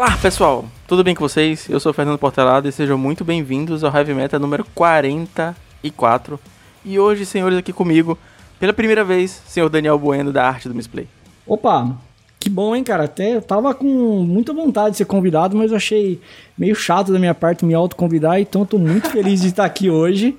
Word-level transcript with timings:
Olá 0.00 0.16
pessoal, 0.16 0.64
tudo 0.86 1.04
bem 1.04 1.14
com 1.14 1.20
vocês? 1.20 1.68
Eu 1.68 1.78
sou 1.78 1.90
o 1.90 1.92
Fernando 1.92 2.18
Portelado 2.18 2.66
e 2.66 2.72
sejam 2.72 2.96
muito 2.96 3.22
bem-vindos 3.22 3.84
ao 3.84 3.94
Heavy 3.94 4.14
Meta 4.14 4.38
número 4.38 4.64
44. 4.74 6.40
E 6.82 6.98
hoje, 6.98 7.26
senhores, 7.26 7.58
aqui 7.58 7.70
comigo, 7.70 8.16
pela 8.58 8.72
primeira 8.72 9.04
vez, 9.04 9.42
senhor 9.46 9.68
Daniel 9.68 9.98
Bueno 9.98 10.32
da 10.32 10.48
Arte 10.48 10.70
do 10.70 10.74
Misplay. 10.74 11.06
Opa, 11.46 11.94
que 12.38 12.48
bom, 12.48 12.74
hein, 12.74 12.82
cara? 12.82 13.04
Até 13.04 13.36
eu 13.36 13.42
tava 13.42 13.74
com 13.74 13.84
muita 14.24 14.54
vontade 14.54 14.92
de 14.92 14.96
ser 14.96 15.04
convidado, 15.04 15.54
mas 15.54 15.70
eu 15.70 15.76
achei 15.76 16.18
meio 16.56 16.74
chato 16.74 17.12
da 17.12 17.18
minha 17.18 17.34
parte 17.34 17.66
me 17.66 17.74
autoconvidar, 17.74 18.40
então 18.40 18.62
eu 18.62 18.66
tô 18.66 18.78
muito 18.78 19.10
feliz 19.10 19.42
de 19.42 19.48
estar 19.48 19.66
aqui 19.66 19.90
hoje. 19.90 20.34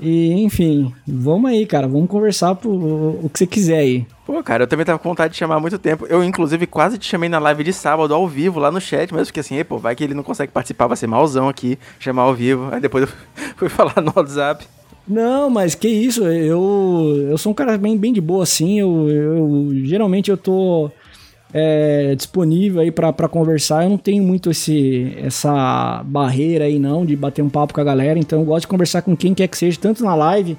E, 0.00 0.32
enfim, 0.42 0.92
vamos 1.06 1.50
aí, 1.50 1.66
cara. 1.66 1.86
Vamos 1.86 2.08
conversar 2.08 2.54
pro, 2.54 2.70
o 2.70 3.30
que 3.32 3.38
você 3.38 3.46
quiser 3.46 3.78
aí. 3.78 4.06
Pô, 4.26 4.42
cara, 4.42 4.64
eu 4.64 4.66
também 4.66 4.86
tava 4.86 4.98
com 4.98 5.08
vontade 5.08 5.32
de 5.32 5.38
chamar 5.38 5.56
há 5.56 5.60
muito 5.60 5.78
tempo. 5.78 6.06
Eu, 6.06 6.24
inclusive, 6.24 6.66
quase 6.66 6.98
te 6.98 7.06
chamei 7.06 7.28
na 7.28 7.38
live 7.38 7.62
de 7.62 7.72
sábado, 7.72 8.14
ao 8.14 8.26
vivo, 8.26 8.58
lá 8.58 8.70
no 8.70 8.80
chat, 8.80 9.12
mas 9.12 9.20
eu 9.20 9.26
fiquei 9.26 9.40
assim, 9.40 9.64
pô, 9.64 9.78
vai 9.78 9.94
que 9.94 10.02
ele 10.02 10.14
não 10.14 10.22
consegue 10.22 10.52
participar, 10.52 10.86
vai 10.86 10.96
ser 10.96 11.06
malzão 11.06 11.48
aqui, 11.48 11.78
chamar 11.98 12.22
ao 12.22 12.34
vivo. 12.34 12.68
Aí 12.72 12.80
depois 12.80 13.04
eu 13.04 13.10
fui 13.56 13.68
falar 13.68 14.00
no 14.02 14.12
WhatsApp. 14.14 14.66
Não, 15.06 15.50
mas 15.50 15.74
que 15.74 15.86
isso, 15.86 16.24
eu, 16.24 17.26
eu 17.28 17.36
sou 17.36 17.52
um 17.52 17.54
cara 17.54 17.76
bem, 17.76 17.96
bem 17.96 18.12
de 18.12 18.20
boa, 18.20 18.42
assim. 18.42 18.80
Eu, 18.80 19.10
eu 19.10 19.70
geralmente 19.84 20.30
eu 20.30 20.36
tô 20.36 20.90
é, 21.56 22.16
disponível 22.16 22.82
aí 22.82 22.90
para 22.90 23.28
conversar. 23.28 23.84
Eu 23.84 23.90
não 23.90 23.98
tenho 23.98 24.24
muito 24.24 24.50
esse 24.50 25.16
essa 25.22 26.02
barreira 26.04 26.64
aí 26.64 26.80
não 26.80 27.06
de 27.06 27.14
bater 27.14 27.42
um 27.42 27.48
papo 27.48 27.72
com 27.72 27.80
a 27.80 27.84
galera, 27.84 28.18
então 28.18 28.40
eu 28.40 28.44
gosto 28.44 28.62
de 28.62 28.68
conversar 28.68 29.02
com 29.02 29.16
quem 29.16 29.32
quer 29.32 29.46
que 29.46 29.56
seja, 29.56 29.78
tanto 29.80 30.02
na 30.02 30.16
live 30.16 30.58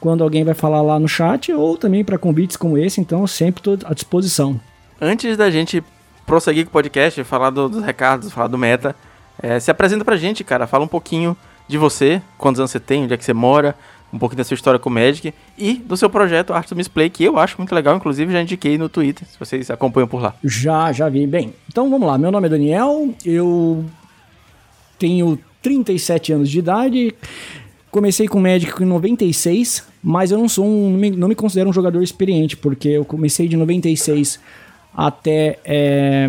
quando 0.00 0.24
alguém 0.24 0.42
vai 0.42 0.54
falar 0.54 0.80
lá 0.80 0.98
no 0.98 1.06
chat 1.06 1.52
ou 1.52 1.76
também 1.76 2.02
para 2.02 2.16
convites 2.16 2.56
como 2.56 2.78
esse, 2.78 3.00
então 3.00 3.20
eu 3.20 3.26
sempre 3.26 3.60
estou 3.60 3.78
à 3.84 3.92
disposição. 3.92 4.58
Antes 5.00 5.36
da 5.36 5.50
gente 5.50 5.84
prosseguir 6.26 6.64
com 6.64 6.70
o 6.70 6.72
podcast, 6.72 7.22
falar 7.24 7.50
do, 7.50 7.68
dos 7.68 7.84
recados, 7.84 8.32
falar 8.32 8.48
do 8.48 8.56
meta, 8.56 8.96
é, 9.40 9.60
se 9.60 9.70
apresenta 9.70 10.04
pra 10.04 10.16
gente, 10.16 10.42
cara, 10.42 10.66
fala 10.66 10.84
um 10.84 10.88
pouquinho 10.88 11.36
de 11.68 11.76
você, 11.78 12.20
quantos 12.38 12.58
anos 12.58 12.70
você 12.70 12.80
tem, 12.80 13.04
onde 13.04 13.14
é 13.14 13.16
que 13.16 13.24
você 13.24 13.32
mora, 13.32 13.76
um 14.12 14.18
pouquinho 14.18 14.38
da 14.38 14.44
sua 14.44 14.54
história 14.54 14.78
com 14.78 14.90
o 14.90 14.92
Magic 14.92 15.32
e 15.56 15.74
do 15.74 15.96
seu 15.96 16.10
projeto 16.10 16.52
Art 16.52 16.70
Misplay, 16.72 17.08
que 17.08 17.24
eu 17.24 17.38
acho 17.38 17.56
muito 17.56 17.74
legal, 17.74 17.96
inclusive 17.96 18.32
já 18.32 18.42
indiquei 18.42 18.76
no 18.76 18.88
Twitter, 18.88 19.26
se 19.26 19.38
vocês 19.38 19.70
acompanham 19.70 20.06
por 20.06 20.20
lá. 20.20 20.34
Já, 20.44 20.92
já 20.92 21.08
vi. 21.08 21.26
Bem, 21.26 21.54
então 21.68 21.88
vamos 21.88 22.06
lá. 22.06 22.18
Meu 22.18 22.30
nome 22.30 22.46
é 22.46 22.50
Daniel, 22.50 23.14
eu 23.24 23.84
tenho 24.98 25.38
37 25.62 26.32
anos 26.32 26.50
de 26.50 26.58
idade. 26.58 27.14
Comecei 27.90 28.26
com 28.28 28.40
Magic 28.40 28.82
em 28.82 28.86
96, 28.86 29.86
mas 30.02 30.30
eu 30.30 30.38
não 30.38 30.48
sou 30.48 30.66
um, 30.66 30.96
não 31.16 31.28
me 31.28 31.34
considero 31.34 31.70
um 31.70 31.72
jogador 31.72 32.02
experiente, 32.02 32.56
porque 32.56 32.88
eu 32.88 33.04
comecei 33.04 33.48
de 33.48 33.56
96 33.56 34.40
até 34.94 35.58
é, 35.64 36.28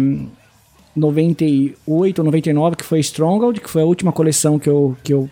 98 0.96 2.20
ou 2.20 2.26
99, 2.26 2.76
que 2.76 2.84
foi 2.84 3.00
Stronghold, 3.00 3.60
que 3.60 3.70
foi 3.70 3.82
a 3.82 3.86
última 3.86 4.12
coleção 4.12 4.60
que 4.60 4.70
eu, 4.70 4.96
que 5.04 5.14
eu 5.14 5.30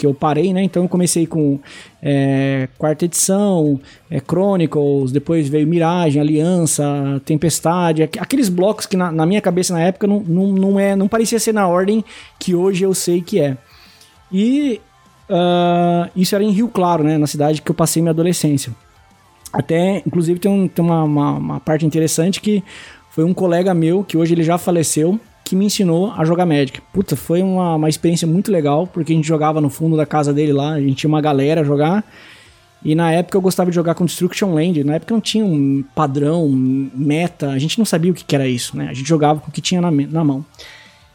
que 0.00 0.06
eu 0.06 0.14
parei, 0.14 0.54
né? 0.54 0.62
Então 0.62 0.84
eu 0.84 0.88
comecei 0.88 1.26
com 1.26 1.60
é, 2.02 2.70
quarta 2.78 3.04
edição, 3.04 3.78
é, 4.10 4.18
Chronicles, 4.18 5.12
depois 5.12 5.46
veio 5.46 5.66
Miragem, 5.66 6.22
Aliança, 6.22 7.20
Tempestade, 7.22 8.02
aqueles 8.02 8.48
blocos 8.48 8.86
que 8.86 8.96
na, 8.96 9.12
na, 9.12 9.26
minha 9.26 9.42
cabeça 9.42 9.74
na 9.74 9.82
época 9.82 10.06
não, 10.06 10.20
não, 10.20 10.46
não, 10.46 10.80
é, 10.80 10.96
não 10.96 11.06
parecia 11.06 11.38
ser 11.38 11.52
na 11.52 11.68
ordem 11.68 12.02
que 12.38 12.54
hoje 12.54 12.82
eu 12.82 12.94
sei 12.94 13.20
que 13.20 13.38
é. 13.40 13.58
E 14.32 14.80
uh, 15.28 16.10
isso 16.16 16.34
era 16.34 16.42
em 16.42 16.50
Rio 16.50 16.68
Claro, 16.68 17.04
né? 17.04 17.18
Na 17.18 17.26
cidade 17.26 17.60
que 17.60 17.70
eu 17.70 17.74
passei 17.74 18.00
minha 18.00 18.12
adolescência. 18.12 18.74
Até, 19.52 19.98
inclusive, 20.06 20.40
tem, 20.40 20.50
um, 20.50 20.66
tem 20.66 20.82
uma, 20.82 21.04
uma, 21.04 21.32
uma 21.32 21.60
parte 21.60 21.84
interessante 21.84 22.40
que 22.40 22.64
foi 23.10 23.24
um 23.24 23.34
colega 23.34 23.74
meu, 23.74 24.02
que 24.02 24.16
hoje 24.16 24.32
ele 24.32 24.44
já 24.44 24.56
faleceu, 24.56 25.20
que 25.50 25.56
me 25.56 25.64
ensinou 25.64 26.12
a 26.12 26.24
jogar 26.24 26.46
Magic. 26.46 26.80
Puta, 26.92 27.16
foi 27.16 27.42
uma, 27.42 27.74
uma 27.74 27.88
experiência 27.88 28.24
muito 28.24 28.52
legal, 28.52 28.86
porque 28.86 29.12
a 29.12 29.16
gente 29.16 29.26
jogava 29.26 29.60
no 29.60 29.68
fundo 29.68 29.96
da 29.96 30.06
casa 30.06 30.32
dele 30.32 30.52
lá, 30.52 30.74
a 30.74 30.80
gente 30.80 30.94
tinha 30.94 31.08
uma 31.08 31.20
galera 31.20 31.64
jogar. 31.64 32.04
E 32.84 32.94
na 32.94 33.10
época 33.10 33.36
eu 33.36 33.42
gostava 33.42 33.68
de 33.68 33.74
jogar 33.74 33.96
com 33.96 34.04
Destruction 34.04 34.54
Land. 34.54 34.84
Na 34.84 34.94
época 34.94 35.12
não 35.12 35.20
tinha 35.20 35.44
um 35.44 35.82
padrão, 35.92 36.48
meta, 36.48 37.50
a 37.50 37.58
gente 37.58 37.80
não 37.80 37.84
sabia 37.84 38.12
o 38.12 38.14
que, 38.14 38.24
que 38.24 38.32
era 38.32 38.46
isso, 38.46 38.76
né? 38.76 38.86
A 38.88 38.94
gente 38.94 39.08
jogava 39.08 39.40
com 39.40 39.48
o 39.48 39.52
que 39.52 39.60
tinha 39.60 39.80
na, 39.80 39.90
na 39.90 40.22
mão. 40.22 40.44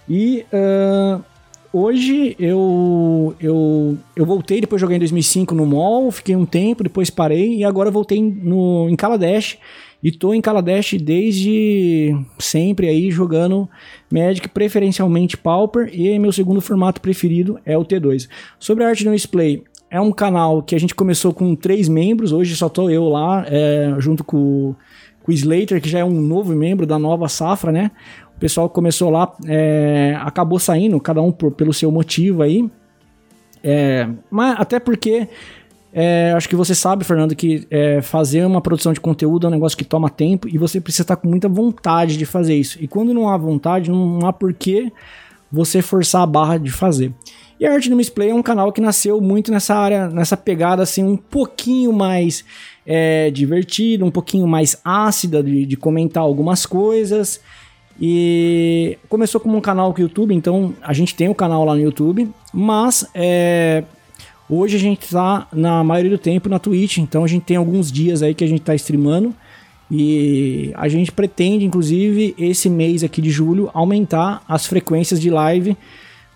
E 0.07 0.45
uh, 0.51 1.23
hoje 1.71 2.35
eu, 2.37 3.33
eu, 3.39 3.97
eu 4.17 4.25
voltei, 4.25 4.59
depois 4.59 4.81
joguei 4.81 4.97
em 4.97 4.99
2005 4.99 5.55
no 5.55 5.65
mall, 5.65 6.11
fiquei 6.11 6.35
um 6.35 6.45
tempo, 6.45 6.83
depois 6.83 7.09
parei 7.09 7.55
e 7.55 7.63
agora 7.63 7.89
voltei 7.89 8.21
no, 8.21 8.89
em 8.89 8.97
Kaladesh 8.97 9.57
e 10.05 10.11
tô 10.11 10.35
em 10.35 10.39
Kaladesh 10.39 10.99
desde 11.01 12.15
sempre 12.37 12.87
aí 12.87 13.09
jogando 13.09 13.67
Magic, 14.07 14.47
preferencialmente 14.49 15.35
Pauper, 15.35 15.89
e 15.91 16.19
meu 16.19 16.31
segundo 16.31 16.61
formato 16.61 17.01
preferido 17.01 17.59
é 17.65 17.75
o 17.75 17.83
T2. 17.83 18.29
Sobre 18.59 18.83
a 18.83 18.89
arte 18.89 19.03
no 19.03 19.15
display, 19.15 19.63
é 19.89 19.99
um 19.99 20.11
canal 20.11 20.61
que 20.61 20.75
a 20.75 20.79
gente 20.79 20.93
começou 20.93 21.33
com 21.33 21.55
três 21.55 21.89
membros, 21.89 22.31
hoje 22.31 22.55
só 22.55 22.69
tô 22.69 22.87
eu 22.87 23.09
lá, 23.09 23.47
é, 23.47 23.95
junto 23.97 24.23
com, 24.23 24.75
com 25.23 25.31
o 25.31 25.33
Slater, 25.33 25.81
que 25.81 25.89
já 25.89 25.97
é 25.97 26.05
um 26.05 26.21
novo 26.21 26.53
membro 26.55 26.85
da 26.85 26.99
nova 26.99 27.27
safra, 27.27 27.71
né? 27.71 27.89
O 28.37 28.39
pessoal 28.39 28.69
começou 28.69 29.09
lá, 29.09 29.35
é, 29.47 30.15
acabou 30.21 30.59
saindo, 30.59 30.99
cada 30.99 31.19
um 31.19 31.31
por, 31.31 31.49
pelo 31.53 31.73
seu 31.73 31.91
motivo 31.91 32.43
aí. 32.43 32.69
É, 33.63 34.07
mas 34.29 34.55
até 34.59 34.79
porque 34.79 35.27
é, 35.97 36.33
acho 36.35 36.49
que 36.49 36.57
você 36.57 36.75
sabe, 36.75 37.05
Fernando, 37.05 37.33
que 37.33 37.65
é, 37.71 38.01
fazer 38.01 38.45
uma 38.45 38.59
produção 38.59 38.91
de 38.91 38.99
conteúdo 38.99 39.47
é 39.47 39.49
um 39.49 39.53
negócio 39.53 39.77
que 39.77 39.85
toma 39.85 40.09
tempo 40.09 40.45
e 40.45 40.57
você 40.57 40.81
precisa 40.81 41.03
estar 41.03 41.15
com 41.15 41.29
muita 41.29 41.47
vontade 41.47 42.17
de 42.17 42.25
fazer 42.25 42.53
isso. 42.53 42.77
E 42.81 42.87
quando 42.87 43.13
não 43.13 43.29
há 43.29 43.37
vontade, 43.37 43.89
não 43.89 44.19
há 44.27 44.33
porquê 44.33 44.91
você 45.49 45.81
forçar 45.81 46.23
a 46.23 46.25
barra 46.25 46.57
de 46.57 46.69
fazer. 46.69 47.13
E 47.57 47.65
a 47.65 47.71
Arte 47.71 47.89
do 47.89 47.95
Misplay 47.95 48.29
é 48.29 48.35
um 48.35 48.43
canal 48.43 48.73
que 48.73 48.81
nasceu 48.81 49.21
muito 49.21 49.53
nessa 49.53 49.73
área, 49.73 50.09
nessa 50.09 50.35
pegada 50.35 50.83
assim, 50.83 51.01
um 51.01 51.15
pouquinho 51.15 51.93
mais 51.93 52.43
é, 52.85 53.31
divertida, 53.31 54.03
um 54.03 54.11
pouquinho 54.11 54.45
mais 54.45 54.77
ácida 54.83 55.41
de, 55.41 55.65
de 55.65 55.77
comentar 55.77 56.23
algumas 56.23 56.65
coisas. 56.65 57.39
E 57.97 58.97
começou 59.07 59.39
como 59.39 59.55
um 59.55 59.61
canal 59.61 59.93
com 59.93 59.99
o 59.99 60.03
YouTube, 60.03 60.35
então 60.35 60.73
a 60.81 60.91
gente 60.91 61.15
tem 61.15 61.29
o 61.29 61.31
um 61.31 61.33
canal 61.33 61.63
lá 61.63 61.73
no 61.73 61.79
YouTube, 61.79 62.29
mas 62.53 63.09
é, 63.13 63.85
Hoje 64.49 64.77
a 64.77 64.79
gente 64.79 65.09
tá, 65.09 65.47
na 65.51 65.83
maioria 65.83 66.11
do 66.11 66.17
tempo, 66.17 66.47
na 66.47 66.59
Twitch, 66.59 66.99
então 66.99 67.23
a 67.23 67.27
gente 67.27 67.43
tem 67.43 67.57
alguns 67.57 67.91
dias 67.91 68.21
aí 68.21 68.33
que 68.35 68.43
a 68.43 68.47
gente 68.47 68.61
tá 68.61 68.75
streamando. 68.75 69.33
E 69.89 70.71
a 70.75 70.87
gente 70.87 71.11
pretende, 71.11 71.65
inclusive, 71.65 72.33
esse 72.37 72.69
mês 72.69 73.03
aqui 73.03 73.21
de 73.21 73.29
julho, 73.29 73.69
aumentar 73.73 74.43
as 74.47 74.65
frequências 74.65 75.19
de 75.19 75.29
live 75.29 75.77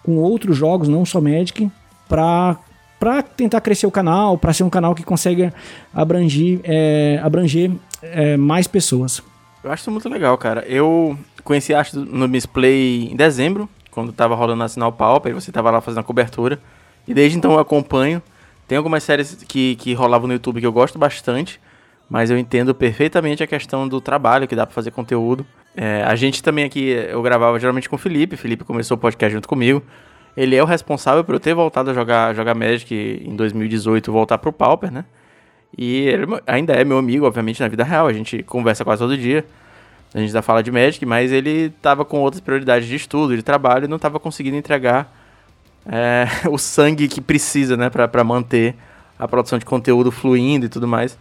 com 0.04 0.18
outros 0.18 0.56
jogos, 0.56 0.88
não 0.88 1.06
só 1.06 1.20
Magic, 1.20 1.70
para 2.08 2.58
para 3.00 3.24
tentar 3.24 3.62
crescer 3.62 3.88
o 3.88 3.92
canal, 3.92 4.38
para 4.38 4.52
ser 4.52 4.64
um 4.64 4.70
canal 4.70 4.94
que 4.94 5.04
consegue 5.04 5.54
abranger, 5.94 6.60
é, 6.66 7.18
abranger 7.24 7.72
é, 8.02 8.36
mais 8.36 8.68
pessoas. 8.68 9.24
Eu 9.64 9.72
acho 9.72 9.84
isso 9.84 9.92
muito 9.92 10.10
legal, 10.10 10.38
cara. 10.38 10.66
Eu 10.68 11.18
conheci 11.46 11.74
a 11.74 11.86
no 11.94 12.28
Misplay 12.28 13.10
em 13.10 13.16
dezembro, 13.16 13.70
quando 13.90 14.12
tava 14.12 14.36
rolando 14.36 14.64
a 14.64 14.68
Sinal 14.68 14.92
Pauper, 14.92 15.34
você 15.34 15.50
tava 15.50 15.72
lá 15.72 15.80
fazendo 15.80 16.02
a 16.02 16.04
cobertura. 16.04 16.60
E 17.10 17.14
desde 17.14 17.40
então 17.40 17.54
eu 17.54 17.60
acompanho. 17.60 18.22
Tem 18.68 18.78
algumas 18.78 19.02
séries 19.02 19.44
que, 19.48 19.76
que 19.78 19.96
rolavam 19.96 20.28
no 20.28 20.34
YouTube 20.34 20.60
que 20.60 20.68
eu 20.68 20.72
gosto 20.72 21.00
bastante, 21.00 21.60
mas 22.08 22.30
eu 22.30 22.38
entendo 22.38 22.74
perfeitamente 22.76 23.42
a 23.42 23.48
questão 23.48 23.88
do 23.88 24.00
trabalho, 24.00 24.48
que 24.48 24.56
dá 24.56 24.64
pra 24.64 24.76
fazer 24.76 24.92
conteúdo. 24.92 25.44
É, 25.76 26.04
a 26.04 26.16
gente 26.16 26.44
também 26.44 26.66
aqui, 26.66 26.90
eu 26.90 27.20
gravava 27.24 27.60
geralmente 27.60 27.90
com 27.90 27.96
o 27.96 28.00
Felipe, 28.00 28.36
o 28.36 28.38
Felipe 28.38 28.64
começou 28.64 28.96
o 28.96 29.00
podcast 29.00 29.34
junto 29.34 29.48
comigo. 29.48 29.82
Ele 30.38 30.56
é 30.56 30.62
o 30.62 30.68
responsável 30.68 31.24
por 31.24 31.34
eu 31.34 31.40
ter 31.40 31.56
voltado 31.56 31.90
a 31.90 31.94
jogar, 31.96 32.36
jogar 32.36 32.54
Magic 32.54 32.94
em 33.26 33.36
2018, 33.36 34.12
voltar 34.12 34.38
pro 34.38 34.54
Pauper, 34.54 34.92
né? 34.92 35.04
E 35.76 36.08
ele 36.10 36.28
ainda 36.46 36.74
é 36.74 36.84
meu 36.84 37.00
amigo, 37.00 37.26
obviamente, 37.26 37.60
na 37.60 37.68
vida 37.68 37.84
real. 37.84 38.06
A 38.06 38.14
gente 38.14 38.44
conversa 38.44 38.86
quase 38.86 39.02
todo 39.02 39.18
dia. 39.18 39.44
A 40.14 40.20
gente 40.20 40.28
ainda 40.28 40.44
fala 40.44 40.62
de 40.62 40.72
Magic, 40.72 41.04
mas 41.08 41.32
ele 41.32 41.72
tava 41.82 42.06
com 42.06 42.20
outras 42.20 42.40
prioridades 42.40 42.88
de 42.88 42.96
estudo, 42.96 43.36
de 43.36 43.42
trabalho, 43.42 43.86
e 43.86 43.88
não 43.88 43.98
tava 43.98 44.20
conseguindo 44.20 44.56
entregar 44.58 45.19
é, 45.92 46.28
o 46.50 46.58
sangue 46.58 47.08
que 47.08 47.20
precisa, 47.20 47.76
né, 47.76 47.90
para 47.90 48.24
manter 48.24 48.76
a 49.18 49.28
produção 49.28 49.58
de 49.60 49.66
conteúdo 49.66 50.12
fluindo 50.12 50.66
e 50.66 50.70
tudo 50.70 50.88
mais. 50.88 51.18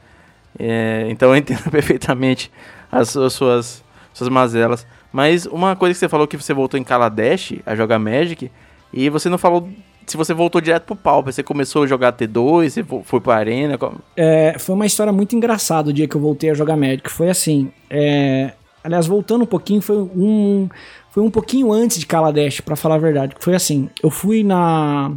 É, 0.59 1.07
então 1.09 1.31
eu 1.31 1.37
entendo 1.41 1.71
perfeitamente 1.71 2.51
as, 2.93 3.17
as, 3.17 3.33
suas, 3.33 3.85
suas 4.13 4.29
mazelas. 4.29 4.87
Mas 5.13 5.47
uma 5.47 5.75
coisa 5.75 5.95
que 5.95 5.99
você 5.99 6.09
falou 6.09 6.29
que 6.29 6.37
você 6.37 6.53
voltou 6.53 6.79
em 6.79 6.85
Kaladesh 6.85 7.55
a 7.65 7.75
jogar 7.75 7.99
Magic, 7.99 8.51
e 8.93 9.11
você 9.11 9.29
não 9.29 9.39
falou 9.39 9.69
se 10.07 10.17
você 10.17 10.33
voltou 10.33 10.61
direto 10.61 10.85
pro 10.85 10.97
Pauper, 10.97 11.33
você 11.33 11.43
começou 11.43 11.83
a 11.83 11.87
jogar 11.87 12.15
T2, 12.15 12.71
você 12.71 12.85
foi 13.05 13.21
pra 13.21 13.37
Arena? 13.37 13.77
Como... 13.77 14.01
É, 14.17 14.57
foi 14.59 14.75
uma 14.75 14.87
história 14.87 15.13
muito 15.13 15.37
engraçada 15.37 15.91
o 15.91 15.93
dia 15.93 16.09
que 16.09 16.17
eu 16.17 16.21
voltei 16.21 16.51
a 16.51 16.55
jogar 16.55 16.77
Magic. 16.77 17.11
Foi 17.11 17.29
assim, 17.29 17.71
é... 17.91 18.53
aliás, 18.83 19.07
voltando 19.07 19.43
um 19.43 19.47
pouquinho, 19.47 19.83
foi 19.83 19.97
um, 19.97 20.69
foi 21.11 21.23
um 21.23 21.31
pouquinho 21.31 21.73
antes 21.73 21.99
de 21.99 22.07
Kaladesh, 22.07 22.61
para 22.61 22.77
falar 22.77 22.97
a 22.97 22.99
verdade. 22.99 23.35
Foi 23.41 23.55
assim, 23.55 23.89
eu 24.03 24.11
fui 24.11 24.43
na 24.43 25.13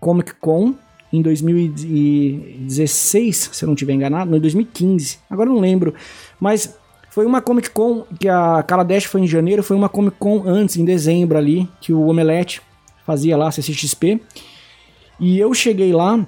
Comic 0.00 0.34
Con 0.34 0.74
em 1.12 1.22
2016, 1.22 3.50
se 3.52 3.64
eu 3.64 3.66
não 3.66 3.74
estiver 3.74 3.92
enganado, 3.94 4.30
no 4.30 4.40
2015. 4.40 5.18
Agora 5.30 5.48
não 5.48 5.60
lembro, 5.60 5.94
mas 6.40 6.76
Foi 7.18 7.26
uma 7.26 7.40
Comic 7.40 7.70
Con, 7.70 8.04
que 8.20 8.28
a 8.28 8.62
Kaladesh 8.62 9.06
foi 9.06 9.22
em 9.22 9.26
janeiro, 9.26 9.60
foi 9.60 9.76
uma 9.76 9.88
Comic 9.88 10.16
Con 10.20 10.44
antes, 10.46 10.76
em 10.76 10.84
dezembro 10.84 11.36
ali, 11.36 11.68
que 11.80 11.92
o 11.92 12.06
Omelete 12.06 12.62
fazia 13.04 13.36
lá, 13.36 13.50
CCXP. 13.50 14.20
E 15.18 15.36
eu 15.36 15.52
cheguei 15.52 15.92
lá 15.92 16.24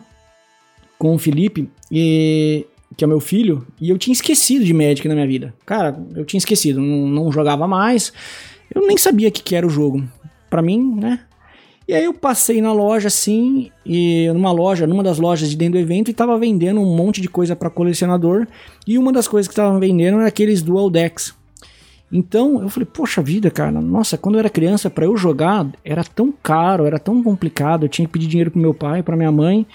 com 0.99 1.15
o 1.15 1.19
Felipe, 1.19 1.71
e, 1.93 2.67
que 2.97 3.05
é 3.05 3.07
meu 3.07 3.21
filho, 3.21 3.65
e 3.81 3.89
eu 3.89 3.99
tinha 3.99 4.13
esquecido 4.13 4.65
de 4.65 4.75
Magic 4.75 5.07
na 5.07 5.15
minha 5.15 5.29
vida. 5.29 5.55
Cara, 5.65 5.97
eu 6.17 6.25
tinha 6.25 6.39
esquecido, 6.39 6.81
não, 6.81 7.07
não 7.07 7.31
jogava 7.31 7.69
mais, 7.69 8.13
eu 8.75 8.87
nem 8.87 8.97
sabia 8.97 9.29
o 9.29 9.33
que, 9.33 9.43
que 9.43 9.57
era 9.57 9.67
o 9.67 9.71
jogo. 9.71 10.03
Pra 10.49 10.63
mim, 10.63 10.97
né, 10.97 11.21
e 11.91 11.93
aí 11.93 12.05
eu 12.05 12.15
passei 12.15 12.63
na 12.63 12.73
loja 12.73 13.09
assim, 13.09 13.69
e 13.85 14.29
numa 14.33 14.53
loja, 14.53 14.87
numa 14.87 15.03
das 15.03 15.19
lojas 15.19 15.51
de 15.51 15.57
dentro 15.57 15.73
do 15.73 15.83
evento, 15.83 16.09
e 16.09 16.15
tava 16.15 16.39
vendendo 16.39 16.81
um 16.81 16.95
monte 16.95 17.21
de 17.21 17.29
coisa 17.29 17.57
para 17.57 17.69
colecionador. 17.69 18.47
E 18.87 18.97
uma 18.97 19.13
das 19.13 19.27
coisas 19.27 19.49
que 19.49 19.53
estavam 19.53 19.81
vendendo 19.81 20.19
era 20.19 20.29
aqueles 20.29 20.63
dual 20.63 20.89
decks. 20.89 21.35
Então 22.13 22.63
eu 22.63 22.69
falei, 22.69 22.87
poxa 22.87 23.21
vida, 23.21 23.51
cara, 23.51 23.73
nossa, 23.81 24.17
quando 24.17 24.37
eu 24.37 24.39
era 24.39 24.49
criança, 24.49 24.89
para 24.89 25.05
eu 25.05 25.17
jogar, 25.17 25.67
era 25.85 26.05
tão 26.05 26.33
caro, 26.41 26.87
era 26.87 26.97
tão 26.97 27.25
complicado, 27.25 27.87
eu 27.87 27.89
tinha 27.89 28.07
que 28.07 28.13
pedir 28.13 28.29
dinheiro 28.29 28.53
pro 28.53 28.61
meu 28.61 28.73
pai, 28.73 29.03
pra 29.03 29.17
minha 29.17 29.33
mãe. 29.33 29.67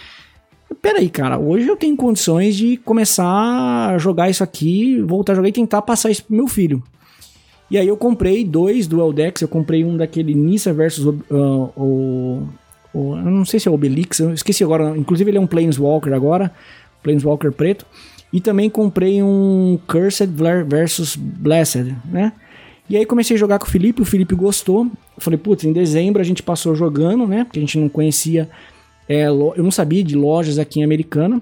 Peraí, 0.81 1.09
cara, 1.09 1.37
hoje 1.37 1.67
eu 1.67 1.75
tenho 1.75 1.97
condições 1.97 2.55
de 2.55 2.77
começar 2.77 3.93
a 3.93 3.97
jogar 3.97 4.29
isso 4.29 4.41
aqui, 4.41 5.01
voltar 5.01 5.33
a 5.33 5.35
jogar 5.35 5.49
e 5.49 5.51
tentar 5.51 5.81
passar 5.81 6.09
isso 6.11 6.23
pro 6.23 6.37
meu 6.37 6.47
filho. 6.47 6.81
E 7.69 7.77
aí 7.77 7.87
eu 7.87 7.97
comprei 7.97 8.43
dois 8.43 8.87
Dual 8.87 9.11
Decks, 9.11 9.41
eu 9.41 9.47
comprei 9.47 9.83
um 9.83 9.97
daquele 9.97 10.33
Nissa 10.33 10.71
versus 10.73 11.05
uh, 11.05 11.71
o, 11.75 12.47
o, 12.93 13.15
Eu 13.15 13.31
não 13.31 13.45
sei 13.45 13.59
se 13.59 13.67
é 13.67 13.71
o 13.71 13.73
Obelix, 13.73 14.19
eu 14.19 14.33
esqueci 14.33 14.63
agora. 14.63 14.95
Inclusive 14.97 15.31
ele 15.31 15.37
é 15.37 15.41
um 15.41 15.47
Planeswalker 15.47 16.13
agora, 16.13 16.51
Planeswalker 17.01 17.51
preto. 17.51 17.85
E 18.31 18.41
também 18.41 18.69
comprei 18.69 19.23
um 19.23 19.79
Cursed 19.87 20.29
versus 20.67 21.15
Blessed, 21.15 21.95
né? 22.05 22.33
E 22.87 22.95
aí 22.95 23.05
comecei 23.05 23.35
a 23.35 23.39
jogar 23.39 23.57
com 23.57 23.65
o 23.65 23.69
Felipe, 23.69 24.01
o 24.01 24.05
Felipe 24.05 24.35
gostou. 24.35 24.87
falei, 25.17 25.39
putz, 25.39 25.63
em 25.63 25.73
dezembro 25.73 26.21
a 26.21 26.25
gente 26.25 26.43
passou 26.43 26.75
jogando, 26.75 27.25
né? 27.25 27.43
Porque 27.43 27.57
a 27.57 27.61
gente 27.61 27.79
não 27.79 27.89
conhecia, 27.89 28.47
é, 29.09 29.25
eu 29.25 29.55
não 29.57 29.71
sabia 29.71 30.03
de 30.03 30.15
lojas 30.15 30.59
aqui 30.59 30.79
em 30.79 30.83
Americana. 30.83 31.41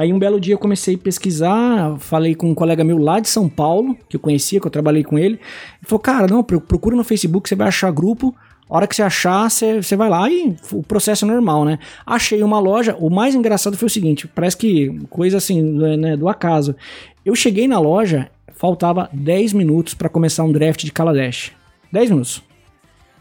Aí 0.00 0.14
um 0.14 0.18
belo 0.18 0.40
dia 0.40 0.54
eu 0.54 0.58
comecei 0.58 0.94
a 0.94 0.98
pesquisar, 0.98 1.94
falei 1.98 2.34
com 2.34 2.50
um 2.50 2.54
colega 2.54 2.82
meu 2.82 2.96
lá 2.96 3.20
de 3.20 3.28
São 3.28 3.50
Paulo, 3.50 3.94
que 4.08 4.16
eu 4.16 4.20
conhecia, 4.20 4.58
que 4.58 4.66
eu 4.66 4.70
trabalhei 4.70 5.04
com 5.04 5.18
ele. 5.18 5.34
Ele 5.34 5.40
falou, 5.82 6.00
cara, 6.00 6.26
não, 6.26 6.42
procura 6.42 6.96
no 6.96 7.04
Facebook, 7.04 7.46
você 7.46 7.54
vai 7.54 7.68
achar 7.68 7.90
grupo. 7.92 8.34
A 8.66 8.76
hora 8.76 8.86
que 8.86 8.96
você 8.96 9.02
achar, 9.02 9.50
você, 9.50 9.82
você 9.82 9.96
vai 9.96 10.08
lá 10.08 10.30
e 10.30 10.56
o 10.72 10.82
processo 10.82 11.26
é 11.26 11.28
normal, 11.28 11.66
né? 11.66 11.78
Achei 12.06 12.42
uma 12.42 12.58
loja. 12.58 12.96
O 12.98 13.10
mais 13.10 13.34
engraçado 13.34 13.76
foi 13.76 13.88
o 13.88 13.90
seguinte: 13.90 14.26
parece 14.26 14.56
que 14.56 14.88
coisa 15.10 15.36
assim, 15.36 15.60
né, 15.60 16.16
do 16.16 16.30
acaso. 16.30 16.74
Eu 17.22 17.34
cheguei 17.34 17.68
na 17.68 17.78
loja, 17.78 18.30
faltava 18.54 19.10
10 19.12 19.52
minutos 19.52 19.92
para 19.92 20.08
começar 20.08 20.44
um 20.44 20.52
draft 20.52 20.82
de 20.82 20.92
Kaladesh. 20.92 21.52
10 21.92 22.08
minutos. 22.08 22.42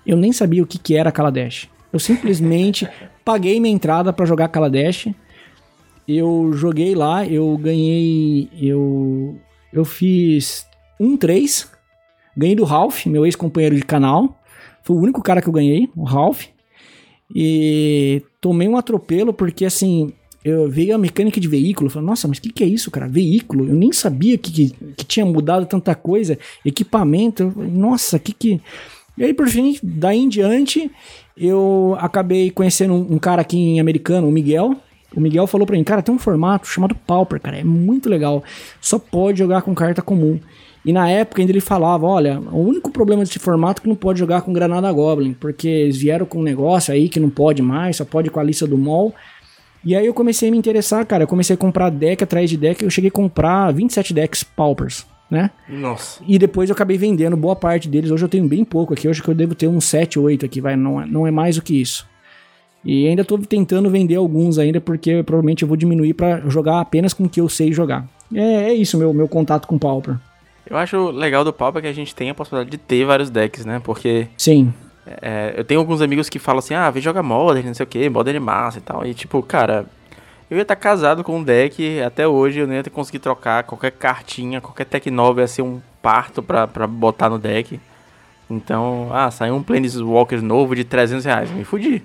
Eu 0.08 0.16
nem 0.16 0.32
sabia 0.32 0.64
o 0.64 0.66
que, 0.66 0.80
que 0.80 0.96
era 0.96 1.12
Kaladesh. 1.12 1.68
Eu 1.92 2.00
simplesmente 2.00 2.88
paguei 3.26 3.60
minha 3.60 3.76
entrada 3.76 4.14
para 4.14 4.26
jogar 4.26 4.48
Kaladesh 4.48 5.10
eu 6.18 6.52
joguei 6.54 6.96
lá, 6.96 7.24
eu 7.28 7.56
ganhei. 7.58 8.50
Eu, 8.60 9.38
eu 9.72 9.86
fiz 9.86 10.66
um 11.00 11.16
3. 11.16 11.70
Ganhei 12.36 12.56
do 12.56 12.64
Ralph, 12.64 13.06
meu 13.06 13.26
ex-companheiro 13.26 13.76
de 13.76 13.84
canal. 13.84 14.40
Foi 14.82 14.96
o 14.96 15.00
único 15.00 15.22
cara 15.22 15.40
que 15.40 15.48
eu 15.48 15.54
ganhei, 15.54 15.88
o 15.96 16.04
Ralph. 16.04 16.46
E 17.34 18.24
tomei 18.42 18.68
um 18.68 18.76
atropelo 18.76 19.32
porque 19.32 19.66
assim. 19.66 20.12
Eu 20.42 20.70
vi 20.70 20.90
a 20.90 20.98
mecânica 20.98 21.38
de 21.38 21.50
veículo, 21.50 21.90
falei, 21.90 22.08
nossa, 22.08 22.26
mas 22.26 22.38
o 22.38 22.42
que, 22.42 22.50
que 22.50 22.64
é 22.64 22.68
isso, 22.68 22.90
cara? 22.90 23.10
Veículo? 23.10 23.68
Eu 23.68 23.76
nem 23.76 23.92
sabia 23.92 24.38
que, 24.38 24.50
que, 24.50 24.70
que 24.96 25.06
tinha 25.06 25.26
mudado 25.26 25.66
tanta 25.66 25.94
coisa. 25.94 26.40
Equipamento, 26.64 27.54
nossa, 27.58 28.18
que 28.18 28.32
que. 28.32 28.62
E 29.18 29.26
aí, 29.26 29.34
por 29.34 29.50
fim, 29.50 29.78
daí 29.84 30.18
em 30.18 30.30
diante, 30.30 30.90
eu 31.36 31.98
acabei 32.00 32.50
conhecendo 32.52 32.94
um, 32.94 33.16
um 33.16 33.20
cara 33.20 33.42
aqui 33.42 33.58
em 33.58 33.82
americano, 33.82 34.30
o 34.30 34.32
Miguel, 34.32 34.78
o 35.16 35.20
Miguel 35.20 35.48
falou 35.48 35.66
pra 35.66 35.76
mim, 35.76 35.84
cara, 35.84 36.02
tem 36.02 36.14
um 36.14 36.20
formato 36.20 36.68
chamado 36.68 36.96
Pauper, 36.96 37.40
cara, 37.40 37.58
é 37.58 37.64
muito 37.64 38.10
legal. 38.10 38.44
Só 38.80 39.00
pode 39.00 39.40
jogar 39.40 39.62
com 39.62 39.74
carta 39.74 40.02
comum. 40.02 40.40
E 40.86 40.94
na 40.94 41.10
época 41.10 41.42
ainda 41.42 41.52
ele 41.52 41.60
falava, 41.60 42.06
olha, 42.06 42.40
o 42.40 42.60
único 42.60 42.90
problema 42.90 43.24
desse 43.24 43.38
formato 43.38 43.82
é 43.82 43.84
que 43.84 43.90
não 43.90 43.96
pode 43.96 44.20
jogar 44.20 44.42
com 44.42 44.54
Granada 44.54 44.92
Goblin, 44.92 45.34
porque 45.34 45.68
eles 45.68 45.98
vieram 45.98 46.26
com 46.26 46.40
um 46.40 46.44
negócio 46.44 46.94
aí 46.94 47.10
que 47.10 47.20
não 47.20 47.30
pode 47.30 47.62
mais, 47.62 47.98
só 47.98 48.06
pode 48.06 48.30
com 48.30 48.40
a 48.40 48.44
lista 48.44 48.66
do 48.66 48.78
mall. 48.78 49.14
E 49.84 49.96
aí 49.96 50.06
eu 50.06 50.14
comecei 50.14 50.50
a 50.50 50.52
me 50.52 50.58
interessar, 50.58 51.06
cara, 51.06 51.24
eu 51.24 51.28
comecei 51.28 51.54
a 51.54 51.58
comprar 51.58 51.90
deck 51.90 52.24
atrás 52.24 52.50
de 52.50 52.58
deck, 52.58 52.84
eu 52.84 52.90
cheguei 52.90 53.10
a 53.10 53.12
comprar 53.12 53.72
27 53.74 54.14
decks 54.14 54.44
Paupers, 54.44 55.06
né? 55.30 55.52
Nossa. 55.68 56.22
E 56.28 56.38
depois 56.38 56.70
eu 56.70 56.74
acabei 56.74 56.98
vendendo 56.98 57.36
boa 57.36 57.56
parte 57.56 57.88
deles, 57.88 58.12
hoje 58.12 58.24
eu 58.24 58.30
tenho 58.30 58.48
bem 58.48 58.64
pouco 58.64 58.94
aqui, 58.94 59.08
hoje 59.08 59.22
que 59.22 59.30
eu 59.30 59.36
devo 59.36 59.56
ter 59.56 59.68
uns 59.68 59.86
7, 59.86 60.20
8 60.20 60.46
aqui, 60.46 60.62
vai, 60.62 60.76
não 60.76 61.02
é, 61.02 61.06
não 61.06 61.28
é 61.28 61.32
mais 61.32 61.56
do 61.56 61.62
que 61.62 61.80
isso. 61.80 62.08
E 62.84 63.08
ainda 63.08 63.24
estou 63.24 63.38
tentando 63.38 63.90
vender 63.90 64.16
alguns 64.16 64.58
ainda, 64.58 64.80
porque 64.80 65.22
provavelmente 65.24 65.64
eu 65.64 65.68
vou 65.68 65.76
diminuir 65.76 66.14
para 66.14 66.40
jogar 66.50 66.80
apenas 66.80 67.14
com 67.14 67.26
o 67.26 67.30
que 67.30 67.42
eu 67.42 67.50
sei 67.50 67.74
jogar. 67.74 68.08
É, 68.34 68.70
é 68.70 68.74
isso 68.74 68.98
meu, 68.98 69.14
meu 69.14 69.28
contato 69.28 69.68
com 69.68 69.76
o 69.76 69.80
Pauper. 69.80 70.16
Eu 70.70 70.78
acho 70.78 71.10
legal 71.10 71.44
do 71.44 71.52
Pauper 71.52 71.82
que 71.82 71.88
a 71.88 71.94
gente 71.94 72.14
tem 72.14 72.30
a 72.30 72.34
possibilidade 72.34 72.70
de 72.70 72.78
ter 72.78 73.04
vários 73.06 73.30
decks, 73.30 73.66
né? 73.66 73.82
Porque. 73.84 74.28
Sim. 74.38 74.74
É, 75.22 75.56
eu 75.58 75.66
tenho 75.66 75.80
alguns 75.80 76.02
amigos 76.02 76.30
que 76.30 76.38
falam 76.38 76.60
assim, 76.60 76.76
ah, 76.76 76.90
vem 76.92 77.02
jogar 77.02 77.24
Modern, 77.24 77.66
não 77.66 77.74
sei 77.74 77.84
o 77.84 77.88
que, 77.88 78.08
Modern 78.10 78.38
é 78.38 78.40
massa 78.40 78.78
e 78.78 78.82
tal. 78.82 79.06
E 79.06 79.14
tipo, 79.14 79.42
cara, 79.42 79.88
eu 80.50 80.58
ia 80.58 80.62
estar 80.62 80.76
tá 80.76 80.82
casado 80.82 81.24
com 81.24 81.38
um 81.38 81.44
deck, 81.44 82.02
até 82.02 82.28
hoje 82.28 82.60
eu 82.60 82.68
não 82.68 82.76
ia 82.76 82.84
ter 82.84 82.92
conseguido 82.92 83.24
trocar 83.24 83.64
qualquer 83.64 83.92
cartinha, 83.92 84.62
qualquer 84.62 84.86
tech 84.86 85.10
nova 85.10 85.42
ia 85.42 85.48
ser 85.48 85.64
um 85.64 85.82
parto 86.02 86.44
pra, 86.44 86.68
pra 86.68 86.86
botar 86.86 87.30
no 87.30 87.40
deck. 87.40 87.80
Então, 88.48 89.10
ah, 89.12 89.32
saiu 89.32 89.56
um 89.56 89.64
Planeswalker 89.64 90.42
novo 90.42 90.76
de 90.76 90.84
300 90.84 91.26
reais, 91.26 91.52
me 91.52 91.64
fudi. 91.64 92.04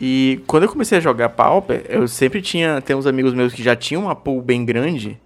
E 0.00 0.42
quando 0.46 0.64
eu 0.64 0.68
comecei 0.68 0.98
a 0.98 1.00
jogar 1.00 1.30
Pauper, 1.30 1.84
eu 1.88 2.06
sempre 2.06 2.42
tinha. 2.42 2.80
Tem 2.80 2.94
uns 2.94 3.06
amigos 3.06 3.32
meus 3.32 3.52
que 3.52 3.62
já 3.62 3.74
tinham 3.74 4.02
uma 4.02 4.14
pool 4.14 4.42
bem 4.42 4.64
grande. 4.64 5.18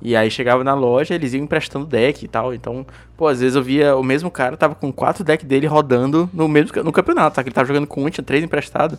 E 0.00 0.16
aí 0.16 0.30
chegava 0.30 0.64
na 0.64 0.74
loja, 0.74 1.14
eles 1.14 1.32
iam 1.32 1.44
emprestando 1.44 1.86
deck 1.86 2.24
e 2.24 2.28
tal. 2.28 2.52
Então, 2.52 2.84
pô, 3.16 3.28
às 3.28 3.40
vezes 3.40 3.54
eu 3.54 3.62
via 3.62 3.94
o 3.96 4.02
mesmo 4.02 4.30
cara, 4.30 4.56
tava 4.56 4.74
com 4.74 4.92
quatro 4.92 5.22
decks 5.22 5.46
dele 5.46 5.66
rodando 5.66 6.28
no 6.32 6.48
mesmo 6.48 6.82
no 6.82 6.92
campeonato, 6.92 7.36
tá? 7.36 7.42
Que 7.42 7.48
ele 7.48 7.54
tava 7.54 7.68
jogando 7.68 7.86
com 7.86 8.04
um, 8.04 8.10
tinha 8.10 8.24
três 8.24 8.42
emprestado. 8.42 8.98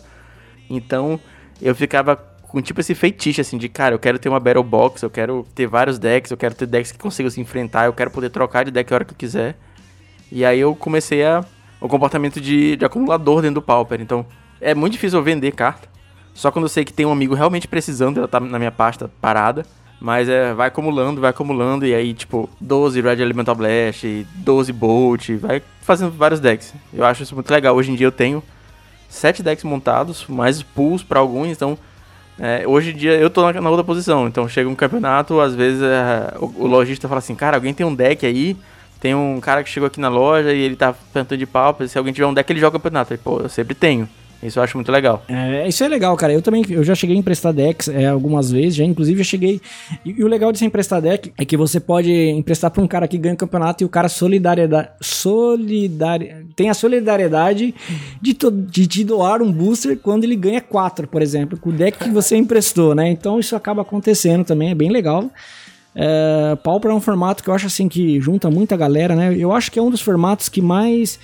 Então, 0.68 1.20
eu 1.60 1.74
ficava 1.74 2.16
com 2.16 2.62
tipo 2.62 2.80
esse 2.80 2.94
feitiço, 2.94 3.40
assim, 3.40 3.58
de 3.58 3.68
cara, 3.68 3.94
eu 3.94 3.98
quero 3.98 4.18
ter 4.18 4.30
uma 4.30 4.40
Battle 4.40 4.64
Box, 4.64 5.02
eu 5.02 5.10
quero 5.10 5.46
ter 5.54 5.66
vários 5.66 5.98
decks, 5.98 6.30
eu 6.30 6.36
quero 6.36 6.54
ter 6.54 6.66
decks 6.66 6.92
que 6.92 6.98
consigam 6.98 7.30
se 7.30 7.40
enfrentar, 7.40 7.86
eu 7.86 7.92
quero 7.92 8.10
poder 8.10 8.30
trocar 8.30 8.64
de 8.64 8.70
deck 8.70 8.90
a 8.90 8.96
hora 8.96 9.04
que 9.04 9.12
eu 9.12 9.18
quiser. 9.18 9.56
E 10.32 10.44
aí 10.44 10.60
eu 10.60 10.74
comecei 10.74 11.22
a. 11.24 11.44
o 11.80 11.88
comportamento 11.88 12.40
de, 12.40 12.76
de 12.76 12.84
acumulador 12.84 13.42
dentro 13.42 13.56
do 13.56 13.62
Pauper. 13.62 14.00
Então, 14.00 14.24
é 14.64 14.74
muito 14.74 14.94
difícil 14.94 15.18
eu 15.18 15.22
vender 15.22 15.52
carta. 15.52 15.88
Só 16.34 16.50
quando 16.50 16.64
eu 16.64 16.68
sei 16.68 16.84
que 16.84 16.92
tem 16.92 17.06
um 17.06 17.12
amigo 17.12 17.34
realmente 17.34 17.68
precisando, 17.68 18.18
ela 18.18 18.26
tá 18.26 18.40
na 18.40 18.58
minha 18.58 18.72
pasta 18.72 19.10
parada. 19.20 19.64
Mas 20.00 20.28
é, 20.28 20.52
vai 20.52 20.68
acumulando, 20.68 21.20
vai 21.20 21.30
acumulando, 21.30 21.86
e 21.86 21.94
aí, 21.94 22.12
tipo, 22.12 22.50
12 22.60 23.00
Red 23.00 23.22
Elemental 23.22 23.54
Blast, 23.54 24.04
12 24.34 24.72
Bolt, 24.72 25.30
vai 25.40 25.62
fazendo 25.80 26.10
vários 26.10 26.40
decks. 26.40 26.74
Eu 26.92 27.04
acho 27.04 27.22
isso 27.22 27.34
muito 27.34 27.50
legal. 27.50 27.74
Hoje 27.74 27.90
em 27.90 27.94
dia 27.94 28.06
eu 28.06 28.12
tenho 28.12 28.42
7 29.08 29.42
decks 29.42 29.64
montados, 29.64 30.26
mais 30.26 30.62
pools 30.62 31.02
para 31.02 31.20
alguns, 31.20 31.48
então. 31.48 31.78
É, 32.38 32.66
hoje 32.66 32.90
em 32.90 32.96
dia 32.96 33.12
eu 33.12 33.30
tô 33.30 33.40
na, 33.42 33.60
na, 33.60 33.70
outra 33.70 33.84
posição, 33.84 34.26
então 34.26 34.48
chega 34.48 34.68
um 34.68 34.74
campeonato, 34.74 35.40
às 35.40 35.54
vezes 35.54 35.80
é, 35.80 36.34
o, 36.40 36.64
o 36.64 36.66
lojista 36.66 37.06
fala 37.06 37.20
assim, 37.20 37.36
cara, 37.36 37.56
alguém 37.56 37.72
tem 37.72 37.86
um 37.86 37.94
deck 37.94 38.26
aí, 38.26 38.56
tem 38.98 39.14
um 39.14 39.38
cara 39.40 39.62
que 39.62 39.70
chegou 39.70 39.86
aqui 39.86 40.00
na 40.00 40.08
loja 40.08 40.52
e 40.52 40.60
ele 40.60 40.74
tá 40.74 40.92
perguntando 41.12 41.38
de 41.38 41.46
pau, 41.46 41.76
se 41.86 41.96
alguém 41.96 42.12
tiver 42.12 42.26
um 42.26 42.34
deck 42.34 42.52
ele 42.52 42.58
joga 42.58 42.76
o 42.76 42.80
campeonato. 42.80 43.14
Aí, 43.14 43.18
pô, 43.18 43.38
eu 43.38 43.48
sempre 43.48 43.74
tenho. 43.74 44.08
Isso 44.44 44.58
eu 44.58 44.62
acho 44.62 44.76
muito 44.76 44.92
legal. 44.92 45.24
É, 45.28 45.66
isso 45.66 45.82
é 45.82 45.88
legal, 45.88 46.16
cara. 46.16 46.32
Eu 46.32 46.42
também 46.42 46.64
eu 46.68 46.84
já 46.84 46.94
cheguei 46.94 47.16
a 47.16 47.18
emprestar 47.18 47.52
decks 47.52 47.88
é, 47.88 48.06
algumas 48.06 48.50
vezes, 48.50 48.76
já 48.76 48.84
inclusive 48.84 49.18
já 49.18 49.24
cheguei. 49.24 49.60
E, 50.04 50.10
e, 50.10 50.24
o 50.24 50.28
legal 50.28 50.52
de 50.52 50.58
você 50.58 50.66
emprestar 50.66 51.00
deck 51.00 51.32
é 51.38 51.44
que 51.44 51.56
você 51.56 51.80
pode 51.80 52.12
emprestar 52.12 52.70
para 52.70 52.82
um 52.82 52.86
cara 52.86 53.08
que 53.08 53.16
ganha 53.16 53.34
o 53.34 53.38
campeonato 53.38 53.82
e 53.82 53.86
o 53.86 53.88
cara 53.88 54.08
solidariedade, 54.08 54.90
solidari, 55.00 56.46
tem 56.54 56.68
a 56.68 56.74
solidariedade 56.74 57.74
de, 58.20 58.34
to, 58.34 58.50
de 58.50 58.86
te 58.86 59.04
doar 59.04 59.40
um 59.40 59.50
booster 59.50 59.98
quando 59.98 60.24
ele 60.24 60.36
ganha 60.36 60.60
quatro, 60.60 61.08
por 61.08 61.22
exemplo, 61.22 61.58
com 61.58 61.70
o 61.70 61.72
deck 61.72 61.98
que 61.98 62.10
você 62.10 62.36
emprestou, 62.36 62.94
né? 62.94 63.08
Então 63.08 63.40
isso 63.40 63.56
acaba 63.56 63.82
acontecendo 63.82 64.44
também, 64.44 64.70
é 64.70 64.74
bem 64.74 64.90
legal. 64.90 65.30
É, 65.94 66.56
Pauper 66.62 66.90
é 66.90 66.94
um 66.94 67.00
formato 67.00 67.42
que 67.42 67.48
eu 67.48 67.54
acho 67.54 67.66
assim 67.66 67.88
que 67.88 68.20
junta 68.20 68.50
muita 68.50 68.76
galera, 68.76 69.14
né? 69.14 69.34
Eu 69.36 69.52
acho 69.52 69.70
que 69.70 69.78
é 69.78 69.82
um 69.82 69.90
dos 69.90 70.00
formatos 70.00 70.48
que 70.48 70.60
mais 70.60 71.18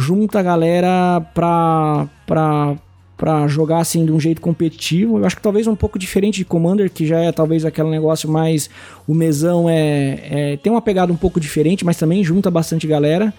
junta 0.00 0.40
a 0.40 0.42
galera 0.42 1.20
pra, 1.34 2.08
pra, 2.26 2.76
pra 3.16 3.46
jogar 3.46 3.78
assim 3.78 4.04
de 4.04 4.10
um 4.10 4.18
jeito 4.18 4.40
competitivo. 4.40 5.18
Eu 5.18 5.26
acho 5.26 5.36
que 5.36 5.42
talvez 5.42 5.66
um 5.66 5.76
pouco 5.76 5.98
diferente 5.98 6.38
de 6.38 6.44
Commander, 6.44 6.90
que 6.90 7.06
já 7.06 7.20
é 7.20 7.30
talvez 7.30 7.64
aquele 7.64 7.90
negócio 7.90 8.28
mais. 8.28 8.70
O 9.06 9.14
mesão 9.14 9.68
é, 9.68 10.20
é 10.30 10.56
tem 10.56 10.72
uma 10.72 10.82
pegada 10.82 11.12
um 11.12 11.16
pouco 11.16 11.38
diferente, 11.38 11.84
mas 11.84 11.96
também 11.96 12.24
junta 12.24 12.50
bastante 12.50 12.86
galera. 12.86 13.32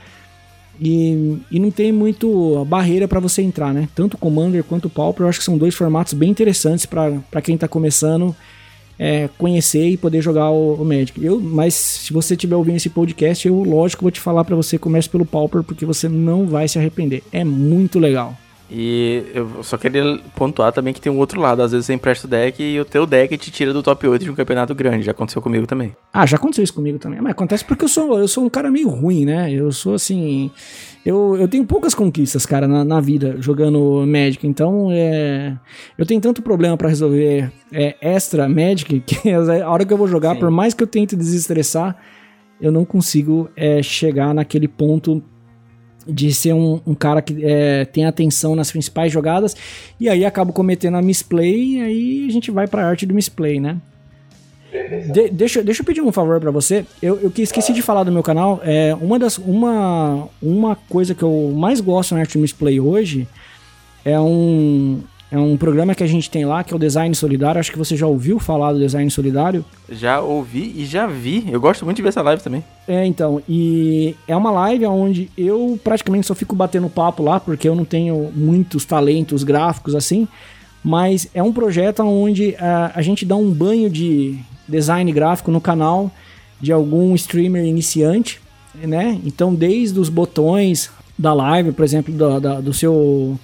E, 0.79 1.37
e 1.51 1.59
não 1.59 1.69
tem 1.69 1.91
muito 1.91 2.65
barreira 2.65 3.07
para 3.07 3.19
você 3.19 3.41
entrar, 3.41 3.73
né? 3.73 3.89
Tanto 3.93 4.17
Commander 4.17 4.63
quanto 4.63 4.89
Pauper, 4.89 5.25
eu 5.25 5.29
acho 5.29 5.39
que 5.39 5.45
são 5.45 5.57
dois 5.57 5.75
formatos 5.75 6.13
bem 6.13 6.29
interessantes 6.29 6.85
para 6.85 7.41
quem 7.41 7.57
tá 7.57 7.67
começando 7.67 8.35
é, 9.03 9.27
conhecer 9.35 9.89
e 9.89 9.97
poder 9.97 10.21
jogar 10.21 10.51
o, 10.51 10.75
o, 10.75 10.85
Magic. 10.85 11.25
Eu, 11.25 11.41
mas 11.41 11.73
se 11.73 12.13
você 12.13 12.35
estiver 12.35 12.55
ouvindo 12.55 12.75
esse 12.75 12.87
podcast, 12.87 13.47
eu 13.47 13.63
lógico 13.63 14.03
vou 14.03 14.11
te 14.11 14.19
falar 14.19 14.43
para 14.43 14.55
você 14.55 14.77
comece 14.77 15.09
pelo 15.09 15.25
Pauper 15.25 15.63
porque 15.63 15.87
você 15.87 16.07
não 16.07 16.45
vai 16.45 16.67
se 16.67 16.77
arrepender. 16.77 17.23
É 17.31 17.43
muito 17.43 17.97
legal. 17.97 18.37
E 18.73 19.25
eu 19.33 19.61
só 19.63 19.77
queria 19.77 20.17
pontuar 20.33 20.71
também 20.71 20.93
que 20.93 21.01
tem 21.01 21.11
um 21.11 21.17
outro 21.17 21.41
lado. 21.41 21.61
Às 21.61 21.73
vezes 21.73 21.87
você 21.87 21.93
empresta 21.93 22.25
o 22.25 22.29
deck 22.29 22.63
e 22.63 22.79
o 22.79 22.85
teu 22.85 23.05
deck 23.05 23.37
te 23.37 23.51
tira 23.51 23.73
do 23.73 23.83
top 23.83 24.07
8 24.07 24.23
de 24.23 24.31
um 24.31 24.33
campeonato 24.33 24.73
grande. 24.73 25.03
Já 25.03 25.11
aconteceu 25.11 25.41
comigo 25.41 25.67
também. 25.67 25.93
Ah, 26.13 26.25
já 26.25 26.37
aconteceu 26.37 26.63
isso 26.63 26.73
comigo 26.73 26.97
também. 26.97 27.19
Mas 27.19 27.33
acontece 27.33 27.65
porque 27.65 27.83
eu 27.83 27.89
sou, 27.89 28.17
eu 28.17 28.29
sou 28.29 28.45
um 28.45 28.49
cara 28.49 28.71
meio 28.71 28.87
ruim, 28.87 29.25
né? 29.25 29.51
Eu 29.51 29.73
sou 29.73 29.95
assim. 29.95 30.49
Eu, 31.05 31.35
eu 31.37 31.49
tenho 31.49 31.65
poucas 31.65 31.93
conquistas, 31.93 32.45
cara, 32.45 32.65
na, 32.65 32.85
na 32.85 33.01
vida 33.01 33.35
jogando 33.39 34.05
Magic. 34.07 34.47
Então, 34.47 34.87
é, 34.89 35.57
eu 35.97 36.05
tenho 36.05 36.21
tanto 36.21 36.41
problema 36.41 36.77
para 36.77 36.87
resolver 36.87 37.51
é, 37.73 37.97
extra 37.99 38.47
Magic 38.47 39.01
que 39.05 39.29
a 39.29 39.69
hora 39.69 39.83
que 39.83 39.91
eu 39.91 39.97
vou 39.97 40.07
jogar, 40.07 40.35
Sim. 40.35 40.39
por 40.39 40.49
mais 40.49 40.73
que 40.73 40.81
eu 40.81 40.87
tente 40.87 41.13
desestressar, 41.13 41.97
eu 42.61 42.71
não 42.71 42.85
consigo 42.85 43.49
é, 43.53 43.83
chegar 43.83 44.33
naquele 44.33 44.69
ponto 44.69 45.21
de 46.07 46.33
ser 46.33 46.53
um, 46.53 46.79
um 46.85 46.93
cara 46.93 47.21
que 47.21 47.43
é, 47.43 47.85
tem 47.85 48.05
atenção 48.05 48.55
nas 48.55 48.71
principais 48.71 49.11
jogadas, 49.11 49.55
e 49.99 50.09
aí 50.09 50.25
acabo 50.25 50.53
cometendo 50.53 50.97
a 50.97 51.01
misplay, 51.01 51.77
e 51.77 51.81
aí 51.81 52.25
a 52.27 52.31
gente 52.31 52.51
vai 52.51 52.67
pra 52.67 52.87
arte 52.87 53.05
do 53.05 53.13
misplay, 53.13 53.59
né? 53.59 53.77
De, 55.11 55.29
deixa, 55.29 55.61
deixa 55.61 55.81
eu 55.81 55.85
pedir 55.85 56.01
um 56.01 56.11
favor 56.11 56.39
para 56.39 56.49
você. 56.49 56.85
Eu, 57.01 57.19
eu 57.19 57.31
esqueci 57.37 57.73
de 57.73 57.81
falar 57.81 58.05
do 58.05 58.11
meu 58.11 58.23
canal. 58.23 58.61
É, 58.63 58.95
uma, 58.95 59.19
das, 59.19 59.37
uma, 59.37 60.29
uma 60.41 60.75
coisa 60.75 61.13
que 61.13 61.23
eu 61.23 61.53
mais 61.53 61.81
gosto 61.81 62.15
na 62.15 62.21
arte 62.21 62.37
do 62.37 62.41
misplay 62.41 62.79
hoje 62.79 63.27
é 64.05 64.17
um, 64.19 65.01
é 65.31 65.39
um 65.39 65.55
programa 65.55 65.95
que 65.95 66.03
a 66.03 66.07
gente 66.07 66.29
tem 66.29 66.43
lá, 66.43 66.61
que 66.61 66.73
é 66.73 66.75
o 66.75 66.79
Design 66.79 67.15
Solidário. 67.15 67.57
Acho 67.57 67.71
que 67.71 67.77
você 67.77 67.95
já 67.95 68.05
ouviu 68.05 68.37
falar 68.37 68.73
do 68.73 68.79
Design 68.79 69.09
Solidário. 69.09 69.63
Já 69.89 70.19
ouvi 70.19 70.73
e 70.75 70.85
já 70.85 71.07
vi. 71.07 71.45
Eu 71.49 71.61
gosto 71.61 71.85
muito 71.85 71.95
de 71.95 72.03
ver 72.03 72.09
essa 72.09 72.21
live 72.21 72.43
também. 72.43 72.61
É, 72.85 73.05
então. 73.05 73.41
E 73.47 74.13
é 74.27 74.35
uma 74.35 74.51
live 74.51 74.85
onde 74.87 75.31
eu 75.37 75.79
praticamente 75.81 76.27
só 76.27 76.35
fico 76.35 76.53
batendo 76.53 76.89
papo 76.89 77.23
lá, 77.23 77.39
porque 77.39 77.69
eu 77.69 77.73
não 77.73 77.85
tenho 77.85 78.29
muitos 78.35 78.83
talentos 78.83 79.45
gráficos 79.45 79.95
assim. 79.95 80.27
Mas 80.83 81.29
é 81.33 81.41
um 81.41 81.53
projeto 81.53 82.03
onde 82.03 82.53
a, 82.57 82.91
uh, 82.93 82.99
a 82.99 83.01
gente 83.01 83.23
dá 83.23 83.37
um 83.37 83.51
banho 83.51 83.89
de 83.89 84.37
design 84.67 85.09
gráfico 85.13 85.49
no 85.49 85.61
canal 85.61 86.11
de 86.59 86.73
algum 86.73 87.15
streamer 87.15 87.63
iniciante, 87.63 88.41
né? 88.75 89.17
Então, 89.25 89.55
desde 89.55 89.97
os 89.97 90.09
botões 90.09 90.91
da 91.17 91.33
live, 91.33 91.71
por 91.71 91.85
exemplo, 91.85 92.13
do, 92.13 92.39
da, 92.39 92.59
do 92.59 92.73
seu 92.73 93.39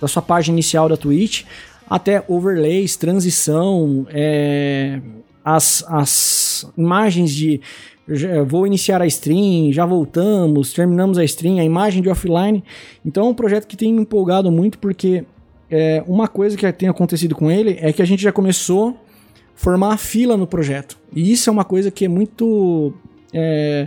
da 0.00 0.08
sua 0.08 0.22
página 0.22 0.54
inicial 0.54 0.88
da 0.88 0.96
Twitch, 0.96 1.44
até 1.88 2.22
overlays, 2.28 2.96
transição, 2.96 4.06
é, 4.10 5.00
as, 5.44 5.84
as 5.88 6.66
imagens 6.76 7.32
de 7.34 7.60
vou 8.46 8.66
iniciar 8.66 9.00
a 9.00 9.06
stream, 9.06 9.72
já 9.72 9.86
voltamos, 9.86 10.72
terminamos 10.72 11.16
a 11.16 11.24
stream, 11.24 11.58
a 11.58 11.64
imagem 11.64 12.02
de 12.02 12.08
offline. 12.08 12.62
Então 13.04 13.26
é 13.26 13.30
um 13.30 13.34
projeto 13.34 13.66
que 13.66 13.76
tem 13.76 13.92
me 13.92 14.02
empolgado 14.02 14.50
muito 14.50 14.78
porque 14.78 15.24
é, 15.70 16.02
uma 16.06 16.26
coisa 16.26 16.56
que 16.56 16.72
tem 16.72 16.88
acontecido 16.88 17.34
com 17.34 17.50
ele 17.50 17.78
é 17.80 17.92
que 17.92 18.02
a 18.02 18.04
gente 18.04 18.22
já 18.22 18.32
começou 18.32 18.90
a 18.90 18.94
formar 19.54 19.94
a 19.94 19.96
fila 19.96 20.36
no 20.36 20.46
projeto. 20.46 20.98
E 21.14 21.30
isso 21.30 21.48
é 21.48 21.52
uma 21.52 21.64
coisa 21.64 21.90
que 21.90 22.04
é 22.04 22.08
muito 22.08 22.92
é, 23.32 23.86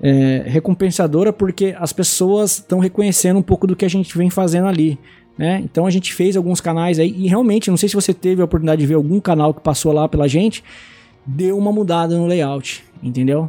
é, 0.00 0.42
recompensadora 0.46 1.32
porque 1.32 1.74
as 1.78 1.92
pessoas 1.92 2.58
estão 2.58 2.78
reconhecendo 2.78 3.38
um 3.38 3.42
pouco 3.42 3.66
do 3.66 3.74
que 3.74 3.84
a 3.84 3.90
gente 3.90 4.16
vem 4.16 4.30
fazendo 4.30 4.68
ali. 4.68 4.98
Né? 5.40 5.58
Então 5.64 5.86
a 5.86 5.90
gente 5.90 6.12
fez 6.12 6.36
alguns 6.36 6.60
canais 6.60 6.98
aí 6.98 7.14
e 7.16 7.26
realmente, 7.26 7.70
não 7.70 7.76
sei 7.78 7.88
se 7.88 7.94
você 7.94 8.12
teve 8.12 8.42
a 8.42 8.44
oportunidade 8.44 8.82
de 8.82 8.86
ver 8.86 8.92
algum 8.92 9.18
canal 9.18 9.54
que 9.54 9.62
passou 9.62 9.90
lá 9.90 10.06
pela 10.06 10.28
gente, 10.28 10.62
deu 11.24 11.56
uma 11.56 11.72
mudada 11.72 12.14
no 12.14 12.26
layout, 12.26 12.84
entendeu? 13.02 13.48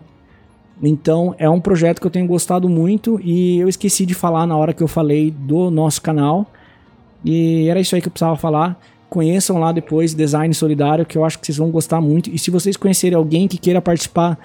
Então 0.81 1.35
é 1.37 1.49
um 1.49 1.59
projeto 1.59 1.99
que 1.99 2.07
eu 2.07 2.11
tenho 2.11 2.25
gostado 2.25 2.69
muito 2.69 3.19
e 3.21 3.59
eu 3.59 3.67
esqueci 3.67 4.05
de 4.05 4.13
falar 4.13 4.47
na 4.47 4.55
hora 4.55 4.71
que 4.73 4.81
eu 4.81 4.87
falei 4.87 5.31
do 5.31 5.69
nosso 5.69 6.01
canal. 6.01 6.49
E 7.25 7.67
era 7.67 7.77
isso 7.81 7.93
aí 7.93 8.01
que 8.01 8.07
eu 8.07 8.11
precisava 8.11 8.37
falar. 8.37 8.79
Conheçam 9.09 9.57
lá 9.57 9.73
depois 9.73 10.13
Design 10.13 10.53
Solidário, 10.53 11.05
que 11.05 11.17
eu 11.17 11.25
acho 11.25 11.39
que 11.39 11.45
vocês 11.45 11.57
vão 11.57 11.71
gostar 11.71 11.99
muito. 11.99 12.29
E 12.29 12.39
se 12.39 12.49
vocês 12.49 12.77
conhecerem 12.77 13.17
alguém 13.17 13.49
que 13.49 13.57
queira 13.57 13.81
participar 13.81 14.39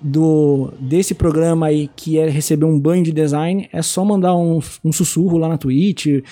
do 0.00 0.72
desse 0.80 1.14
programa 1.14 1.66
aí, 1.66 1.90
que 1.94 2.18
é 2.18 2.26
receber 2.26 2.64
um 2.64 2.80
banho 2.80 3.04
de 3.04 3.12
design, 3.12 3.68
é 3.70 3.82
só 3.82 4.02
mandar 4.02 4.34
um, 4.34 4.60
um 4.82 4.92
sussurro 4.92 5.36
lá 5.36 5.46
na 5.46 5.58
Twitch 5.58 6.22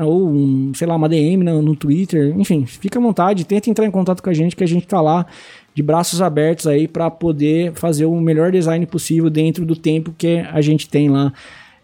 ou 0.00 0.28
um, 0.28 0.72
sei 0.74 0.86
lá, 0.86 0.96
uma 0.96 1.08
DM 1.08 1.44
no, 1.44 1.62
no 1.62 1.76
Twitter, 1.76 2.34
enfim, 2.38 2.66
fica 2.66 2.98
à 2.98 3.02
vontade, 3.02 3.44
tenta 3.44 3.70
entrar 3.70 3.86
em 3.86 3.90
contato 3.90 4.22
com 4.22 4.30
a 4.30 4.34
gente 4.34 4.56
que 4.56 4.64
a 4.64 4.68
gente 4.68 4.86
tá 4.86 5.00
lá 5.00 5.26
de 5.74 5.82
braços 5.82 6.22
abertos 6.22 6.66
aí 6.66 6.86
para 6.86 7.10
poder 7.10 7.72
fazer 7.74 8.06
o 8.06 8.20
melhor 8.20 8.52
design 8.52 8.86
possível 8.86 9.28
dentro 9.28 9.66
do 9.66 9.74
tempo 9.74 10.14
que 10.16 10.38
a 10.38 10.60
gente 10.60 10.88
tem 10.88 11.10
lá 11.10 11.32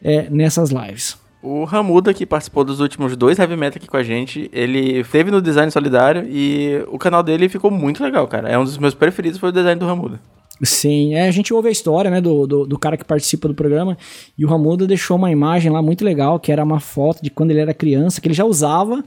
é, 0.02 0.30
nessas 0.30 0.70
lives. 0.70 1.18
O 1.42 1.64
Ramuda, 1.64 2.12
que 2.12 2.26
participou 2.26 2.64
dos 2.64 2.80
últimos 2.80 3.16
dois 3.16 3.38
Heavy 3.38 3.56
Metal 3.56 3.78
aqui 3.78 3.88
com 3.88 3.96
a 3.96 4.02
gente, 4.02 4.50
ele 4.52 5.02
teve 5.04 5.30
no 5.30 5.40
Design 5.40 5.70
Solidário 5.70 6.26
e 6.28 6.84
o 6.88 6.98
canal 6.98 7.22
dele 7.22 7.48
ficou 7.48 7.70
muito 7.70 8.02
legal, 8.02 8.28
cara. 8.28 8.48
É 8.48 8.58
um 8.58 8.64
dos 8.64 8.76
meus 8.76 8.94
preferidos, 8.94 9.38
foi 9.38 9.48
o 9.48 9.52
design 9.52 9.78
do 9.78 9.86
Ramuda. 9.86 10.20
Sim, 10.62 11.14
é, 11.14 11.26
a 11.26 11.30
gente 11.30 11.54
ouve 11.54 11.68
a 11.68 11.70
história, 11.70 12.10
né, 12.10 12.20
do, 12.20 12.46
do, 12.46 12.66
do, 12.66 12.78
cara 12.78 12.96
que 12.96 13.04
participa 13.04 13.48
do 13.48 13.54
programa, 13.54 13.96
e 14.36 14.44
o 14.44 14.48
Ramuda 14.48 14.86
deixou 14.86 15.16
uma 15.16 15.30
imagem 15.30 15.72
lá 15.72 15.80
muito 15.80 16.04
legal, 16.04 16.38
que 16.38 16.52
era 16.52 16.62
uma 16.62 16.78
foto 16.80 17.22
de 17.22 17.30
quando 17.30 17.50
ele 17.50 17.60
era 17.60 17.72
criança, 17.72 18.20
que 18.20 18.28
ele 18.28 18.34
já 18.34 18.44
usava, 18.44 19.02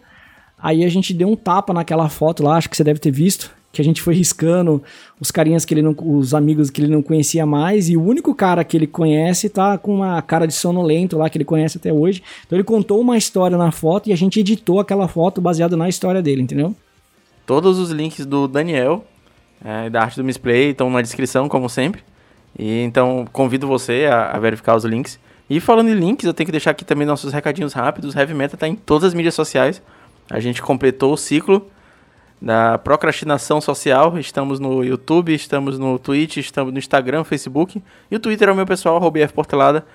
aí 0.57 0.83
a 0.83 0.89
gente 0.89 1.13
deu 1.13 1.27
um 1.27 1.35
tapa 1.35 1.71
naquela 1.71 2.09
foto 2.09 2.43
lá, 2.43 2.57
acho 2.57 2.69
que 2.69 2.75
você 2.75 2.83
deve 2.83 2.99
ter 2.99 3.11
visto, 3.11 3.51
que 3.71 3.79
a 3.79 3.83
gente 3.83 4.01
foi 4.01 4.15
riscando 4.15 4.81
os 5.19 5.29
carinhas 5.29 5.63
que 5.63 5.73
ele 5.75 5.81
não, 5.83 5.95
os 5.99 6.33
amigos 6.33 6.71
que 6.71 6.81
ele 6.81 6.91
não 6.91 7.03
conhecia 7.03 7.45
mais, 7.45 7.87
e 7.87 7.95
o 7.95 8.03
único 8.03 8.33
cara 8.33 8.63
que 8.63 8.75
ele 8.75 8.87
conhece 8.87 9.47
tá 9.47 9.77
com 9.77 9.95
uma 9.95 10.19
cara 10.23 10.47
de 10.47 10.53
sonolento 10.53 11.19
lá, 11.19 11.29
que 11.29 11.37
ele 11.37 11.45
conhece 11.45 11.77
até 11.77 11.93
hoje, 11.93 12.23
então 12.47 12.57
ele 12.57 12.63
contou 12.63 12.99
uma 12.99 13.15
história 13.15 13.57
na 13.57 13.71
foto, 13.71 14.09
e 14.09 14.13
a 14.13 14.17
gente 14.17 14.39
editou 14.39 14.79
aquela 14.79 15.07
foto 15.07 15.39
baseada 15.39 15.77
na 15.77 15.87
história 15.87 16.21
dele, 16.21 16.41
entendeu? 16.41 16.75
Todos 17.45 17.77
os 17.77 17.91
links 17.91 18.25
do 18.25 18.47
Daniel 18.47 19.05
é, 19.63 19.89
da 19.89 20.01
arte 20.01 20.17
do 20.17 20.23
misplay 20.23 20.71
estão 20.71 20.89
na 20.89 21.01
descrição, 21.01 21.47
como 21.47 21.69
sempre. 21.69 22.03
E 22.57 22.81
então 22.81 23.25
convido 23.31 23.65
você 23.67 24.05
a, 24.11 24.31
a, 24.31 24.39
verificar 24.39 24.75
os 24.75 24.83
links. 24.83 25.19
E 25.49 25.59
falando 25.59 25.89
em 25.89 25.93
links, 25.93 26.25
eu 26.25 26.33
tenho 26.33 26.45
que 26.45 26.51
deixar 26.51 26.71
aqui 26.71 26.85
também 26.85 27.05
nossos 27.07 27.33
recadinhos 27.33 27.73
rápidos. 27.73 28.15
Heavy 28.15 28.33
Metal 28.33 28.55
está 28.55 28.67
em 28.67 28.75
todas 28.75 29.09
as 29.09 29.13
mídias 29.13 29.33
sociais. 29.33 29.81
A 30.29 30.39
gente 30.39 30.61
completou 30.61 31.13
o 31.13 31.17
ciclo 31.17 31.67
da 32.41 32.77
procrastinação 32.77 33.59
social. 33.61 34.17
Estamos 34.17 34.59
no 34.59 34.83
YouTube, 34.83 35.33
estamos 35.33 35.79
no 35.79 35.97
Twitch, 35.97 36.37
estamos 36.37 36.71
no 36.71 36.79
Instagram, 36.79 37.23
Facebook. 37.23 37.81
E 38.11 38.15
o 38.15 38.19
Twitter 38.19 38.49
é 38.49 38.51
o 38.51 38.55
meu 38.55 38.65
pessoal, 38.65 39.01
Portelada. 39.33 39.85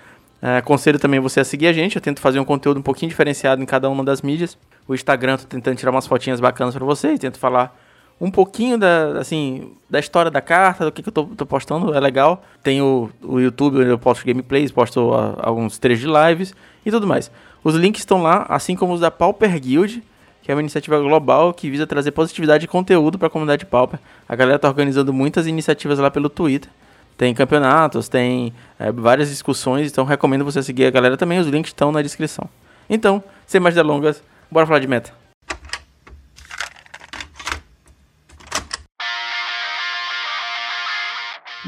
É, 0.40 0.58
aconselho 0.58 0.98
também 0.98 1.18
você 1.18 1.40
a 1.40 1.44
seguir 1.44 1.66
a 1.66 1.72
gente. 1.72 1.96
Eu 1.96 2.02
tento 2.02 2.20
fazer 2.20 2.38
um 2.38 2.44
conteúdo 2.44 2.78
um 2.78 2.82
pouquinho 2.82 3.08
diferenciado 3.08 3.62
em 3.62 3.66
cada 3.66 3.88
uma 3.90 4.04
das 4.04 4.22
mídias. 4.22 4.56
O 4.87 4.94
Instagram, 4.94 5.34
estou 5.34 5.48
tentando 5.48 5.76
tirar 5.76 5.90
umas 5.90 6.06
fotinhas 6.06 6.40
bacanas 6.40 6.75
para 6.75 6.84
vocês. 6.84 7.18
Tento 7.18 7.38
falar 7.38 7.76
um 8.20 8.30
pouquinho 8.30 8.76
da, 8.76 9.18
assim, 9.18 9.72
da 9.88 9.98
história 9.98 10.30
da 10.30 10.40
carta, 10.40 10.84
do 10.84 10.92
que, 10.92 11.02
que 11.02 11.08
eu 11.08 11.12
tô, 11.12 11.25
tô, 11.25 11.46
postando, 11.46 11.94
é 11.94 12.00
legal. 12.00 12.42
Tem 12.62 12.82
o, 12.82 13.10
o 13.22 13.38
YouTube 13.38 13.78
onde 13.78 13.90
eu 13.90 13.98
posto 13.98 14.26
gameplays, 14.26 14.72
posto 14.72 15.14
a, 15.14 15.37
alguns 15.40 15.78
trechos 15.78 16.00
de 16.00 16.08
lives 16.08 16.54
e 16.84 16.90
tudo 16.90 17.06
mais. 17.06 17.30
Os 17.62 17.75
links 17.75 18.02
estão 18.02 18.22
lá, 18.22 18.46
assim 18.48 18.75
como 18.75 18.92
os 18.92 19.00
da 19.00 19.10
Pauper 19.10 19.60
Guild, 19.60 20.02
que 20.42 20.50
é 20.50 20.54
uma 20.54 20.60
iniciativa 20.60 20.98
global 20.98 21.52
que 21.52 21.70
visa 21.70 21.87
trazer 21.87 22.10
positividade 22.10 22.64
e 22.64 22.68
conteúdo 22.68 23.18
para 23.18 23.28
a 23.28 23.30
comunidade 23.30 23.66
Pauper. 23.66 24.00
A 24.28 24.34
galera 24.34 24.58
tá 24.58 24.68
organizando 24.68 25.12
muitas 25.12 25.46
iniciativas 25.46 25.98
lá 25.98 26.10
pelo 26.10 26.28
Twitter. 26.28 26.70
Tem 27.16 27.34
campeonatos, 27.34 28.08
tem 28.08 28.52
é, 28.78 28.92
várias 28.92 29.28
discussões, 29.28 29.90
então 29.90 30.04
recomendo 30.04 30.44
você 30.44 30.62
seguir 30.62 30.87
a 30.87 30.90
galera 30.90 31.16
também. 31.16 31.38
Os 31.38 31.46
links 31.46 31.70
estão 31.70 31.92
na 31.92 32.00
descrição. 32.00 32.48
Então, 32.88 33.22
sem 33.46 33.60
mais 33.60 33.75
delongas, 33.75 34.22
bora 34.50 34.66
falar 34.66 34.78
de 34.78 34.87
meta. 34.87 35.27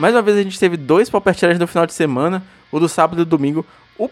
Mais 0.00 0.14
uma 0.14 0.23
vez 0.23 0.38
a 0.38 0.42
gente 0.42 0.59
teve 0.59 0.78
dois 0.78 1.11
Pauper 1.11 1.35
Challenge 1.35 1.61
no 1.61 1.66
final 1.66 1.85
de 1.85 1.92
semana, 1.92 2.42
o 2.73 2.80
do 2.80 2.88
sábado 2.88 3.21
e 3.21 3.25
do 3.26 3.28
domingo. 3.28 3.66
O, 3.99 4.09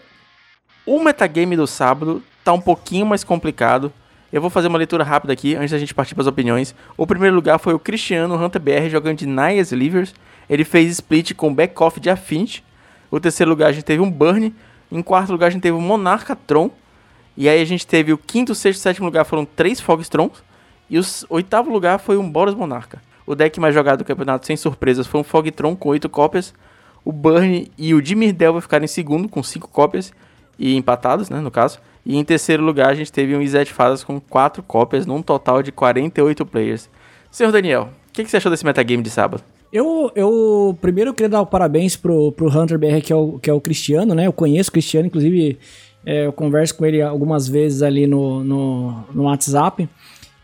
o 0.85 1.03
metagame 1.03 1.55
do 1.55 1.65
sábado 1.65 2.21
tá 2.43 2.53
um 2.53 2.61
pouquinho 2.61 3.07
mais 3.07 3.23
complicado. 3.23 3.91
Eu 4.31 4.39
vou 4.39 4.51
fazer 4.51 4.67
uma 4.67 4.77
leitura 4.77 5.03
rápida 5.03 5.33
aqui, 5.33 5.55
antes 5.55 5.71
da 5.71 5.79
gente 5.79 5.95
partir 5.95 6.13
para 6.13 6.21
as 6.21 6.27
opiniões. 6.27 6.75
O 6.95 7.07
primeiro 7.07 7.35
lugar 7.35 7.57
foi 7.57 7.73
o 7.73 7.79
Cristiano 7.79 8.35
Hunter 8.35 8.61
BR 8.61 8.87
jogando 8.87 9.17
de 9.17 9.25
Nias 9.25 9.71
Livers. 9.71 10.13
Ele 10.47 10.63
fez 10.63 10.91
split 10.91 11.33
com 11.33 11.51
back-off 11.51 11.99
de 11.99 12.07
Affinity. 12.11 12.63
O 13.09 13.19
terceiro 13.19 13.49
lugar 13.49 13.69
a 13.69 13.71
gente 13.71 13.83
teve 13.83 13.99
um 13.99 14.11
Burn. 14.11 14.53
Em 14.91 15.01
quarto 15.01 15.31
lugar 15.31 15.47
a 15.47 15.49
gente 15.49 15.63
teve 15.63 15.75
o 15.75 15.81
Monarca 15.81 16.35
Tron. 16.35 16.69
E 17.35 17.49
aí 17.49 17.59
a 17.59 17.65
gente 17.65 17.87
teve 17.87 18.13
o 18.13 18.17
quinto, 18.19 18.53
sexto 18.53 18.77
e 18.77 18.83
sétimo 18.83 19.07
lugar 19.07 19.25
foram 19.25 19.43
três 19.43 19.81
Fogstrons. 19.81 20.43
E 20.87 20.99
o 20.99 21.03
oitavo 21.29 21.71
lugar 21.71 21.97
foi 21.97 22.15
um 22.15 22.29
Boros 22.29 22.53
Monarca. 22.53 23.01
O 23.29 23.35
deck 23.35 23.59
mais 23.59 23.75
jogado 23.75 23.99
do 23.99 24.05
campeonato, 24.05 24.47
sem 24.47 24.57
surpresas, 24.57 25.05
foi 25.05 25.21
um 25.21 25.23
Fogtron 25.23 25.75
com 25.75 25.89
8 25.89 26.09
cópias. 26.09 26.51
O 27.05 27.11
Burn 27.11 27.71
e 27.77 27.93
o 27.93 28.01
Dimir 28.01 28.33
Delva 28.33 28.59
ficaram 28.59 28.85
em 28.85 28.87
segundo 28.87 29.29
com 29.29 29.43
5 29.43 29.67
cópias 29.67 30.11
e 30.57 30.75
empatados, 30.75 31.29
né, 31.29 31.39
no 31.39 31.51
caso. 31.51 31.77
E 32.03 32.17
em 32.17 32.23
terceiro 32.23 32.63
lugar 32.63 32.89
a 32.89 32.95
gente 32.95 33.11
teve 33.11 33.35
um 33.35 33.41
Izet 33.43 33.71
Fadas 33.71 34.03
com 34.03 34.19
4 34.19 34.63
cópias, 34.63 35.05
num 35.05 35.21
total 35.21 35.61
de 35.61 35.71
48 35.71 36.43
players. 36.43 36.89
Senhor 37.29 37.51
Daniel, 37.51 37.89
o 38.09 38.13
que, 38.13 38.23
que 38.23 38.31
você 38.31 38.37
achou 38.37 38.49
desse 38.49 38.65
metagame 38.65 39.03
de 39.03 39.11
sábado? 39.11 39.43
Eu, 39.71 40.11
eu 40.15 40.75
primeiro 40.81 41.11
eu 41.11 41.13
queria 41.13 41.29
dar 41.29 41.45
parabéns 41.45 41.95
pro, 41.95 42.31
pro 42.31 42.49
Hunter 42.49 42.79
BR, 42.79 42.99
que 43.03 43.13
é, 43.13 43.15
o, 43.15 43.37
que 43.37 43.47
é 43.51 43.53
o 43.53 43.61
Cristiano, 43.61 44.15
né? 44.15 44.25
Eu 44.25 44.33
conheço 44.33 44.71
o 44.71 44.73
Cristiano, 44.73 45.05
inclusive 45.05 45.59
é, 46.03 46.25
eu 46.25 46.33
converso 46.33 46.75
com 46.75 46.83
ele 46.83 46.99
algumas 46.99 47.47
vezes 47.47 47.83
ali 47.83 48.07
no, 48.07 48.43
no, 48.43 49.03
no 49.13 49.23
WhatsApp. 49.25 49.87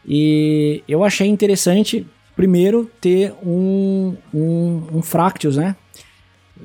E 0.08 0.84
eu 0.88 1.04
achei 1.04 1.27
interessante, 1.27 2.06
primeiro, 2.36 2.89
ter 3.00 3.34
um, 3.44 4.15
um, 4.34 4.82
um 4.94 5.01
né? 5.56 5.75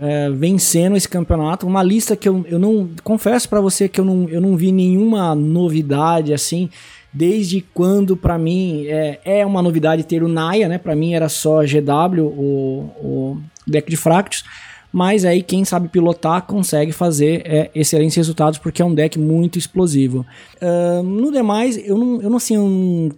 É, 0.00 0.30
vencendo 0.30 0.96
esse 0.96 1.08
campeonato. 1.08 1.66
Uma 1.66 1.82
lista 1.82 2.16
que 2.16 2.28
eu, 2.28 2.44
eu 2.48 2.58
não. 2.58 2.90
Confesso 3.02 3.48
para 3.48 3.60
você 3.60 3.88
que 3.88 4.00
eu 4.00 4.04
não, 4.04 4.28
eu 4.28 4.40
não 4.40 4.56
vi 4.56 4.72
nenhuma 4.72 5.34
novidade 5.34 6.32
assim. 6.32 6.70
Desde 7.12 7.60
quando, 7.74 8.16
para 8.16 8.38
mim, 8.38 8.86
é, 8.86 9.20
é 9.24 9.46
uma 9.46 9.60
novidade 9.60 10.04
ter 10.04 10.22
o 10.22 10.28
Naya, 10.28 10.68
né? 10.68 10.78
Para 10.78 10.94
mim 10.94 11.12
era 11.12 11.28
só 11.28 11.62
GW, 11.64 12.22
o, 12.22 12.92
o 13.02 13.40
deck 13.66 13.90
de 13.90 13.96
Fractus. 13.96 14.44
Mas 14.92 15.24
aí 15.24 15.42
quem 15.42 15.64
sabe 15.64 15.88
pilotar 15.88 16.42
consegue 16.42 16.92
fazer 16.92 17.42
é, 17.44 17.70
excelentes 17.74 18.16
resultados 18.16 18.58
porque 18.58 18.82
é 18.82 18.84
um 18.84 18.94
deck 18.94 19.18
muito 19.18 19.58
explosivo. 19.58 20.26
Uh, 20.60 21.02
no 21.02 21.30
demais, 21.30 21.76
eu 21.76 21.96
não, 21.96 22.22
eu 22.22 22.30
não 22.30 22.36
assim, 22.36 22.54
eu 22.56 22.62
não, 22.62 23.08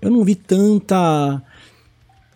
eu 0.00 0.10
não 0.10 0.24
vi 0.24 0.34
tanta 0.34 1.42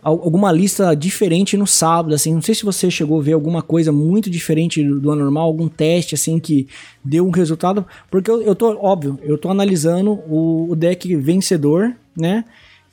alguma 0.02 0.50
lista 0.50 0.94
diferente 0.96 1.56
no 1.56 1.66
sábado, 1.66 2.12
assim, 2.12 2.34
não 2.34 2.42
sei 2.42 2.56
se 2.56 2.64
você 2.64 2.90
chegou 2.90 3.20
a 3.20 3.22
ver 3.22 3.34
alguma 3.34 3.62
coisa 3.62 3.92
muito 3.92 4.28
diferente 4.28 4.82
do, 4.82 4.98
do 4.98 5.12
anormal, 5.12 5.44
algum 5.44 5.68
teste, 5.68 6.16
assim, 6.16 6.40
que 6.40 6.66
deu 7.04 7.24
um 7.24 7.30
resultado, 7.30 7.86
porque 8.10 8.28
eu, 8.28 8.42
eu 8.42 8.54
tô, 8.54 8.76
óbvio, 8.84 9.18
eu 9.22 9.38
tô 9.38 9.48
analisando 9.48 10.20
o, 10.26 10.70
o 10.70 10.74
deck 10.74 11.14
vencedor, 11.14 11.94
né, 12.16 12.44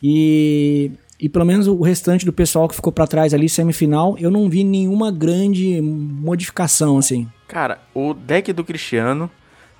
e, 0.01 0.91
e 1.19 1.27
pelo 1.27 1.45
menos 1.45 1.67
o 1.67 1.81
restante 1.81 2.25
do 2.25 2.31
pessoal 2.31 2.67
que 2.67 2.75
ficou 2.75 2.93
para 2.93 3.07
trás 3.07 3.33
ali, 3.33 3.49
semifinal, 3.49 4.15
eu 4.19 4.29
não 4.29 4.47
vi 4.47 4.63
nenhuma 4.63 5.11
grande 5.11 5.81
modificação, 5.81 6.99
assim. 6.99 7.27
Cara, 7.47 7.79
o 7.91 8.13
deck 8.13 8.53
do 8.53 8.63
Cristiano, 8.63 9.31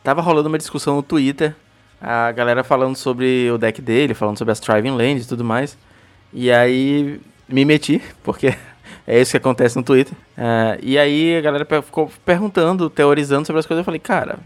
tava 0.04 0.20
rolando 0.20 0.50
uma 0.50 0.58
discussão 0.58 0.96
no 0.96 1.04
Twitter, 1.04 1.56
a 2.02 2.32
galera 2.32 2.64
falando 2.64 2.96
sobre 2.96 3.52
o 3.52 3.58
deck 3.60 3.82
dele, 3.84 4.16
falando 4.16 4.38
sobre 4.38 4.52
as 4.52 4.60
Thriving 4.60 4.96
Lands 4.96 5.26
e 5.26 5.28
tudo 5.28 5.44
mais, 5.44 5.78
e 6.34 6.52
aí 6.52 7.20
me 7.48 7.66
meti, 7.66 8.02
porque 8.24 8.56
é 9.08 9.22
isso 9.22 9.32
que 9.32 9.38
acontece 9.38 9.76
no 9.76 9.84
Twitter. 9.84 10.14
Uh, 10.38 10.80
e 10.82 10.98
aí 10.98 11.38
a 11.38 11.42
galera 11.42 11.66
ficou 11.82 12.12
perguntando, 12.26 12.90
teorizando 12.90 13.46
sobre 13.46 13.60
as 13.60 13.66
coisas. 13.66 13.82
Eu 13.82 13.86
falei, 13.86 14.00
cara, 14.00 14.40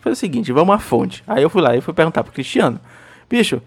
foi 0.00 0.12
o 0.12 0.16
seguinte, 0.16 0.52
vamos 0.52 0.74
à 0.74 0.78
fonte. 0.78 1.22
Aí 1.26 1.42
eu 1.42 1.50
fui 1.50 1.62
lá 1.62 1.76
e 1.76 1.80
fui 1.80 1.94
perguntar 1.94 2.24
pro 2.24 2.32
Cristiano. 2.32 2.80
Bicho, 3.30 3.62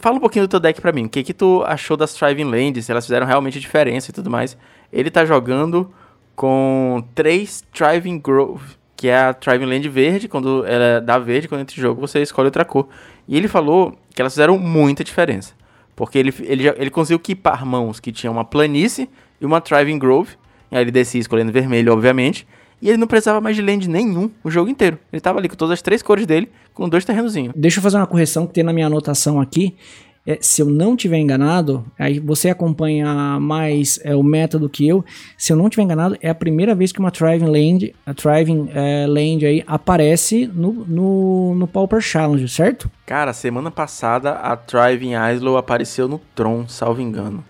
fala 0.00 0.16
um 0.16 0.20
pouquinho 0.20 0.46
do 0.46 0.50
teu 0.50 0.60
deck 0.60 0.80
pra 0.80 0.92
mim. 0.92 1.06
O 1.06 1.08
que 1.08 1.22
que 1.22 1.34
tu 1.34 1.64
achou 1.66 1.96
das 1.96 2.14
Thriving 2.14 2.44
Lands? 2.44 2.84
Se 2.84 2.92
elas 2.92 3.04
fizeram 3.04 3.26
realmente 3.26 3.58
diferença 3.58 4.10
e 4.10 4.14
tudo 4.14 4.30
mais. 4.30 4.56
Ele 4.92 5.10
tá 5.10 5.24
jogando 5.24 5.92
com 6.36 7.04
três 7.14 7.64
Thriving 7.72 8.18
Grove, 8.18 8.76
que 8.96 9.08
é 9.08 9.18
a 9.18 9.34
Thriving 9.34 9.66
Land 9.66 9.88
verde. 9.88 10.28
Quando 10.28 10.64
ela 10.66 11.00
dá 11.00 11.18
verde, 11.18 11.48
quando 11.48 11.62
entra 11.62 11.76
em 11.76 11.80
jogo, 11.80 12.00
você 12.00 12.22
escolhe 12.22 12.46
outra 12.46 12.64
cor. 12.64 12.88
E 13.26 13.36
ele 13.36 13.48
falou 13.48 13.98
que 14.14 14.22
elas 14.22 14.32
fizeram 14.32 14.58
muita 14.58 15.02
diferença. 15.02 15.54
Porque 15.96 16.18
ele, 16.18 16.34
ele, 16.40 16.68
ele 16.68 16.90
conseguiu 16.90 17.16
equipar 17.16 17.64
mãos 17.64 18.00
que 18.00 18.10
tinham 18.10 18.32
uma 18.32 18.44
planície 18.44 19.08
e 19.40 19.46
uma 19.46 19.60
Thriving 19.60 19.98
Grove. 19.98 20.32
E 20.70 20.76
aí 20.76 20.82
ele 20.82 20.90
descia 20.90 21.20
escolhendo 21.20 21.52
vermelho, 21.52 21.92
obviamente. 21.92 22.46
E 22.82 22.88
ele 22.88 22.98
não 22.98 23.06
precisava 23.06 23.40
mais 23.40 23.56
de 23.56 23.62
land 23.62 23.88
nenhum 23.88 24.30
o 24.42 24.50
jogo 24.50 24.68
inteiro. 24.68 24.98
Ele 25.12 25.20
tava 25.20 25.38
ali 25.38 25.48
com 25.48 25.56
todas 25.56 25.74
as 25.74 25.82
três 25.82 26.02
cores 26.02 26.26
dele, 26.26 26.50
com 26.72 26.88
dois 26.88 27.04
terrenozinhos. 27.04 27.54
Deixa 27.56 27.78
eu 27.78 27.82
fazer 27.82 27.96
uma 27.96 28.06
correção 28.06 28.46
que 28.46 28.52
tem 28.52 28.64
na 28.64 28.72
minha 28.72 28.86
anotação 28.86 29.40
aqui. 29.40 29.76
É, 30.26 30.38
se 30.40 30.62
eu 30.62 30.70
não 30.70 30.96
tiver 30.96 31.18
enganado, 31.18 31.84
aí 31.98 32.18
você 32.18 32.48
acompanha 32.48 33.38
mais 33.38 34.00
é, 34.02 34.14
o 34.16 34.22
método 34.22 34.70
que 34.70 34.88
eu. 34.88 35.04
Se 35.36 35.52
eu 35.52 35.56
não 35.56 35.68
tiver 35.68 35.82
enganado, 35.82 36.16
é 36.22 36.30
a 36.30 36.34
primeira 36.34 36.74
vez 36.74 36.92
que 36.92 36.98
uma 36.98 37.10
Thriving 37.10 37.46
Land, 37.46 37.94
a 38.06 38.14
Thriving 38.14 38.70
é, 38.72 39.06
Land 39.06 39.44
aí 39.44 39.62
aparece 39.66 40.46
no, 40.46 40.72
no, 40.72 41.54
no 41.54 41.66
Pauper 41.66 42.00
Challenge, 42.00 42.48
certo? 42.48 42.90
Cara, 43.04 43.34
semana 43.34 43.70
passada 43.70 44.32
a 44.32 44.56
Thriving 44.56 45.12
Islow 45.34 45.58
apareceu 45.58 46.08
no 46.08 46.18
Tron, 46.34 46.66
salvo 46.68 47.02
engano. 47.02 47.44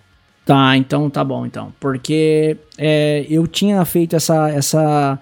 Tá, 0.44 0.76
então 0.76 1.08
tá 1.08 1.24
bom, 1.24 1.46
então. 1.46 1.72
Porque 1.78 2.56
é, 2.76 3.24
eu 3.30 3.46
tinha 3.46 3.82
feito 3.84 4.16
essa, 4.16 4.50
essa 4.50 5.18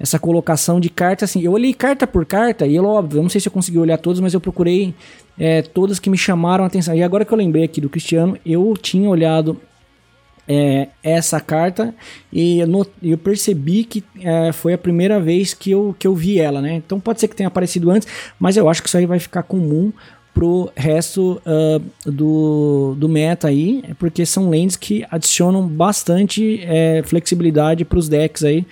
essa 0.00 0.18
colocação 0.18 0.80
de 0.80 0.88
carta, 0.88 1.26
assim, 1.26 1.42
eu 1.42 1.52
olhei 1.52 1.74
carta 1.74 2.06
por 2.06 2.24
carta 2.24 2.66
e, 2.66 2.74
eu, 2.74 2.84
óbvio, 2.86 3.18
eu 3.18 3.22
não 3.22 3.28
sei 3.28 3.38
se 3.38 3.48
eu 3.48 3.52
consegui 3.52 3.78
olhar 3.78 3.98
todas, 3.98 4.18
mas 4.18 4.32
eu 4.32 4.40
procurei 4.40 4.94
é, 5.38 5.60
todas 5.60 5.98
que 5.98 6.08
me 6.08 6.16
chamaram 6.16 6.64
a 6.64 6.66
atenção. 6.66 6.94
E 6.94 7.02
agora 7.02 7.22
que 7.22 7.32
eu 7.32 7.36
lembrei 7.36 7.64
aqui 7.64 7.82
do 7.82 7.90
Cristiano, 7.90 8.38
eu 8.44 8.74
tinha 8.80 9.08
olhado 9.08 9.60
é, 10.48 10.88
essa 11.02 11.38
carta 11.38 11.94
e 12.32 12.60
eu, 12.60 12.86
eu 13.02 13.18
percebi 13.18 13.84
que 13.84 14.02
é, 14.20 14.52
foi 14.52 14.72
a 14.72 14.78
primeira 14.78 15.20
vez 15.20 15.52
que 15.52 15.70
eu, 15.70 15.94
que 15.98 16.06
eu 16.06 16.14
vi 16.14 16.40
ela, 16.40 16.62
né? 16.62 16.74
Então 16.74 16.98
pode 16.98 17.20
ser 17.20 17.28
que 17.28 17.36
tenha 17.36 17.48
aparecido 17.48 17.90
antes, 17.90 18.08
mas 18.38 18.56
eu 18.56 18.70
acho 18.70 18.82
que 18.82 18.88
isso 18.88 18.96
aí 18.96 19.04
vai 19.04 19.18
ficar 19.18 19.42
comum 19.42 19.92
pro 20.32 20.70
resto 20.74 21.42
uh, 21.44 22.10
do, 22.10 22.94
do 22.96 23.08
meta 23.08 23.48
aí, 23.48 23.84
porque 23.98 24.24
são 24.24 24.48
lanes 24.48 24.76
que 24.76 25.04
adicionam 25.10 25.66
bastante 25.66 26.60
é, 26.62 27.02
flexibilidade 27.04 27.84
para 27.84 27.98
os 27.98 28.08
decks 28.08 28.42
aí. 28.42 28.64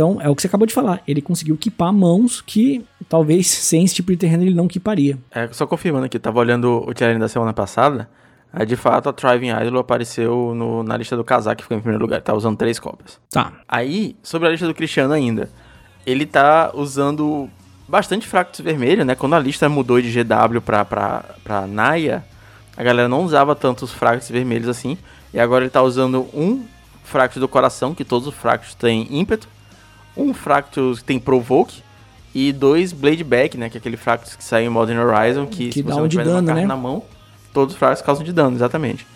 Então, 0.00 0.18
é 0.18 0.30
o 0.30 0.34
que 0.34 0.40
você 0.40 0.48
acabou 0.48 0.66
de 0.66 0.72
falar. 0.72 1.02
Ele 1.06 1.20
conseguiu 1.20 1.56
equipar 1.56 1.92
mãos 1.92 2.40
que 2.40 2.82
talvez 3.06 3.46
sem 3.52 3.84
esse 3.84 3.94
tipo 3.96 4.10
de 4.10 4.16
terreno 4.16 4.42
ele 4.42 4.54
não 4.54 4.64
equiparia. 4.64 5.18
É, 5.30 5.46
só 5.52 5.66
confirmando 5.66 6.06
aqui, 6.06 6.18
tava 6.18 6.38
olhando 6.38 6.82
o 6.88 6.98
challenge 6.98 7.20
da 7.20 7.28
semana 7.28 7.52
passada. 7.52 8.08
Aí, 8.50 8.64
de 8.64 8.76
fato, 8.76 9.10
a 9.10 9.12
Thriving 9.12 9.50
Idol 9.50 9.78
apareceu 9.78 10.54
no, 10.54 10.82
na 10.82 10.96
lista 10.96 11.18
do 11.18 11.22
Kazak, 11.22 11.58
que 11.58 11.64
ficou 11.64 11.76
em 11.76 11.80
primeiro 11.82 12.02
lugar. 12.02 12.22
Tá 12.22 12.32
usando 12.32 12.56
três 12.56 12.78
cópias. 12.78 13.20
Tá. 13.30 13.52
Aí, 13.68 14.16
sobre 14.22 14.48
a 14.48 14.50
lista 14.50 14.66
do 14.66 14.72
Cristiano 14.72 15.12
ainda. 15.12 15.50
Ele 16.06 16.24
tá 16.24 16.70
usando 16.72 17.50
bastante 17.86 18.26
fractos 18.26 18.60
vermelho, 18.60 19.04
né? 19.04 19.14
Quando 19.14 19.34
a 19.34 19.38
lista 19.38 19.68
mudou 19.68 20.00
de 20.00 20.10
GW 20.10 20.62
pra, 20.64 20.82
pra, 20.82 21.24
pra 21.44 21.66
Naya, 21.66 22.24
a 22.74 22.82
galera 22.82 23.06
não 23.06 23.22
usava 23.22 23.54
tanto 23.54 23.84
os 23.84 23.92
fractos 23.92 24.30
vermelhos 24.30 24.66
assim. 24.66 24.96
E 25.34 25.38
agora 25.38 25.62
ele 25.62 25.70
tá 25.70 25.82
usando 25.82 26.26
um 26.32 26.64
fracto 27.04 27.38
do 27.38 27.46
coração, 27.46 27.94
que 27.94 28.04
todos 28.04 28.26
os 28.26 28.34
fractos 28.34 28.74
têm 28.74 29.06
ímpeto 29.10 29.46
um 30.20 30.34
Fractus 30.34 31.00
que 31.00 31.04
tem 31.04 31.18
Provoke 31.18 31.82
e 32.34 32.52
dois 32.52 32.92
Blade 32.92 33.24
Back, 33.24 33.56
né? 33.56 33.68
Que 33.68 33.76
é 33.76 33.80
aquele 33.80 33.96
Fractus 33.96 34.36
que 34.36 34.44
sai 34.44 34.64
em 34.64 34.68
Modern 34.68 34.98
Horizon, 34.98 35.46
que, 35.46 35.68
que 35.68 35.72
se 35.74 35.82
você 35.82 36.00
não 36.00 36.08
tiver 36.08 36.24
dano, 36.24 36.42
né? 36.42 36.66
na 36.66 36.76
mão, 36.76 37.02
todos 37.52 37.74
os 37.74 37.78
Fractus 37.78 38.02
causam 38.02 38.24
de 38.24 38.32
dano, 38.32 38.56
exatamente. 38.56 39.06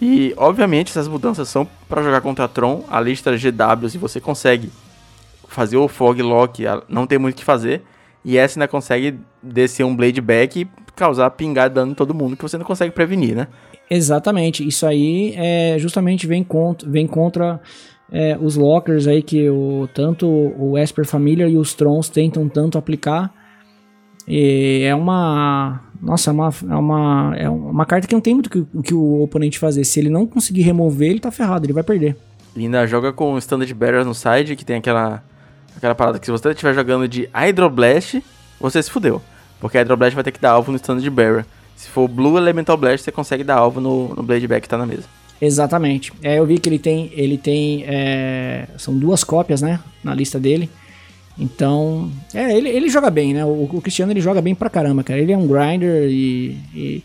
E, 0.00 0.34
obviamente, 0.36 0.90
essas 0.90 1.06
mudanças 1.06 1.48
são 1.48 1.66
para 1.88 2.02
jogar 2.02 2.20
contra 2.20 2.48
Tron. 2.48 2.84
A 2.88 3.00
lista 3.00 3.30
GW, 3.30 3.88
se 3.88 3.98
você 3.98 4.20
consegue 4.20 4.70
fazer 5.46 5.76
o 5.76 5.86
Fog 5.86 6.20
Lock, 6.20 6.64
não 6.88 7.06
tem 7.06 7.18
muito 7.18 7.36
o 7.36 7.38
que 7.38 7.44
fazer. 7.44 7.82
E 8.24 8.36
essa 8.36 8.58
ainda 8.58 8.66
consegue 8.66 9.18
descer 9.42 9.84
um 9.84 9.94
Blade 9.94 10.20
Back 10.20 10.60
e 10.60 10.68
causar 10.96 11.30
pingar 11.30 11.68
dano 11.68 11.92
em 11.92 11.94
todo 11.94 12.14
mundo 12.14 12.36
que 12.36 12.42
você 12.42 12.56
não 12.56 12.64
consegue 12.64 12.92
prevenir, 12.92 13.36
né? 13.36 13.48
Exatamente. 13.90 14.66
Isso 14.66 14.86
aí 14.86 15.34
é 15.36 15.76
justamente 15.78 16.26
vem 16.26 16.42
contra, 16.42 16.88
vem 16.88 17.06
contra 17.06 17.60
é, 18.14 18.38
os 18.40 18.54
lockers 18.54 19.08
aí 19.08 19.20
que 19.20 19.50
o, 19.50 19.88
tanto 19.92 20.24
o 20.28 20.78
Esper 20.78 21.04
Família 21.04 21.48
e 21.48 21.56
os 21.56 21.74
Trons 21.74 22.08
tentam 22.08 22.48
tanto 22.48 22.78
aplicar. 22.78 23.34
E 24.26 24.82
é 24.84 24.94
uma. 24.94 25.80
Nossa, 26.00 26.30
é 26.30 26.32
uma, 26.32 26.50
é 26.70 26.74
uma, 26.76 27.34
é 27.36 27.50
uma 27.50 27.84
carta 27.84 28.06
que 28.06 28.14
não 28.14 28.20
tem 28.20 28.34
muito 28.34 28.46
o 28.46 28.50
que, 28.50 28.82
que, 28.84 28.94
o 28.94 29.22
oponente 29.22 29.58
fazer. 29.58 29.84
Se 29.84 29.98
ele 29.98 30.10
não 30.10 30.28
conseguir 30.28 30.62
remover, 30.62 31.10
ele 31.10 31.18
tá 31.18 31.32
ferrado, 31.32 31.66
ele 31.66 31.72
vai 31.72 31.82
perder. 31.82 32.16
E 32.54 32.60
ainda 32.60 32.86
joga 32.86 33.12
com 33.12 33.34
o 33.34 33.38
Standard 33.38 33.74
Barrier 33.74 34.04
no 34.04 34.14
side, 34.14 34.54
que 34.54 34.64
tem 34.64 34.76
aquela, 34.76 35.24
aquela 35.76 35.94
parada 35.96 36.20
que 36.20 36.26
se 36.26 36.30
você 36.30 36.50
estiver 36.50 36.72
jogando 36.72 37.08
de 37.08 37.28
Hydroblast, 37.34 38.22
você 38.60 38.80
se 38.80 38.90
fudeu. 38.90 39.20
Porque 39.60 39.76
a 39.76 39.80
Hydroblast 39.80 40.14
vai 40.14 40.22
ter 40.22 40.30
que 40.30 40.40
dar 40.40 40.52
alvo 40.52 40.70
no 40.70 40.76
Standard 40.76 41.10
Barrier. 41.10 41.44
Se 41.74 41.88
for 41.88 42.06
Blue 42.06 42.38
Elemental 42.38 42.76
Blast, 42.76 43.04
você 43.04 43.10
consegue 43.10 43.42
dar 43.42 43.56
alvo 43.56 43.80
no, 43.80 44.14
no 44.14 44.22
Blade 44.22 44.46
Back 44.46 44.62
que 44.62 44.68
tá 44.68 44.78
na 44.78 44.86
mesa. 44.86 45.08
Exatamente. 45.44 46.12
É, 46.22 46.38
eu 46.38 46.46
vi 46.46 46.58
que 46.58 46.68
ele 46.68 46.78
tem, 46.78 47.10
ele 47.14 47.36
tem, 47.36 47.84
é, 47.86 48.66
são 48.78 48.96
duas 48.96 49.22
cópias, 49.22 49.60
né, 49.60 49.80
na 50.02 50.14
lista 50.14 50.38
dele. 50.40 50.70
Então, 51.38 52.10
é, 52.32 52.56
ele, 52.56 52.68
ele 52.68 52.88
joga 52.88 53.10
bem, 53.10 53.34
né? 53.34 53.44
O, 53.44 53.68
o, 53.72 53.80
Cristiano 53.80 54.12
ele 54.12 54.20
joga 54.20 54.40
bem 54.40 54.54
pra 54.54 54.70
caramba, 54.70 55.02
cara. 55.02 55.18
Ele 55.20 55.32
é 55.32 55.36
um 55.36 55.48
grinder 55.48 56.08
e, 56.08 56.56
e 56.74 57.02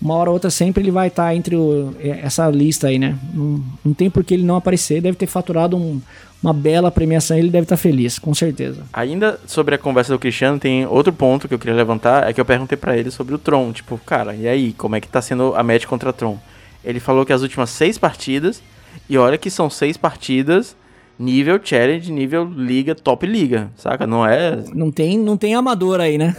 uma 0.00 0.14
hora 0.14 0.30
ou 0.30 0.34
outra 0.34 0.48
sempre 0.48 0.82
ele 0.82 0.92
vai 0.92 1.08
estar 1.08 1.24
tá 1.26 1.34
entre 1.34 1.56
o, 1.56 1.94
essa 2.00 2.48
lista 2.48 2.86
aí, 2.86 2.98
né? 2.98 3.18
Não, 3.32 3.64
não 3.84 3.92
tem 3.92 4.08
por 4.08 4.22
que 4.22 4.34
ele 4.34 4.44
não 4.44 4.56
aparecer. 4.56 5.00
Deve 5.00 5.16
ter 5.16 5.26
faturado 5.26 5.76
um, 5.76 6.00
uma 6.40 6.52
bela 6.52 6.88
premiação. 6.90 7.36
Ele 7.36 7.50
deve 7.50 7.64
estar 7.64 7.76
tá 7.76 7.82
feliz, 7.82 8.16
com 8.16 8.32
certeza. 8.32 8.82
Ainda 8.92 9.40
sobre 9.44 9.74
a 9.74 9.78
conversa 9.78 10.12
do 10.12 10.20
Cristiano, 10.20 10.58
tem 10.58 10.86
outro 10.86 11.12
ponto 11.12 11.48
que 11.48 11.54
eu 11.54 11.58
queria 11.58 11.74
levantar. 11.74 12.28
É 12.28 12.32
que 12.32 12.40
eu 12.40 12.44
perguntei 12.44 12.78
para 12.78 12.96
ele 12.96 13.10
sobre 13.10 13.34
o 13.34 13.38
Tron. 13.38 13.72
Tipo, 13.72 13.98
cara, 13.98 14.36
e 14.36 14.46
aí? 14.46 14.72
Como 14.74 14.94
é 14.94 15.00
que 15.00 15.08
tá 15.08 15.20
sendo 15.20 15.52
a 15.56 15.64
match 15.64 15.86
contra 15.86 16.12
Tron? 16.12 16.38
Ele 16.84 17.00
falou 17.00 17.24
que 17.24 17.32
as 17.32 17.42
últimas 17.42 17.70
seis 17.70 17.98
partidas, 17.98 18.62
e 19.08 19.16
olha 19.16 19.38
que 19.38 19.50
são 19.50 19.70
seis 19.70 19.96
partidas 19.96 20.76
nível 21.18 21.60
challenge, 21.62 22.10
nível 22.10 22.44
liga, 22.44 22.94
top 22.94 23.26
liga, 23.26 23.70
saca? 23.76 24.06
Não 24.06 24.26
é. 24.26 24.62
Não 24.74 24.90
tem, 24.90 25.18
não 25.18 25.36
tem 25.36 25.54
amador 25.54 26.00
aí, 26.00 26.18
né? 26.18 26.36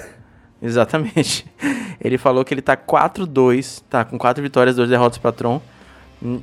Exatamente. 0.61 1.45
Ele 2.01 2.17
falou 2.17 2.43
que 2.43 2.53
ele 2.53 2.61
tá 2.61 2.75
4-2, 2.75 3.81
tá 3.89 4.03
com 4.03 4.17
4 4.17 4.43
vitórias, 4.43 4.75
2 4.75 4.89
derrotas 4.89 5.17
pra 5.17 5.31
Tron. 5.31 5.61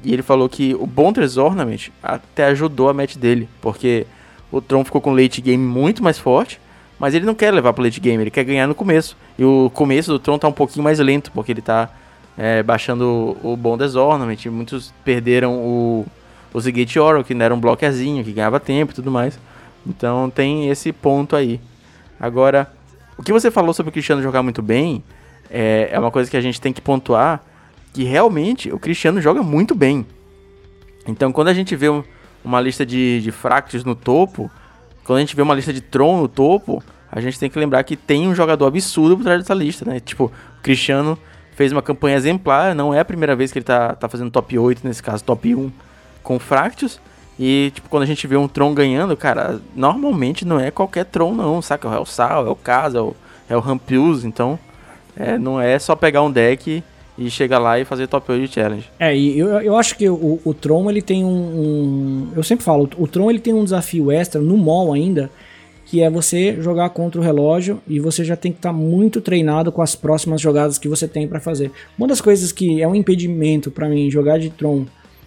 E 0.02 0.12
ele 0.12 0.22
falou 0.22 0.48
que 0.48 0.74
o 0.74 0.86
Bondress 0.86 1.36
Ornament 1.36 1.90
até 2.02 2.46
ajudou 2.46 2.88
a 2.88 2.94
match 2.94 3.16
dele, 3.16 3.48
porque 3.60 4.06
o 4.50 4.60
Tron 4.60 4.84
ficou 4.84 5.00
com 5.00 5.12
late 5.12 5.40
game 5.40 5.62
muito 5.62 6.02
mais 6.02 6.18
forte, 6.18 6.60
mas 6.98 7.14
ele 7.14 7.24
não 7.24 7.34
quer 7.34 7.52
levar 7.52 7.72
pro 7.72 7.84
late 7.84 8.00
game, 8.00 8.22
ele 8.22 8.30
quer 8.30 8.44
ganhar 8.44 8.66
no 8.66 8.74
começo. 8.74 9.16
E 9.38 9.44
o 9.44 9.70
começo 9.72 10.10
do 10.10 10.18
Tron 10.18 10.38
tá 10.38 10.48
um 10.48 10.52
pouquinho 10.52 10.82
mais 10.82 10.98
lento, 10.98 11.30
porque 11.32 11.52
ele 11.52 11.62
tá 11.62 11.90
é, 12.36 12.62
baixando 12.62 13.36
o, 13.42 13.52
o 13.52 13.98
Ornament. 13.98 14.46
Muitos 14.46 14.92
perderam 15.04 15.56
o, 15.58 16.06
o 16.52 16.60
Zigate 16.60 16.98
Oro, 16.98 17.24
que 17.24 17.34
era 17.34 17.54
um 17.54 17.60
bloquezinho, 17.60 18.24
que 18.24 18.32
ganhava 18.32 18.60
tempo 18.60 18.92
e 18.92 18.94
tudo 18.94 19.10
mais. 19.10 19.38
Então 19.86 20.30
tem 20.30 20.68
esse 20.68 20.92
ponto 20.92 21.36
aí. 21.36 21.60
Agora, 22.18 22.70
o 23.16 23.22
que 23.22 23.32
você 23.32 23.50
falou 23.50 23.74
sobre 23.74 23.90
o 23.90 23.92
Cristiano 23.92 24.22
jogar 24.22 24.42
muito 24.42 24.62
bem 24.62 25.02
é, 25.50 25.88
é 25.92 25.98
uma 25.98 26.10
coisa 26.10 26.30
que 26.30 26.36
a 26.36 26.40
gente 26.40 26.60
tem 26.60 26.72
que 26.72 26.80
pontuar 26.80 27.42
que 27.92 28.04
realmente 28.04 28.72
o 28.72 28.78
Cristiano 28.78 29.20
joga 29.20 29.42
muito 29.42 29.74
bem. 29.74 30.06
Então, 31.06 31.32
quando 31.32 31.48
a 31.48 31.54
gente 31.54 31.76
vê 31.76 31.86
uma 32.44 32.60
lista 32.60 32.86
de, 32.86 33.20
de 33.20 33.32
no 33.84 33.94
topo, 33.94 34.50
quando 35.04 35.18
a 35.18 35.20
gente 35.20 35.36
vê 35.36 35.42
uma 35.42 35.54
lista 35.54 35.72
de 35.72 35.80
Tron 35.80 36.22
no 36.22 36.28
topo, 36.28 36.82
a 37.10 37.20
gente 37.20 37.38
tem 37.38 37.50
que 37.50 37.58
lembrar 37.58 37.82
que 37.84 37.96
tem 37.96 38.26
um 38.26 38.34
jogador 38.34 38.66
absurdo 38.66 39.16
por 39.16 39.24
trás 39.24 39.40
dessa 39.40 39.52
lista, 39.52 39.84
né? 39.84 40.00
Tipo, 40.00 40.24
o 40.26 40.62
Cristiano 40.62 41.18
fez 41.52 41.72
uma 41.72 41.82
campanha 41.82 42.16
exemplar, 42.16 42.74
não 42.74 42.92
é 42.92 43.00
a 43.00 43.04
primeira 43.04 43.36
vez 43.36 43.52
que 43.52 43.58
ele 43.58 43.64
tá, 43.64 43.94
tá 43.94 44.08
fazendo 44.08 44.30
top 44.30 44.58
8, 44.58 44.86
nesse 44.86 45.02
caso 45.02 45.22
top 45.24 45.54
1, 45.54 45.70
com 46.22 46.38
Fractus. 46.38 47.00
E, 47.38 47.72
tipo, 47.74 47.88
quando 47.88 48.02
a 48.02 48.06
gente 48.06 48.26
vê 48.26 48.36
um 48.36 48.46
Tron 48.46 48.74
ganhando, 48.74 49.16
cara, 49.16 49.60
normalmente 49.74 50.44
não 50.44 50.60
é 50.60 50.70
qualquer 50.70 51.04
Tron, 51.06 51.34
não, 51.34 51.62
saca? 51.62 51.88
É 51.88 51.98
o 51.98 52.04
Sal, 52.04 52.46
é 52.46 52.50
o 52.50 52.56
Casa, 52.56 52.98
é 52.98 53.00
o, 53.00 53.16
é 53.48 53.56
o 53.56 53.62
então 54.24 54.58
é, 55.16 55.38
não 55.38 55.60
é 55.60 55.78
só 55.78 55.94
pegar 55.94 56.22
um 56.22 56.30
deck 56.30 56.82
e 57.18 57.30
chegar 57.30 57.58
lá 57.58 57.78
e 57.78 57.84
fazer 57.84 58.06
top 58.06 58.32
8 58.32 58.52
challenge. 58.52 58.88
É, 58.98 59.16
e 59.16 59.38
eu, 59.38 59.48
eu 59.60 59.76
acho 59.76 59.96
que 59.96 60.08
o, 60.08 60.40
o 60.44 60.54
Tron 60.54 60.90
ele 60.90 61.02
tem 61.02 61.24
um, 61.24 61.28
um, 61.28 62.28
Eu 62.34 62.42
sempre 62.42 62.64
falo, 62.64 62.88
o 62.96 63.06
Tron 63.06 63.30
ele 63.30 63.38
tem 63.38 63.52
um 63.52 63.64
desafio 63.64 64.10
extra 64.10 64.40
no 64.40 64.56
mall 64.56 64.92
ainda, 64.92 65.30
que 65.92 66.00
é 66.00 66.09
você 66.09 66.57
jogar 66.59 66.88
contra 66.88 67.20
o 67.20 67.22
relógio 67.22 67.78
e 67.87 68.00
você 68.00 68.24
já 68.24 68.35
tem 68.35 68.50
que 68.50 68.57
estar 68.57 68.70
tá 68.70 68.74
muito 68.74 69.20
treinado 69.20 69.70
com 69.70 69.83
as 69.83 69.94
próximas 69.94 70.40
jogadas 70.40 70.78
que 70.78 70.88
você 70.88 71.07
tem 71.07 71.28
para 71.28 71.38
fazer. 71.38 71.70
Uma 71.98 72.09
das 72.09 72.18
coisas 72.18 72.50
que 72.50 72.81
é 72.81 72.88
um 72.88 72.94
impedimento 72.94 73.70
para 73.70 73.90
mim 73.90 74.11
jogar 74.11 74.38
de 74.38 74.48
Tron, 74.48 74.87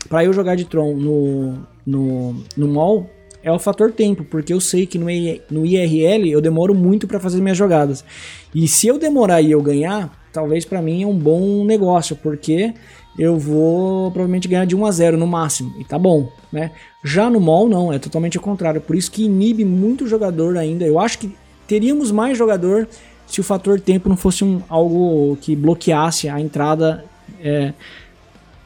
para 0.09 0.25
eu 0.25 0.33
jogar 0.33 0.55
de 0.55 0.65
Tron 0.65 0.95
no, 0.95 1.53
no, 1.85 2.43
no 2.57 2.67
mall, 2.67 3.07
é 3.43 3.51
o 3.51 3.59
fator 3.59 3.91
tempo, 3.91 4.23
porque 4.23 4.51
eu 4.51 4.59
sei 4.59 4.87
que 4.87 4.97
no, 4.97 5.05
no 5.51 5.67
IRL 5.67 6.31
eu 6.31 6.41
demoro 6.41 6.73
muito 6.73 7.07
para 7.07 7.19
fazer 7.19 7.39
minhas 7.41 7.59
jogadas. 7.59 8.03
E 8.51 8.67
se 8.67 8.87
eu 8.87 8.97
demorar 8.97 9.43
e 9.43 9.51
eu 9.51 9.61
ganhar, 9.61 10.19
talvez 10.33 10.65
para 10.65 10.81
mim 10.81 11.03
é 11.03 11.05
um 11.05 11.15
bom 11.15 11.63
negócio, 11.63 12.15
porque 12.15 12.73
eu 13.17 13.37
vou 13.37 14.11
provavelmente 14.11 14.47
ganhar 14.47 14.65
de 14.65 14.75
1 14.75 14.85
a 14.85 14.91
0 14.91 15.17
no 15.17 15.27
máximo, 15.27 15.73
e 15.79 15.83
tá 15.83 15.97
bom, 15.97 16.29
né? 16.51 16.71
Já 17.03 17.29
no 17.29 17.39
mall 17.39 17.69
não, 17.69 17.93
é 17.93 17.99
totalmente 17.99 18.37
o 18.37 18.41
contrário, 18.41 18.81
por 18.81 18.95
isso 18.95 19.11
que 19.11 19.23
inibe 19.23 19.63
muito 19.63 20.07
jogador 20.07 20.57
ainda. 20.57 20.85
Eu 20.85 20.99
acho 20.99 21.19
que 21.19 21.35
teríamos 21.67 22.11
mais 22.11 22.37
jogador 22.37 22.87
se 23.27 23.39
o 23.39 23.43
fator 23.43 23.79
tempo 23.79 24.09
não 24.09 24.17
fosse 24.17 24.43
um, 24.43 24.61
algo 24.69 25.37
que 25.41 25.55
bloqueasse 25.55 26.29
a 26.29 26.39
entrada 26.39 27.05
é, 27.41 27.73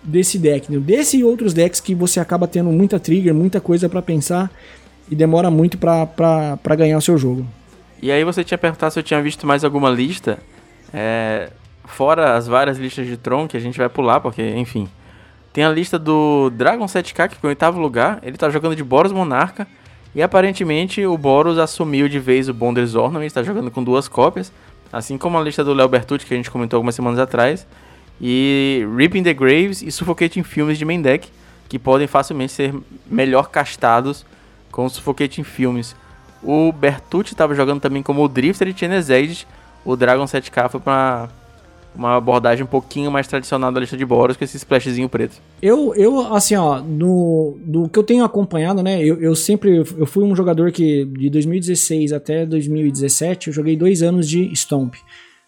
desse 0.03 0.37
deck, 0.37 0.71
né? 0.71 0.79
desse 0.79 1.17
e 1.17 1.23
outros 1.23 1.53
decks 1.53 1.79
que 1.79 1.93
você 1.93 2.19
acaba 2.19 2.47
tendo 2.47 2.71
muita 2.71 2.99
trigger, 2.99 3.33
muita 3.33 3.61
coisa 3.61 3.87
para 3.87 4.01
pensar 4.01 4.51
e 5.09 5.15
demora 5.15 5.49
muito 5.49 5.77
para 5.77 6.75
ganhar 6.75 6.97
o 6.97 7.01
seu 7.01 7.17
jogo. 7.17 7.45
E 8.01 8.11
aí 8.11 8.23
você 8.23 8.43
tinha 8.43 8.57
perguntado 8.57 8.93
se 8.93 8.99
eu 8.99 9.03
tinha 9.03 9.21
visto 9.21 9.45
mais 9.45 9.63
alguma 9.63 9.89
lista. 9.89 10.39
É, 10.93 11.49
fora 11.91 12.35
as 12.35 12.47
várias 12.47 12.77
listas 12.77 13.07
de 13.07 13.17
Tron 13.17 13.47
que 13.47 13.57
a 13.57 13.59
gente 13.59 13.77
vai 13.77 13.89
pular, 13.89 14.19
porque, 14.19 14.41
enfim. 14.55 14.87
Tem 15.51 15.63
a 15.63 15.69
lista 15.69 15.97
do 15.97 16.49
Dragon 16.51 16.85
7K, 16.85 17.29
que 17.29 17.35
foi 17.35 17.49
em 17.49 17.51
oitavo 17.51 17.79
lugar. 17.79 18.19
Ele 18.21 18.37
tá 18.37 18.49
jogando 18.49 18.75
de 18.75 18.83
Boros 18.83 19.11
Monarca. 19.11 19.67
E 20.13 20.21
aparentemente 20.21 21.05
o 21.05 21.17
Boros 21.17 21.57
assumiu 21.57 22.07
de 22.07 22.19
vez 22.19 22.49
o 22.49 22.53
Bonders 22.53 22.95
Ornament, 22.95 23.27
está 23.27 23.43
jogando 23.43 23.69
com 23.69 23.83
duas 23.83 24.07
cópias. 24.07 24.51
Assim 24.91 25.17
como 25.17 25.37
a 25.37 25.41
lista 25.41 25.63
do 25.63 25.73
Léo 25.73 25.87
Bertucci, 25.87 26.25
que 26.25 26.33
a 26.33 26.37
gente 26.37 26.49
comentou 26.49 26.77
algumas 26.77 26.95
semanas 26.95 27.19
atrás. 27.19 27.67
E 28.21 28.85
Ripping 28.95 29.23
the 29.23 29.33
Graves 29.33 29.81
e 29.81 29.91
Suffocating 29.91 30.43
Filmes 30.43 30.77
de 30.77 30.85
main 30.85 31.01
deck, 31.01 31.29
que 31.67 31.77
podem 31.77 32.07
facilmente 32.07 32.51
ser 32.51 32.73
melhor 33.05 33.49
castados 33.49 34.25
com 34.71 34.89
Suffocating 34.89 35.43
Filmes. 35.43 35.95
O 36.41 36.71
Bertucci 36.71 37.33
estava 37.33 37.53
jogando 37.53 37.81
também 37.81 38.01
como 38.01 38.23
o 38.23 38.27
Drifter 38.27 38.67
e 38.67 38.77
Chenezed. 38.77 39.47
O 39.85 39.95
Dragon 39.95 40.25
7K 40.25 40.69
foi 40.69 40.79
para 40.79 41.29
uma 41.95 42.15
abordagem 42.15 42.63
um 42.63 42.67
pouquinho 42.67 43.11
mais 43.11 43.27
tradicional 43.27 43.71
da 43.71 43.79
lista 43.79 43.97
de 43.97 44.05
Boros 44.05 44.37
com 44.37 44.43
esse 44.43 44.57
splashzinho 44.57 45.09
preto. 45.09 45.41
Eu, 45.61 45.93
eu 45.95 46.33
assim, 46.33 46.55
ó, 46.55 46.81
no, 46.81 47.57
do 47.63 47.89
que 47.89 47.99
eu 47.99 48.03
tenho 48.03 48.23
acompanhado, 48.23 48.81
né, 48.81 49.03
eu, 49.03 49.19
eu 49.21 49.35
sempre, 49.35 49.77
eu 49.77 50.05
fui 50.05 50.23
um 50.23 50.35
jogador 50.35 50.71
que 50.71 51.05
de 51.05 51.29
2016 51.29 52.13
até 52.13 52.45
2017, 52.45 53.47
eu 53.47 53.53
joguei 53.53 53.75
dois 53.75 54.01
anos 54.01 54.27
de 54.27 54.53
Stomp. 54.55 54.95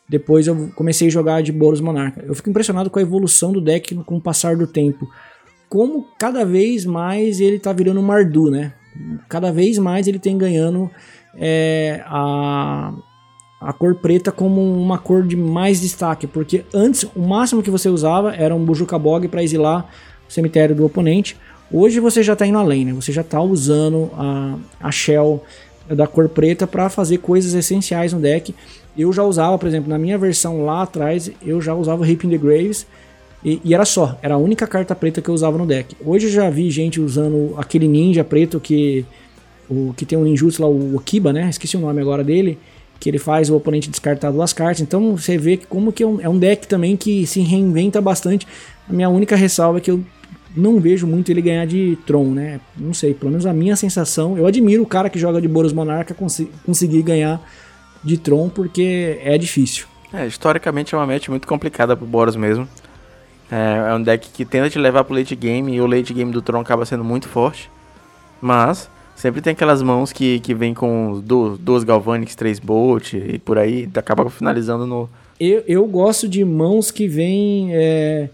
Depois 0.10 0.46
eu 0.46 0.70
comecei 0.76 1.08
a 1.08 1.12
jogar 1.12 1.42
de 1.42 1.54
Boros 1.54 1.80
Monarca. 1.80 2.22
Eu 2.26 2.36
fico 2.36 2.50
impressionado 2.50 2.90
com 2.90 3.00
a 3.00 3.02
evolução 3.02 3.54
do 3.54 3.62
deck 3.62 3.96
com 3.96 4.18
o 4.18 4.22
passar 4.22 4.58
do 4.58 4.68
tempo. 4.68 5.08
Como 5.70 6.06
cada 6.20 6.44
vez 6.44 6.86
mais 6.86 7.40
ele 7.40 7.58
tá 7.58 7.72
virando 7.72 8.02
um 8.02 8.04
Mardu, 8.04 8.52
né? 8.52 8.74
Cada 9.30 9.54
vez 9.54 9.78
mais 9.78 10.08
ele 10.08 10.20
tem 10.20 10.38
ganhando 10.38 10.92
é, 11.38 12.04
a, 12.06 12.94
a 13.62 13.72
cor 13.72 13.94
preta 13.94 14.32
como 14.32 14.60
uma 14.60 14.98
cor 14.98 15.22
de 15.22 15.38
mais 15.38 15.80
destaque, 15.80 16.26
porque 16.26 16.66
antes 16.74 17.04
o 17.16 17.22
máximo 17.22 17.62
que 17.62 17.70
você 17.70 17.88
usava 17.88 18.34
era 18.34 18.56
um 18.56 18.66
Bujuka 18.66 18.98
Bog 18.98 19.28
para 19.28 19.44
exilar 19.44 19.88
o 20.28 20.34
cemitério 20.34 20.76
do 20.76 20.84
oponente. 20.84 21.38
Hoje 21.72 22.00
você 22.00 22.24
já 22.24 22.34
está 22.34 22.46
indo 22.46 22.58
além, 22.58 22.86
né? 22.86 22.94
Você 22.94 23.12
já 23.12 23.22
está 23.22 23.40
usando 23.40 24.10
a, 24.18 24.56
a 24.80 24.92
shell 24.92 25.44
da 25.88 26.08
cor 26.08 26.28
preta 26.28 26.66
para 26.66 26.90
fazer 26.90 27.20
coisas 27.20 27.54
essenciais 27.54 28.12
no 28.12 28.20
deck. 28.20 28.56
Eu 28.98 29.14
já 29.14 29.24
usava, 29.24 29.58
por 29.60 29.68
exemplo, 29.68 29.90
na 29.90 29.98
minha 29.98 30.18
versão 30.18 30.66
lá 30.66 30.82
atrás, 30.82 31.32
eu 31.46 31.62
já 31.62 31.76
usava 31.76 32.04
Ripping 32.04 32.30
the 32.30 32.38
Graves 32.38 32.88
e, 33.44 33.62
e, 33.64 33.74
era 33.74 33.86
só, 33.86 34.18
era 34.22 34.36
a 34.36 34.38
única 34.38 34.68
carta 34.68 34.96
preta 34.96 35.22
que 35.22 35.30
eu 35.30 35.36
usava 35.36 35.58
no 35.58 35.66
deck. 35.66 35.96
Hoje 36.04 36.28
eu 36.28 36.32
já 36.32 36.50
vi 36.50 36.70
gente 36.70 37.00
usando 37.00 37.54
aquele 37.58 37.88
ninja 37.88 38.24
preto 38.24 38.60
que 38.60 39.06
o 39.70 39.94
que 39.96 40.06
tem 40.06 40.18
um 40.18 40.24
ninjutsu 40.24 40.62
lá, 40.62 40.68
o 40.68 40.96
Okiba, 40.96 41.32
né? 41.32 41.50
Esqueci 41.50 41.78
o 41.78 41.80
nome 41.80 42.02
agora 42.02 42.24
dele, 42.24 42.58
que 43.02 43.10
ele 43.10 43.18
faz 43.18 43.50
o 43.50 43.56
oponente 43.56 43.90
descartar 43.90 44.32
duas 44.32 44.54
cartas. 44.54 44.80
Então 44.80 45.18
você 45.18 45.36
vê 45.36 45.58
que 45.58 45.66
como 45.66 45.92
que 45.92 46.04
é 46.04 46.08
um, 46.08 46.22
é 46.22 46.30
um 46.30 46.38
deck 46.38 46.68
também 46.68 46.96
que 46.96 47.26
se 47.26 47.42
reinventa 47.42 48.00
bastante. 48.00 48.48
A 48.88 48.94
minha 48.94 49.10
única 49.10 49.36
ressalva 49.36 49.80
é 49.80 49.82
que 49.82 49.90
eu 49.90 50.04
não 50.56 50.80
vejo 50.80 51.08
muito 51.08 51.32
ele 51.32 51.42
ganhar 51.42 51.66
de 51.66 51.98
Tron, 52.06 52.26
né? 52.26 52.62
Não 52.78 52.94
sei, 52.94 53.16
pelo 53.16 53.32
menos 53.32 53.48
a 53.48 53.54
minha 53.54 53.76
sensação. 53.76 54.38
Eu 54.38 54.46
admiro 54.46 54.84
o 54.84 54.86
cara 54.86 55.10
que 55.10 55.18
joga 55.18 55.42
de 55.42 55.48
Boros 55.48 55.74
Monarca 55.74 56.14
cons 56.14 56.44
conseguir 56.64 57.02
ganhar 57.02 57.42
de 58.04 58.18
Tron, 58.20 58.50
porque 58.50 59.20
é 59.24 59.36
difícil. 59.36 59.88
É, 60.14 60.28
historicamente 60.28 60.94
é 60.94 60.98
uma 60.98 61.08
match 61.08 61.28
muito 61.30 61.48
complicada 61.48 61.98
pro 61.98 62.06
Boros 62.06 62.36
mesmo. 62.36 62.68
É, 63.52 63.90
é 63.90 63.96
um 63.96 64.04
deck 64.04 64.30
que 64.30 64.46
tenta 64.46 64.70
te 64.70 64.78
levar 64.78 65.04
pro 65.06 65.16
late 65.16 65.36
game 65.36 65.74
e 65.74 65.82
o 65.82 65.88
late 65.88 66.14
game 66.14 66.32
do 66.32 66.42
Tron 66.42 66.60
acaba 66.60 66.86
sendo 66.86 67.04
muito 67.04 67.28
forte. 67.28 67.68
Mas 68.40 68.88
sempre 69.22 69.40
tem 69.40 69.52
aquelas 69.52 69.84
mãos 69.84 70.12
que, 70.12 70.40
que 70.40 70.52
vem 70.52 70.74
com 70.74 71.22
duas, 71.24 71.60
duas 71.60 71.84
Galvanics, 71.84 72.34
três 72.34 72.58
Bolt 72.58 73.14
e 73.14 73.38
por 73.38 73.60
aí, 73.60 73.88
acaba 73.96 74.28
finalizando 74.32 74.88
no. 74.88 75.08
Eu, 75.40 75.64
eu 75.68 75.86
gosto 75.86 76.28
de 76.28 76.44
mãos 76.44 76.90
que 76.90 77.08
vem 77.08 77.70
é, 77.72 78.30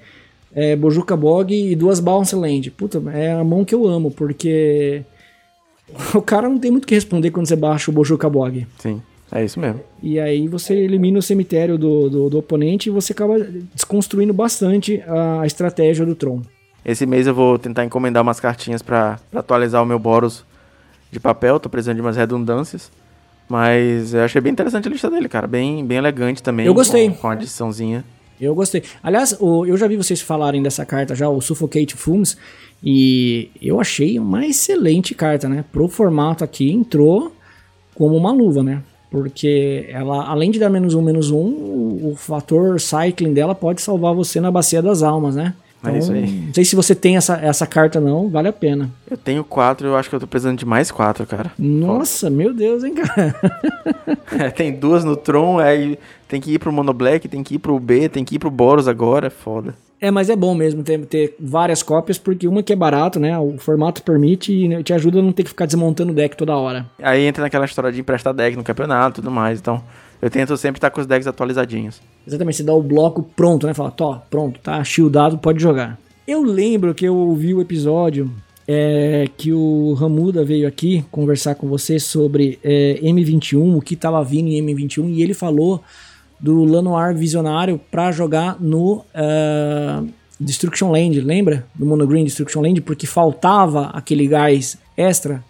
é, 0.55 0.75
Bojuka 0.77 1.15
Bog 1.15 1.53
e 1.53 1.75
duas 1.75 1.99
Bounce 1.99 2.35
Land. 2.35 2.71
Puta, 2.71 3.03
é 3.11 3.33
a 3.33 3.43
mão 3.43 3.65
que 3.65 3.75
eu 3.75 3.85
amo, 3.85 4.11
porque 4.11 5.03
o 6.15 6.21
cara 6.21 6.47
não 6.47 6.57
tem 6.57 6.71
muito 6.71 6.85
o 6.85 6.87
que 6.87 6.95
responder 6.95 7.31
quando 7.31 7.47
você 7.47 7.55
baixa 7.57 7.91
o 7.91 7.93
Bojuka 7.93 8.29
Bog. 8.29 8.65
Sim. 8.79 9.01
É 9.29 9.43
isso 9.43 9.59
mesmo. 9.59 9.81
E 10.01 10.17
aí 10.21 10.47
você 10.47 10.73
elimina 10.73 11.19
o 11.19 11.21
cemitério 11.21 11.77
do, 11.77 12.09
do, 12.09 12.29
do 12.29 12.39
oponente 12.39 12.87
e 12.87 12.91
você 12.93 13.11
acaba 13.11 13.37
desconstruindo 13.73 14.33
bastante 14.33 15.03
a 15.05 15.45
estratégia 15.45 16.05
do 16.05 16.15
Tron. 16.15 16.41
Esse 16.85 17.05
mês 17.05 17.27
eu 17.27 17.33
vou 17.33 17.59
tentar 17.59 17.83
encomendar 17.83 18.23
umas 18.23 18.39
cartinhas 18.39 18.81
para 18.81 19.19
atualizar 19.35 19.83
o 19.83 19.85
meu 19.85 19.99
Boros 19.99 20.45
de 21.11 21.19
papel, 21.19 21.59
tô 21.59 21.69
precisando 21.69 21.95
de 21.95 22.01
umas 22.01 22.17
redundâncias. 22.17 22.91
Mas 23.49 24.13
eu 24.13 24.23
achei 24.23 24.41
bem 24.41 24.51
interessante 24.51 24.87
a 24.87 24.91
lista 24.91 25.09
dele, 25.09 25.29
cara. 25.29 25.47
Bem, 25.47 25.85
bem 25.85 25.97
elegante 25.97 26.43
também. 26.43 26.65
Eu 26.65 26.73
gostei. 26.73 27.09
Com, 27.09 27.15
com 27.15 27.27
a 27.29 27.31
adiçãozinha. 27.33 28.03
Eu 28.39 28.53
gostei. 28.53 28.83
Aliás, 29.01 29.35
o, 29.39 29.65
eu 29.65 29.77
já 29.77 29.87
vi 29.87 29.95
vocês 29.95 30.21
falarem 30.21 30.61
dessa 30.61 30.85
carta 30.85 31.15
já, 31.15 31.29
o 31.29 31.41
Suffocate 31.41 31.95
Fumes. 31.95 32.37
E 32.83 33.49
eu 33.61 33.79
achei 33.79 34.19
uma 34.19 34.45
excelente 34.45 35.15
carta, 35.15 35.49
né? 35.49 35.63
Pro 35.71 35.87
formato 35.87 36.43
aqui, 36.43 36.71
entrou 36.71 37.31
como 37.95 38.15
uma 38.15 38.31
luva, 38.31 38.61
né? 38.61 38.83
Porque 39.09 39.87
ela, 39.89 40.27
além 40.27 40.51
de 40.51 40.59
dar 40.59 40.69
menos 40.69 40.93
um, 40.93 41.01
menos 41.01 41.31
um, 41.31 41.37
o, 41.37 42.11
o 42.11 42.15
fator 42.15 42.79
cycling 42.79 43.33
dela 43.33 43.55
pode 43.55 43.81
salvar 43.81 44.13
você 44.13 44.39
na 44.39 44.51
bacia 44.51 44.81
das 44.81 45.01
almas, 45.01 45.35
né? 45.35 45.55
Então, 45.79 45.95
é 45.95 45.97
isso 45.97 46.11
aí. 46.11 46.27
Não 46.47 46.53
sei 46.53 46.65
se 46.65 46.75
você 46.75 46.95
tem 46.95 47.17
essa, 47.17 47.35
essa 47.37 47.67
carta, 47.67 47.99
não, 47.99 48.29
vale 48.29 48.47
a 48.47 48.53
pena. 48.53 48.89
Eu 49.09 49.17
tenho 49.17 49.43
quatro, 49.43 49.87
eu 49.87 49.95
acho 49.95 50.09
que 50.09 50.15
eu 50.15 50.19
tô 50.19 50.27
precisando 50.27 50.57
de 50.57 50.65
mais 50.65 50.91
quatro, 50.91 51.25
cara. 51.25 51.51
Nossa, 51.57 52.29
meu 52.29 52.53
Deus, 52.53 52.83
hein, 52.83 52.95
cara. 52.95 53.35
é, 54.39 54.49
tem 54.49 54.71
duas 54.71 55.03
no 55.03 55.15
Tron, 55.15 55.59
aí 55.59 55.97
tem 56.27 56.41
que 56.41 56.53
ir 56.53 56.59
pro 56.59 56.71
Mono 56.71 56.93
Black, 56.93 57.27
tem 57.27 57.43
que 57.43 57.55
ir 57.55 57.59
pro 57.59 57.79
B, 57.79 58.09
tem 58.09 58.25
que 58.25 58.35
ir 58.35 58.39
pro 58.39 58.51
Boros 58.51 58.87
agora, 58.87 59.27
é 59.27 59.31
foda. 59.31 59.75
É, 59.99 60.11
mas 60.11 60.29
é 60.29 60.35
bom 60.35 60.53
mesmo 60.53 60.83
ter, 60.83 61.03
ter 61.05 61.35
várias 61.39 61.81
cópias, 61.81 62.19
porque 62.19 62.47
uma 62.47 62.61
que 62.61 62.71
é 62.71 62.75
barato, 62.75 63.19
né? 63.19 63.37
O 63.39 63.57
formato 63.57 64.03
permite 64.03 64.53
e 64.53 64.83
te 64.83 64.93
ajuda 64.93 65.19
a 65.19 65.21
não 65.23 65.31
ter 65.31 65.43
que 65.43 65.49
ficar 65.49 65.65
desmontando 65.65 66.11
o 66.11 66.15
deck 66.15 66.37
toda 66.37 66.55
hora. 66.55 66.85
Aí 67.01 67.25
entra 67.25 67.43
naquela 67.43 67.65
história 67.65 67.91
de 67.91 67.99
emprestar 67.99 68.33
deck 68.33 68.55
no 68.55 68.63
campeonato 68.63 69.19
e 69.19 69.23
tudo 69.23 69.31
mais. 69.31 69.59
Então, 69.59 69.81
eu 70.21 70.29
tento 70.29 70.55
sempre 70.57 70.77
estar 70.77 70.89
com 70.89 71.01
os 71.01 71.07
decks 71.07 71.27
atualizadinhos. 71.27 72.01
Exatamente, 72.25 72.57
você 72.57 72.63
dá 72.63 72.73
o 72.73 72.81
bloco 72.81 73.23
pronto, 73.35 73.67
né? 73.67 73.73
Fala, 73.73 73.91
tó, 73.91 74.21
pronto, 74.29 74.59
tá 74.59 74.83
shieldado, 74.83 75.37
pode 75.37 75.61
jogar. 75.61 75.97
Eu 76.27 76.43
lembro 76.43 76.93
que 76.93 77.05
eu 77.05 77.15
ouvi 77.15 77.53
o 77.53 77.61
episódio 77.61 78.29
é, 78.67 79.29
que 79.37 79.53
o 79.53 79.93
Ramuda 79.93 80.43
veio 80.43 80.67
aqui 80.67 81.05
conversar 81.09 81.55
com 81.55 81.67
você 81.67 81.99
sobre 81.99 82.59
é, 82.63 82.99
M21, 83.01 83.77
o 83.77 83.81
que 83.81 83.93
estava 83.93 84.21
vindo 84.23 84.49
em 84.49 84.61
M21, 84.61 85.09
e 85.09 85.21
ele 85.21 85.33
falou 85.33 85.81
do 86.39 86.63
Lanoir 86.65 87.15
Visionário 87.15 87.79
para 87.89 88.11
jogar 88.11 88.61
no 88.61 88.97
uh, 88.97 90.07
Destruction 90.39 90.91
Land, 90.91 91.19
lembra? 91.21 91.65
Do 91.73 91.85
Monogreen 91.85 92.25
Destruction 92.25 92.61
Land, 92.61 92.81
porque 92.81 93.07
faltava 93.07 93.87
aquele 93.87 94.27
gás 94.27 94.77
extra. 94.95 95.43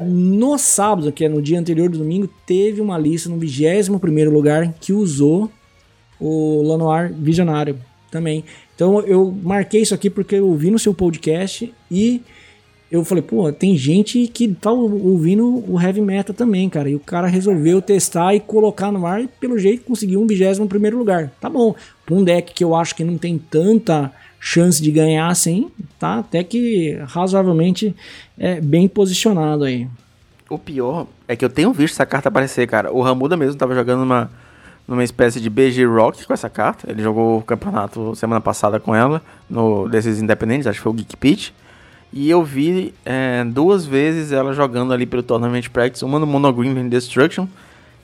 No 0.00 0.56
sábado, 0.58 1.12
que 1.12 1.24
é 1.24 1.28
no 1.28 1.42
dia 1.42 1.58
anterior 1.58 1.88
do 1.88 1.98
domingo, 1.98 2.28
teve 2.46 2.80
uma 2.80 2.96
lista 2.96 3.28
no 3.28 3.38
21 3.38 4.30
lugar 4.30 4.72
que 4.80 4.92
usou 4.92 5.50
o 6.18 6.62
Lanoir 6.62 7.12
Visionário 7.12 7.78
também. 8.10 8.44
Então 8.74 9.00
eu 9.02 9.30
marquei 9.42 9.82
isso 9.82 9.94
aqui 9.94 10.08
porque 10.10 10.36
eu 10.36 10.48
ouvi 10.48 10.70
no 10.70 10.78
seu 10.78 10.94
podcast 10.94 11.72
e 11.90 12.22
eu 12.90 13.04
falei, 13.04 13.22
pô, 13.22 13.52
tem 13.52 13.76
gente 13.76 14.26
que 14.26 14.48
tá 14.48 14.72
ouvindo 14.72 15.64
o 15.68 15.80
heavy 15.80 16.00
metal 16.00 16.34
também, 16.34 16.68
cara. 16.68 16.90
E 16.90 16.96
o 16.96 17.00
cara 17.00 17.28
resolveu 17.28 17.80
testar 17.80 18.34
e 18.34 18.40
colocar 18.40 18.90
no 18.90 19.06
ar 19.06 19.22
e 19.22 19.28
pelo 19.28 19.58
jeito 19.58 19.84
conseguiu 19.84 20.20
um 20.20 20.26
vigésimo 20.26 20.66
primeiro 20.66 20.98
lugar. 20.98 21.32
Tá 21.40 21.48
bom. 21.48 21.74
Pra 22.04 22.14
um 22.16 22.24
deck 22.24 22.52
que 22.52 22.64
eu 22.64 22.74
acho 22.74 22.96
que 22.96 23.04
não 23.04 23.16
tem 23.16 23.38
tanta 23.38 24.12
chance 24.40 24.82
de 24.82 24.90
ganhar 24.90 25.28
assim, 25.28 25.70
tá 25.98 26.18
até 26.18 26.42
que 26.42 26.98
razoavelmente 27.06 27.94
é, 28.38 28.60
bem 28.60 28.88
posicionado 28.88 29.64
aí. 29.64 29.86
O 30.48 30.58
pior 30.58 31.06
é 31.28 31.36
que 31.36 31.44
eu 31.44 31.50
tenho 31.50 31.72
visto 31.72 31.94
essa 31.94 32.06
carta 32.06 32.28
aparecer, 32.28 32.66
cara. 32.66 32.90
O 32.90 33.02
Ramuda 33.02 33.36
mesmo 33.36 33.54
tava 33.54 33.74
jogando 33.74 34.02
uma, 34.02 34.30
numa 34.88 35.04
espécie 35.04 35.40
de 35.40 35.48
BG 35.48 35.84
Rock 35.84 36.26
com 36.26 36.32
essa 36.32 36.48
carta. 36.48 36.90
Ele 36.90 37.02
jogou 37.02 37.38
o 37.38 37.42
campeonato 37.42 38.16
semana 38.16 38.40
passada 38.40 38.80
com 38.80 38.94
ela, 38.94 39.22
no 39.48 39.88
desses 39.88 40.20
independentes, 40.20 40.66
acho 40.66 40.78
que 40.78 40.82
foi 40.82 40.92
o 40.92 40.94
Geek 40.96 41.16
Pitch. 41.16 41.50
E 42.12 42.28
eu 42.28 42.42
vi 42.42 42.92
é, 43.04 43.44
duas 43.44 43.86
vezes 43.86 44.32
ela 44.32 44.52
jogando 44.52 44.92
ali 44.92 45.06
pelo 45.06 45.22
Tournament 45.22 45.68
Practice, 45.68 46.04
uma 46.04 46.18
no 46.18 46.26
Monogreen 46.26 46.88
Destruction 46.88 47.46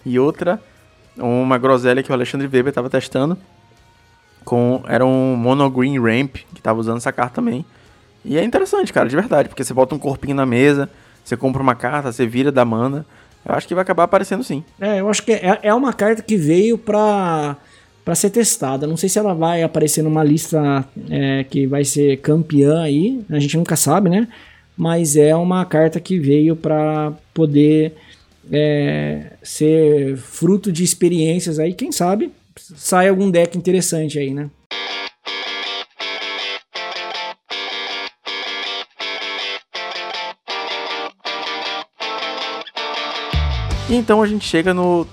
e 0.04 0.16
outra 0.20 0.60
uma 1.18 1.58
groselha 1.58 2.02
que 2.02 2.10
o 2.10 2.14
Alexandre 2.14 2.46
Weber 2.46 2.68
estava 2.68 2.90
testando. 2.90 3.36
Com, 4.46 4.84
era 4.86 5.04
um 5.04 5.34
Monogreen 5.34 5.98
Ramp, 5.98 6.36
que 6.54 6.60
estava 6.60 6.78
usando 6.78 6.98
essa 6.98 7.10
carta 7.10 7.34
também. 7.34 7.64
E 8.24 8.38
é 8.38 8.44
interessante, 8.44 8.92
cara, 8.92 9.08
de 9.08 9.16
verdade, 9.16 9.48
porque 9.48 9.64
você 9.64 9.74
bota 9.74 9.92
um 9.92 9.98
corpinho 9.98 10.36
na 10.36 10.46
mesa, 10.46 10.88
você 11.24 11.36
compra 11.36 11.60
uma 11.60 11.74
carta, 11.74 12.12
você 12.12 12.24
vira 12.28 12.52
da 12.52 12.64
mana. 12.64 13.04
Eu 13.44 13.56
acho 13.56 13.66
que 13.66 13.74
vai 13.74 13.82
acabar 13.82 14.04
aparecendo 14.04 14.44
sim. 14.44 14.62
É, 14.80 15.00
eu 15.00 15.08
acho 15.08 15.24
que 15.24 15.32
é, 15.32 15.58
é 15.64 15.74
uma 15.74 15.92
carta 15.92 16.22
que 16.22 16.36
veio 16.36 16.78
pra 16.78 17.56
para 18.04 18.14
ser 18.14 18.30
testada. 18.30 18.86
Não 18.86 18.96
sei 18.96 19.08
se 19.08 19.18
ela 19.18 19.34
vai 19.34 19.64
aparecer 19.64 20.00
numa 20.00 20.22
lista 20.22 20.84
é, 21.10 21.42
que 21.42 21.66
vai 21.66 21.84
ser 21.84 22.18
campeã 22.18 22.82
aí, 22.82 23.20
a 23.28 23.40
gente 23.40 23.56
nunca 23.56 23.74
sabe, 23.74 24.08
né? 24.08 24.28
Mas 24.76 25.16
é 25.16 25.34
uma 25.34 25.64
carta 25.64 25.98
que 25.98 26.16
veio 26.20 26.54
para 26.54 27.12
poder 27.34 27.94
é, 28.52 29.32
ser 29.42 30.16
fruto 30.18 30.70
de 30.70 30.84
experiências 30.84 31.58
aí, 31.58 31.74
quem 31.74 31.90
sabe 31.90 32.30
sai 32.74 33.08
algum 33.08 33.30
deck 33.30 33.56
interessante 33.56 34.18
aí, 34.18 34.32
né? 34.34 34.50
E 43.88 43.94
então 43.94 44.20
a 44.20 44.26
gente 44.26 44.44
chega 44.44 44.74
no 44.74 45.06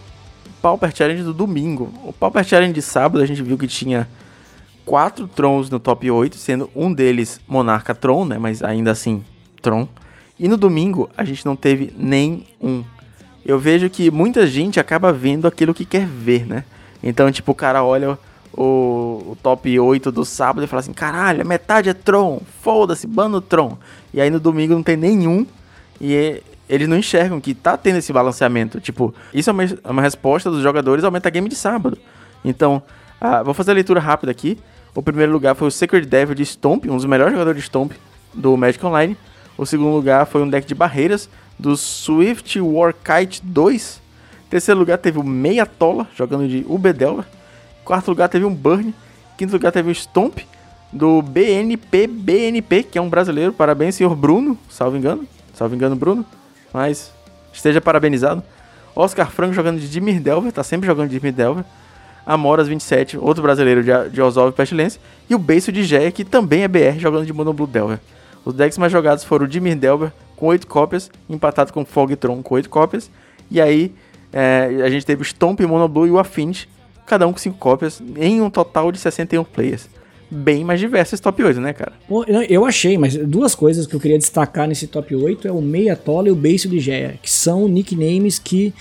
Pauper 0.62 0.96
Challenge 0.96 1.22
do 1.22 1.34
domingo. 1.34 1.94
O 2.04 2.12
Pauper 2.12 2.44
Challenge 2.44 2.74
de 2.74 2.82
sábado 2.82 3.22
a 3.22 3.26
gente 3.26 3.44
viu 3.44 3.56
que 3.56 3.68
tinha 3.68 4.08
quatro 4.84 5.28
Trons 5.28 5.70
no 5.70 5.80
top 5.80 6.10
8, 6.10 6.36
sendo 6.36 6.70
um 6.76 6.92
deles 6.92 7.40
Monarca 7.48 7.94
Tron, 7.94 8.26
né? 8.26 8.40
Mas 8.40 8.64
ainda 8.64 8.90
assim, 8.90 9.24
Tron. 9.62 9.88
E 10.40 10.48
no 10.48 10.58
domingo 10.58 11.08
a 11.16 11.24
gente 11.24 11.46
não 11.46 11.56
teve 11.56 11.94
nem 11.96 12.48
um. 12.60 12.84
Eu 13.46 13.60
vejo 13.60 13.90
que 13.92 14.10
muita 14.10 14.48
gente 14.48 14.80
acaba 14.80 15.14
vendo 15.14 15.48
aquilo 15.48 15.74
que 15.74 15.86
quer 15.86 16.08
ver, 16.08 16.48
né? 16.48 16.64
Então, 17.04 17.32
tipo, 17.32 17.52
o 17.52 17.56
cara 17.56 17.84
olha 17.84 18.18
o, 18.54 19.32
o 19.32 19.38
top 19.42 19.80
8 19.80 20.12
do 20.12 20.24
sábado 20.24 20.64
e 20.64 20.68
fala 20.68 20.80
assim: 20.80 20.94
caralho, 20.94 21.46
metade 21.46 21.90
é 21.90 21.94
Tron, 21.94 22.42
foda-se, 22.62 23.06
bando 23.06 23.42
Tron. 23.42 23.78
E 24.14 24.22
aí 24.22 24.30
no 24.30 24.40
domingo 24.40 24.74
não 24.74 24.84
tem 24.84 24.96
nenhum. 24.96 25.46
E 26.00 26.16
é, 26.16 26.42
eles 26.70 26.88
não 26.88 26.98
enxergam 26.98 27.42
que 27.42 27.54
tá 27.54 27.76
tendo 27.76 27.98
esse 27.98 28.14
balanceamento. 28.14 28.80
Tipo, 28.80 29.14
isso 29.34 29.50
é 29.50 29.54
uma, 29.54 29.64
é 29.64 29.90
uma 29.90 30.02
resposta 30.02 30.50
dos 30.50 30.62
jogadores 30.62 31.04
ao 31.04 31.12
metagame 31.12 31.50
de 31.50 31.56
sábado. 31.56 31.98
Então, 32.44 32.82
uh, 33.22 33.44
vou 33.44 33.54
fazer 33.54 33.72
a 33.72 33.76
leitura 33.76 34.00
rápida 34.00 34.32
aqui. 34.32 34.58
O 34.96 35.02
primeiro 35.02 35.32
lugar 35.32 35.56
foi 35.56 35.68
o 35.68 35.72
Sacred 35.72 36.08
Devil 36.08 36.36
de 36.36 36.46
Stomp, 36.46 36.86
um 36.86 36.96
dos 36.96 37.06
melhores 37.06 37.34
jogadores 37.34 37.62
de 37.62 37.66
Stomp 37.66 37.94
do 38.34 38.56
Magic 38.56 38.86
Online. 38.86 39.18
O 39.58 39.66
segundo 39.66 39.90
lugar 39.90 40.26
foi 40.26 40.42
um 40.42 40.50
deck 40.50 40.68
de 40.68 40.76
barreiras 40.76 41.30
do 41.58 41.76
Swift 41.76 42.60
Warkite 42.60 43.42
2. 43.44 44.03
Terceiro 44.54 44.80
lugar 44.80 45.00
teve 45.00 45.18
o 45.18 45.24
Meia 45.24 45.66
Tola, 45.66 46.08
jogando 46.16 46.48
de 46.48 46.64
Ubedelver. 46.70 47.26
Quarto 47.84 48.10
lugar 48.10 48.30
teve 48.30 48.46
um 48.46 48.54
Burn. 48.54 48.94
Quinto 49.36 49.52
lugar 49.54 49.72
teve 49.72 49.90
o 49.90 49.96
Stomp, 49.96 50.42
do 50.92 51.24
BNP 51.24 52.06
BNP, 52.06 52.84
que 52.84 53.00
é 53.00 53.02
um 53.02 53.10
brasileiro. 53.10 53.52
Parabéns, 53.52 53.96
senhor 53.96 54.16
Bruno, 54.16 54.56
salvo 54.70 54.96
engano. 54.96 55.28
Salvo 55.56 55.74
engano, 55.74 55.96
Bruno 55.96 56.24
mas 56.72 57.12
esteja 57.52 57.82
parabenizado. 57.82 58.44
Oscar 58.96 59.32
Franco 59.32 59.56
jogando 59.56 59.80
de 59.80 59.90
Dimir 59.90 60.22
Delver, 60.22 60.52
tá 60.52 60.62
sempre 60.62 60.86
jogando 60.86 61.10
de 61.10 61.18
Dimir 61.18 61.34
Delver. 61.34 61.66
Amoras 62.24 62.68
27, 62.68 63.18
outro 63.18 63.42
brasileiro 63.42 63.84
de, 63.84 64.10
de 64.12 64.22
Oswald 64.22 64.56
Pestilência. 64.56 65.02
E 65.28 65.34
o 65.34 65.40
Beiço 65.40 65.72
de 65.72 65.84
Geia, 65.84 66.12
que 66.12 66.24
também 66.24 66.62
é 66.62 66.68
BR, 66.68 67.00
jogando 67.00 67.26
de 67.26 67.34
Mono 67.34 67.54
Blue 67.54 67.66
Delver. 67.66 68.00
Os 68.46 68.54
decks 68.54 68.78
mais 68.78 68.92
jogados 68.92 69.24
foram 69.24 69.46
o 69.46 69.50
Dimir 69.50 69.76
Delver 69.76 70.12
com 70.36 70.46
8 70.46 70.68
cópias, 70.68 71.10
empatado 71.28 71.74
com 71.74 71.84
Fogtron 71.84 72.44
com 72.44 72.54
8 72.54 72.70
cópias. 72.70 73.10
E 73.50 73.60
aí 73.60 73.92
é, 74.34 74.82
a 74.84 74.90
gente 74.90 75.06
teve 75.06 75.22
o 75.22 75.26
Stomp, 75.26 75.62
Mono 75.62 75.88
Blue 75.88 76.08
e 76.08 76.12
o 76.12 76.20
Affinity, 76.20 76.68
cada 77.06 77.28
um 77.28 77.32
com 77.32 77.40
5 77.40 77.58
cópias, 77.58 78.02
em 78.18 78.42
um 78.42 78.50
total 78.50 78.92
de 78.92 78.98
61 78.98 79.44
players 79.44 79.88
bem 80.34 80.64
mais 80.64 80.80
diverso 80.80 81.14
esse 81.14 81.22
top 81.22 81.44
8, 81.44 81.62
né, 81.62 81.74
cara? 81.74 81.94
Eu 82.50 82.66
achei, 82.66 82.98
mas 82.98 83.16
duas 83.16 83.54
coisas 83.54 83.86
que 83.86 83.96
eu 83.96 84.00
queria 84.00 84.18
destacar 84.18 84.68
nesse 84.68 84.88
top 84.88 85.16
8 85.16 85.48
é 85.48 85.52
o 85.52 85.62
Meia 85.62 85.96
Tola 85.96 86.28
e 86.28 86.32
o 86.32 86.36
Base 86.36 86.68
de 86.68 86.80
Geia, 86.80 87.20
que 87.22 87.30
são 87.30 87.68
nicknames 87.68 88.40
que 88.40 88.74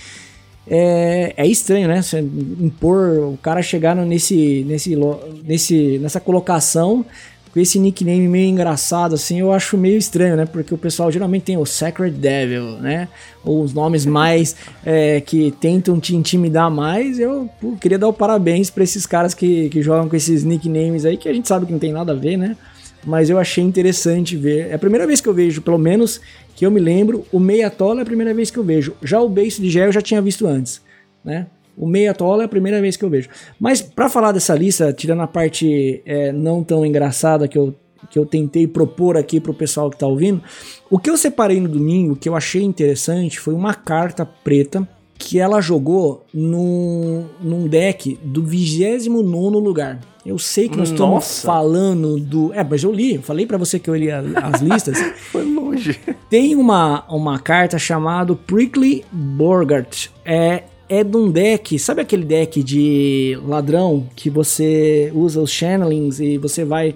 é, 0.67 1.33
é 1.37 1.45
estranho, 1.45 1.87
né? 1.87 2.01
Você 2.01 2.19
impor 2.19 3.19
o 3.19 3.37
cara 3.41 3.61
chegar 3.61 3.95
nesse, 3.95 4.65
nesse, 4.67 4.97
nesse, 5.43 5.99
nessa 5.99 6.19
colocação 6.19 7.05
com 7.53 7.59
esse 7.59 7.77
nickname 7.77 8.27
meio 8.27 8.49
engraçado, 8.49 9.13
assim, 9.13 9.39
eu 9.39 9.53
acho 9.53 9.77
meio 9.77 9.95
estranho, 9.95 10.35
né? 10.35 10.43
Porque 10.43 10.73
o 10.73 10.77
pessoal 10.77 11.11
geralmente 11.11 11.43
tem 11.43 11.55
o 11.55 11.65
Sacred 11.67 12.17
Devil, 12.17 12.79
né? 12.79 13.07
Ou 13.45 13.61
os 13.61 13.73
nomes 13.75 14.07
mais 14.07 14.55
é, 14.83 15.21
que 15.21 15.51
tentam 15.61 15.99
te 15.99 16.15
intimidar 16.15 16.71
mais. 16.71 17.19
Eu 17.19 17.47
pô, 17.61 17.73
queria 17.79 17.99
dar 17.99 18.07
o 18.07 18.13
parabéns 18.13 18.71
para 18.71 18.83
esses 18.83 19.05
caras 19.05 19.35
que, 19.35 19.69
que 19.69 19.83
jogam 19.83 20.09
com 20.09 20.15
esses 20.15 20.43
nicknames 20.43 21.05
aí, 21.05 21.15
que 21.15 21.29
a 21.29 21.33
gente 21.33 21.47
sabe 21.47 21.67
que 21.67 21.71
não 21.71 21.77
tem 21.77 21.93
nada 21.93 22.11
a 22.11 22.15
ver, 22.15 22.37
né? 22.37 22.57
Mas 23.05 23.29
eu 23.29 23.37
achei 23.37 23.63
interessante 23.63 24.35
ver. 24.35 24.71
É 24.71 24.73
a 24.73 24.79
primeira 24.79 25.05
vez 25.05 25.21
que 25.21 25.29
eu 25.29 25.33
vejo, 25.33 25.61
pelo 25.61 25.77
menos 25.77 26.21
que 26.55 26.65
eu 26.65 26.71
me 26.71 26.79
lembro, 26.79 27.23
o 27.31 27.39
Meia 27.39 27.69
Tola 27.69 27.99
é 27.99 28.01
a 28.01 28.05
primeira 28.05 28.33
vez 28.33 28.49
que 28.49 28.57
eu 28.57 28.63
vejo. 28.63 28.95
Já 29.03 29.21
o 29.21 29.29
Base 29.29 29.61
de 29.61 29.69
Gel 29.69 29.85
eu 29.85 29.91
já 29.91 30.01
tinha 30.01 30.21
visto 30.23 30.47
antes, 30.47 30.81
né? 31.23 31.45
O 31.77 31.87
meia 31.87 32.13
tola 32.13 32.43
é 32.43 32.45
a 32.45 32.49
primeira 32.49 32.79
vez 32.79 32.95
que 32.95 33.03
eu 33.03 33.09
vejo. 33.09 33.29
Mas 33.59 33.81
para 33.81 34.09
falar 34.09 34.31
dessa 34.31 34.55
lista, 34.55 34.93
tirando 34.93 35.21
a 35.21 35.27
parte 35.27 36.01
é, 36.05 36.31
não 36.31 36.63
tão 36.63 36.85
engraçada 36.85 37.47
que 37.47 37.57
eu, 37.57 37.73
que 38.09 38.19
eu 38.19 38.25
tentei 38.25 38.67
propor 38.67 39.17
aqui 39.17 39.39
pro 39.39 39.53
pessoal 39.53 39.89
que 39.89 39.97
tá 39.97 40.07
ouvindo, 40.07 40.41
o 40.89 40.99
que 40.99 41.09
eu 41.09 41.17
separei 41.17 41.59
no 41.59 41.67
domingo, 41.67 42.15
que 42.15 42.29
eu 42.29 42.35
achei 42.35 42.61
interessante, 42.61 43.39
foi 43.39 43.53
uma 43.53 43.73
carta 43.73 44.25
preta 44.25 44.87
que 45.17 45.39
ela 45.39 45.61
jogou 45.61 46.25
no, 46.33 47.25
num 47.41 47.67
deck 47.67 48.19
do 48.23 48.43
29 48.43 49.57
lugar. 49.57 49.99
Eu 50.25 50.39
sei 50.39 50.69
que 50.69 50.77
nós 50.77 50.89
estamos 50.89 51.41
falando 51.41 52.17
do. 52.17 52.53
É, 52.53 52.63
mas 52.63 52.81
eu 52.81 52.91
li, 52.91 53.17
falei 53.17 53.45
para 53.45 53.57
você 53.57 53.77
que 53.77 53.89
eu 53.89 53.95
li 53.95 54.09
as 54.09 54.61
listas. 54.61 54.97
Foi 55.31 55.43
longe. 55.43 55.99
Tem 56.29 56.55
uma, 56.55 57.03
uma 57.09 57.39
carta 57.39 57.77
chamada 57.77 58.33
Prickly 58.33 59.03
Borgart. 59.11 60.07
É, 60.23 60.63
é 60.93 61.03
de 61.03 61.17
um 61.17 61.31
deck, 61.31 61.79
sabe 61.79 62.01
aquele 62.01 62.23
deck 62.23 62.61
de 62.61 63.37
ladrão 63.45 64.07
que 64.15 64.29
você 64.29 65.11
usa 65.15 65.41
os 65.41 65.49
channelings 65.49 66.19
e 66.19 66.37
você 66.37 66.63
vai 66.63 66.95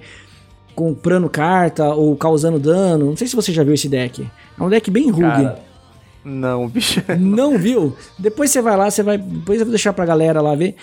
comprando 0.75 1.27
carta 1.27 1.89
ou 1.95 2.15
causando 2.15 2.59
dano? 2.59 3.07
Não 3.07 3.17
sei 3.17 3.27
se 3.27 3.35
você 3.35 3.51
já 3.51 3.63
viu 3.63 3.73
esse 3.73 3.89
deck. 3.89 4.27
É 4.59 4.63
um 4.63 4.69
deck 4.69 4.91
bem 4.91 5.09
rugue. 5.09 5.49
não, 6.23 6.67
bicho. 6.67 7.01
Não 7.17 7.57
viu? 7.57 7.95
Depois 8.19 8.51
você 8.51 8.61
vai 8.61 8.77
lá, 8.77 8.91
você 8.91 9.01
vai. 9.01 9.17
Depois 9.17 9.59
eu 9.59 9.65
vou 9.65 9.71
deixar 9.71 9.93
pra 9.93 10.05
galera 10.05 10.41
lá 10.41 10.53
ver. 10.53 10.75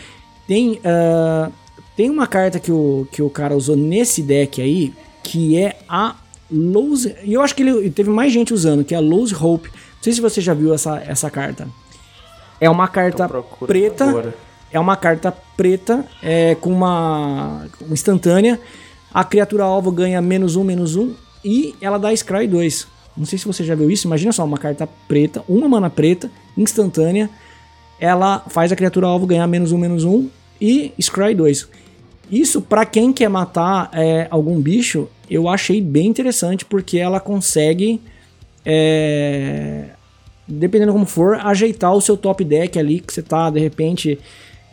Tem 0.49 0.73
uh, 0.73 1.53
Tem 1.97 2.11
uma 2.11 2.27
carta 2.27 2.59
que 2.59 2.73
o, 2.73 3.07
que 3.13 3.23
o 3.23 3.31
cara 3.31 3.57
usou 3.57 3.77
nesse 3.77 4.23
deck 4.23 4.61
aí, 4.61 4.93
que 5.23 5.57
é 5.57 5.77
a 5.89 6.17
Lose. 6.51 7.15
E 7.23 7.35
eu 7.35 7.43
acho 7.43 7.55
que 7.55 7.63
ele 7.63 7.91
teve 7.91 8.11
mais 8.11 8.33
gente 8.33 8.53
usando, 8.53 8.85
que 8.85 8.95
é 8.95 8.97
a 8.97 9.01
Lose 9.01 9.35
Hope. 9.35 9.69
Não 9.69 10.03
sei 10.03 10.13
se 10.13 10.21
você 10.21 10.41
já 10.41 10.53
viu 10.53 10.75
essa, 10.75 11.01
essa 11.07 11.31
carta. 11.31 11.69
É 12.61 12.69
uma 12.69 12.89
carta 12.89 13.29
preta. 13.67 14.05
Agora. 14.05 14.35
É 14.73 14.81
uma 14.81 14.97
carta 14.97 15.33
preta 15.57 16.05
é, 16.23 16.57
com 16.57 16.71
uma, 16.71 17.67
uma 17.81 17.93
instantânea. 17.93 18.61
A 19.13 19.23
criatura 19.23 19.63
alvo 19.63 19.93
ganha 19.93 20.21
menos 20.21 20.57
um, 20.57 20.65
menos 20.65 20.97
um. 20.97 21.15
E 21.45 21.75
ela 21.81 21.99
dá 21.99 22.15
Scry 22.15 22.49
2. 22.49 22.87
Não 23.17 23.25
sei 23.25 23.39
se 23.39 23.47
você 23.47 23.63
já 23.63 23.75
viu 23.75 23.91
isso. 23.91 24.09
Imagina 24.09 24.33
só, 24.33 24.45
uma 24.45 24.59
carta 24.59 24.89
preta, 25.07 25.45
uma 25.49 25.69
mana 25.69 25.89
preta, 25.89 26.31
instantânea. 26.57 27.31
Ela 28.01 28.41
faz 28.49 28.73
a 28.73 28.77
criatura 28.77 29.07
alvo 29.07 29.27
ganhar 29.27 29.47
menos 29.47 29.71
um, 29.71 29.79
menos 29.79 30.05
um. 30.05 30.29
E 30.61 30.93
Scry 31.01 31.35
2. 31.35 31.69
Isso, 32.31 32.61
para 32.61 32.85
quem 32.85 33.13
quer 33.13 33.29
matar 33.29 33.91
é, 33.93 34.27
algum 34.31 34.61
bicho, 34.61 35.09
eu 35.31 35.49
achei 35.49 35.81
bem 35.81 36.09
interessante, 36.09 36.65
porque 36.65 36.99
ela 36.99 37.21
consegue. 37.21 38.01
É, 38.65 39.91
dependendo 40.47 40.93
como 40.93 41.07
for, 41.07 41.37
ajeitar 41.37 41.95
o 41.95 42.01
seu 42.01 42.17
top 42.17 42.45
deck 42.45 42.79
ali, 42.79 43.01
que 43.01 43.13
você 43.13 43.23
tá, 43.23 43.51
de 43.51 43.61
repente, 43.61 44.19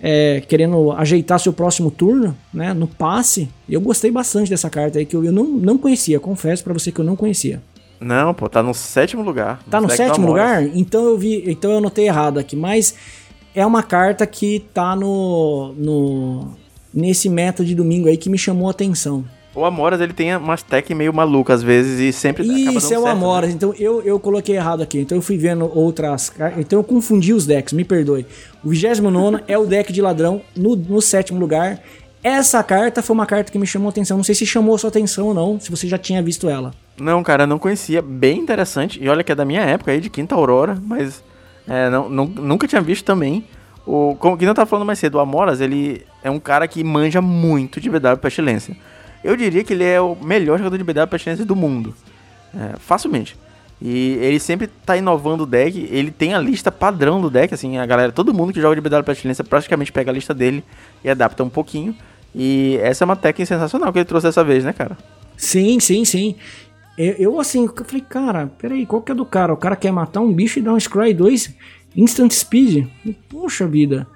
é, 0.02 0.42
querendo 0.48 0.92
ajeitar 0.92 1.40
seu 1.40 1.54
próximo 1.54 1.92
turno, 1.92 2.36
né? 2.54 2.74
No 2.74 2.88
passe. 2.88 3.50
Eu 3.70 3.80
gostei 3.80 4.12
bastante 4.12 4.50
dessa 4.50 4.70
carta 4.70 5.00
aí, 5.00 5.06
que 5.06 5.16
eu, 5.16 5.24
eu 5.24 5.32
não, 5.32 5.46
não 5.46 5.78
conhecia, 5.78 6.20
confesso 6.20 6.64
para 6.64 6.74
você 6.74 6.92
que 6.92 7.00
eu 7.00 7.06
não 7.06 7.16
conhecia. 7.16 7.62
Não, 8.00 8.34
pô, 8.34 8.50
tá 8.50 8.64
no 8.64 8.74
sétimo 8.74 9.22
lugar. 9.22 9.62
Tá 9.70 9.80
no 9.80 9.90
sétimo 9.90 10.26
lugar? 10.26 10.64
Então 10.76 11.06
eu 11.06 11.18
vi, 11.18 11.44
então 11.46 11.72
eu 11.72 11.78
anotei 11.78 12.08
errado 12.08 12.40
aqui, 12.40 12.56
mas 12.56 12.96
é 13.54 13.64
uma 13.64 13.84
carta 13.84 14.26
que 14.26 14.66
tá 14.74 14.96
no, 14.96 15.74
no 15.78 16.58
nesse 16.92 17.30
meta 17.30 17.64
de 17.64 17.76
domingo 17.76 18.08
aí 18.08 18.18
que 18.18 18.30
me 18.30 18.40
chamou 18.40 18.68
a 18.68 18.72
atenção. 18.72 19.24
O 19.54 19.66
Amoras, 19.66 20.00
ele 20.00 20.14
tem 20.14 20.36
umas 20.36 20.64
tech 20.64 20.94
meio 20.96 21.14
malucas 21.14 21.60
às 21.60 21.64
vezes 21.64 22.00
e 22.00 22.14
sempre 22.18 22.44
Isso, 22.44 22.94
é 22.94 22.98
o 22.98 23.06
Amoras. 23.06 23.50
Né? 23.50 23.56
Então 23.56 23.74
eu, 23.78 24.02
eu 24.02 24.18
coloquei 24.20 24.56
errado 24.56 24.82
aqui. 24.82 25.00
Então 25.00 25.18
eu 25.18 25.22
fui 25.22 25.38
vendo 25.38 25.70
outras. 25.78 26.32
Então 26.58 26.80
eu 26.80 26.84
confundi 26.84 27.34
os 27.34 27.46
decks, 27.46 27.74
me 27.74 27.84
perdoe. 27.84 28.26
O 28.64 28.70
29 28.70 29.44
é 29.48 29.58
o 29.58 29.66
deck 29.66 29.92
de 29.92 30.02
ladrão 30.02 30.42
no, 30.56 30.76
no 30.76 31.02
sétimo 31.02 31.40
lugar. 31.40 31.82
Essa 32.24 32.64
carta 32.64 33.02
foi 33.02 33.14
uma 33.14 33.26
carta 33.26 33.52
que 33.52 33.58
me 33.58 33.68
chamou 33.68 33.88
a 33.88 33.90
atenção. 33.90 34.16
Não 34.16 34.24
sei 34.24 34.36
se 34.36 34.46
chamou 34.46 34.76
a 34.76 34.78
sua 34.78 34.90
atenção 34.90 35.28
ou 35.28 35.34
não, 35.34 35.60
se 35.60 35.70
você 35.70 35.88
já 35.88 35.98
tinha 35.98 36.22
visto 36.22 36.48
ela. 36.48 36.72
Não, 36.98 37.22
cara, 37.24 37.48
não 37.48 37.60
conhecia. 37.60 38.02
Bem 38.02 38.40
interessante. 38.40 39.04
E 39.04 39.10
olha 39.10 39.24
que 39.24 39.32
é 39.32 39.36
da 39.36 39.44
minha 39.44 39.62
época 39.62 39.92
aí, 39.92 40.00
de 40.00 40.10
Quinta 40.10 40.36
Aurora, 40.36 40.78
mas 40.86 41.24
é, 41.68 41.90
não, 41.90 42.08
não, 42.08 42.26
nunca 42.26 42.68
tinha 42.68 42.82
visto 42.82 43.04
também. 43.04 43.44
O, 43.86 44.16
como 44.20 44.38
que 44.38 44.46
não 44.46 44.54
tá 44.54 44.66
falando 44.66 44.86
mais 44.86 45.00
cedo, 45.00 45.16
o 45.16 45.20
Amoras, 45.20 45.60
ele 45.60 46.06
é 46.24 46.30
um 46.30 46.40
cara 46.40 46.68
que 46.68 46.84
manja 46.84 47.22
muito 47.22 47.82
de 47.82 47.90
BW 47.90 48.18
Pestilência. 48.22 48.78
Eu 49.24 49.36
diria 49.36 49.64
que 49.64 49.74
ele 49.74 49.84
é 49.84 50.00
o 50.00 50.16
melhor 50.16 50.58
jogador 50.58 50.78
de 50.78 50.84
BW 50.84 51.08
Pestilência 51.08 51.46
do 51.46 51.56
mundo. 51.56 51.96
É, 52.56 52.78
facilmente. 52.78 53.38
E 53.82 54.18
ele 54.22 54.40
sempre 54.40 54.68
tá 54.68 54.96
inovando 54.96 55.44
o 55.44 55.46
deck. 55.46 55.88
Ele 55.92 56.12
tem 56.12 56.34
a 56.34 56.40
lista 56.40 56.72
padrão 56.72 57.20
do 57.20 57.30
deck, 57.30 57.54
assim, 57.54 57.78
a 57.78 57.86
galera, 57.86 58.12
todo 58.12 58.34
mundo 58.34 58.54
que 58.54 58.62
joga 58.62 58.76
de 58.76 58.82
BW 58.82 59.04
Pestilência 59.04 59.44
praticamente 59.44 59.92
pega 59.92 60.12
a 60.12 60.14
lista 60.14 60.34
dele 60.34 60.64
e 61.04 61.10
adapta 61.10 61.44
um 61.44 61.50
pouquinho. 61.50 61.96
E 62.34 62.78
essa 62.82 63.04
é 63.04 63.06
uma 63.06 63.16
técnica 63.16 63.48
sensacional 63.48 63.92
que 63.92 64.00
ele 64.00 64.06
trouxe 64.06 64.28
dessa 64.28 64.44
vez, 64.44 64.64
né, 64.64 64.72
cara? 64.72 64.98
Sim, 65.36 65.80
sim, 65.80 66.06
sim. 66.06 66.36
Eu, 66.98 67.14
eu 67.14 67.40
assim, 67.40 67.66
eu 67.66 67.86
falei, 67.86 68.06
cara, 68.08 68.48
peraí, 68.60 68.86
qual 68.86 69.02
que 69.02 69.12
é 69.12 69.16
do 69.16 69.26
cara? 69.26 69.54
O 69.54 69.58
cara 69.58 69.76
quer 69.76 69.92
matar 69.92 70.22
um 70.22 70.32
bicho 70.32 70.60
e 70.60 70.62
dar 70.62 70.74
um 70.74 70.80
Scry 70.80 71.14
2 71.14 71.56
Instant 71.96 72.32
Speed? 72.32 72.88
Poxa 73.30 73.68
vida. 73.68 74.08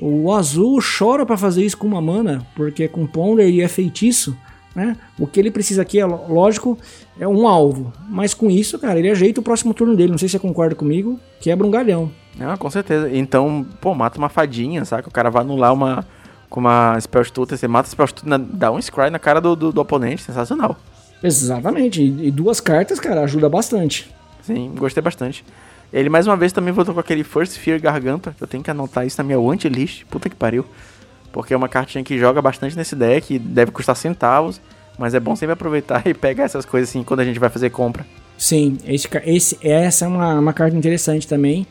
O 0.00 0.32
azul 0.32 0.80
chora 0.80 1.24
para 1.24 1.36
fazer 1.36 1.64
isso 1.64 1.76
com 1.76 1.86
uma 1.86 2.00
mana, 2.00 2.46
porque 2.56 2.88
com 2.88 3.06
Ponder 3.06 3.48
e 3.48 3.60
é 3.60 3.68
feitiço. 3.68 4.36
Né? 4.74 4.96
O 5.18 5.26
que 5.26 5.38
ele 5.38 5.50
precisa 5.50 5.82
aqui, 5.82 6.00
é 6.00 6.06
lógico, 6.06 6.78
é 7.20 7.28
um 7.28 7.46
alvo. 7.46 7.92
Mas 8.08 8.32
com 8.32 8.50
isso, 8.50 8.78
cara, 8.78 8.98
ele 8.98 9.10
ajeita 9.10 9.40
o 9.40 9.42
próximo 9.42 9.74
turno 9.74 9.94
dele. 9.94 10.12
Não 10.12 10.18
sei 10.18 10.28
se 10.28 10.32
você 10.32 10.38
concorda 10.38 10.74
comigo, 10.74 11.20
quebra 11.40 11.66
um 11.66 11.70
galhão. 11.70 12.10
Ah, 12.40 12.56
com 12.56 12.70
certeza. 12.70 13.10
Então, 13.12 13.66
pô, 13.80 13.94
mata 13.94 14.18
uma 14.18 14.28
fadinha, 14.28 14.84
sabe? 14.84 15.08
O 15.08 15.10
cara 15.10 15.30
vai 15.30 15.42
anular 15.42 15.72
uma 15.72 16.06
com 16.48 16.60
uma 16.60 17.00
Spell 17.00 17.24
Stutter, 17.24 17.56
você 17.56 17.66
mata 17.66 17.88
a 17.88 17.90
Spell 17.90 18.06
Stutter, 18.06 18.38
dá 18.38 18.70
um 18.70 18.80
Scry 18.80 19.08
na 19.08 19.18
cara 19.18 19.40
do, 19.40 19.56
do, 19.56 19.72
do 19.72 19.80
oponente, 19.80 20.22
sensacional. 20.22 20.76
Exatamente. 21.22 22.02
E, 22.02 22.26
e 22.26 22.30
duas 22.30 22.60
cartas, 22.60 23.00
cara, 23.00 23.22
ajuda 23.22 23.48
bastante. 23.48 24.10
Sim, 24.42 24.72
gostei 24.76 25.02
bastante. 25.02 25.42
Ele 25.90 26.10
mais 26.10 26.26
uma 26.26 26.36
vez 26.36 26.52
também 26.52 26.72
voltou 26.72 26.92
com 26.92 27.00
aquele 27.00 27.24
First 27.24 27.56
Fear 27.56 27.80
Garganta, 27.80 28.36
eu 28.38 28.46
tenho 28.46 28.62
que 28.62 28.70
anotar 28.70 29.06
isso 29.06 29.16
na 29.18 29.24
minha 29.24 29.40
wantlist, 29.40 30.04
puta 30.10 30.28
que 30.28 30.36
pariu. 30.36 30.66
Porque 31.32 31.54
é 31.54 31.56
uma 31.56 31.68
cartinha 31.68 32.04
que 32.04 32.18
joga 32.18 32.42
bastante 32.42 32.76
nesse 32.76 32.94
deck, 32.94 33.38
deve 33.38 33.72
custar 33.72 33.96
centavos, 33.96 34.60
mas 34.98 35.14
é 35.14 35.20
bom 35.20 35.34
sempre 35.34 35.54
aproveitar 35.54 36.02
e 36.06 36.14
pegar 36.14 36.44
essas 36.44 36.64
coisas 36.64 36.90
assim 36.90 37.02
quando 37.02 37.20
a 37.20 37.24
gente 37.24 37.38
vai 37.38 37.48
fazer 37.48 37.70
compra. 37.70 38.04
Sim, 38.36 38.78
esse, 38.84 39.08
esse, 39.24 39.58
essa 39.62 40.04
é 40.04 40.08
uma, 40.08 40.38
uma 40.38 40.52
carta 40.52 40.76
interessante 40.76 41.26
também, 41.26 41.66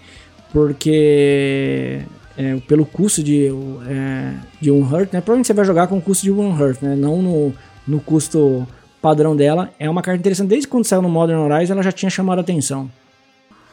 porque 0.52 2.02
é, 2.38 2.56
pelo 2.68 2.86
custo 2.86 3.22
de, 3.22 3.50
é, 3.88 4.34
de 4.60 4.72
um 4.72 4.82
Hurt, 4.82 5.12
né? 5.14 5.22
Provavelmente 5.22 5.48
você 5.48 5.54
vai 5.54 5.66
jogar 5.66 5.88
com 5.88 5.98
o 5.98 6.02
custo 6.02 6.24
de 6.24 6.32
um 6.32 6.52
Hurt, 6.52 6.82
né? 6.82 6.96
Não 6.96 7.22
no, 7.22 7.54
no 7.88 8.00
custo 8.00 8.68
padrão 9.02 9.36
dela. 9.36 9.70
É 9.80 9.90
uma 9.90 10.02
carta 10.02 10.20
interessante. 10.20 10.50
Desde 10.50 10.68
quando 10.68 10.86
saiu 10.86 11.02
no 11.02 11.10
Modern 11.10 11.40
Horizon, 11.40 11.74
ela 11.74 11.84
já 11.84 11.92
tinha 11.92 12.10
chamado 12.10 12.40
a 12.40 12.42
atenção. 12.42 12.90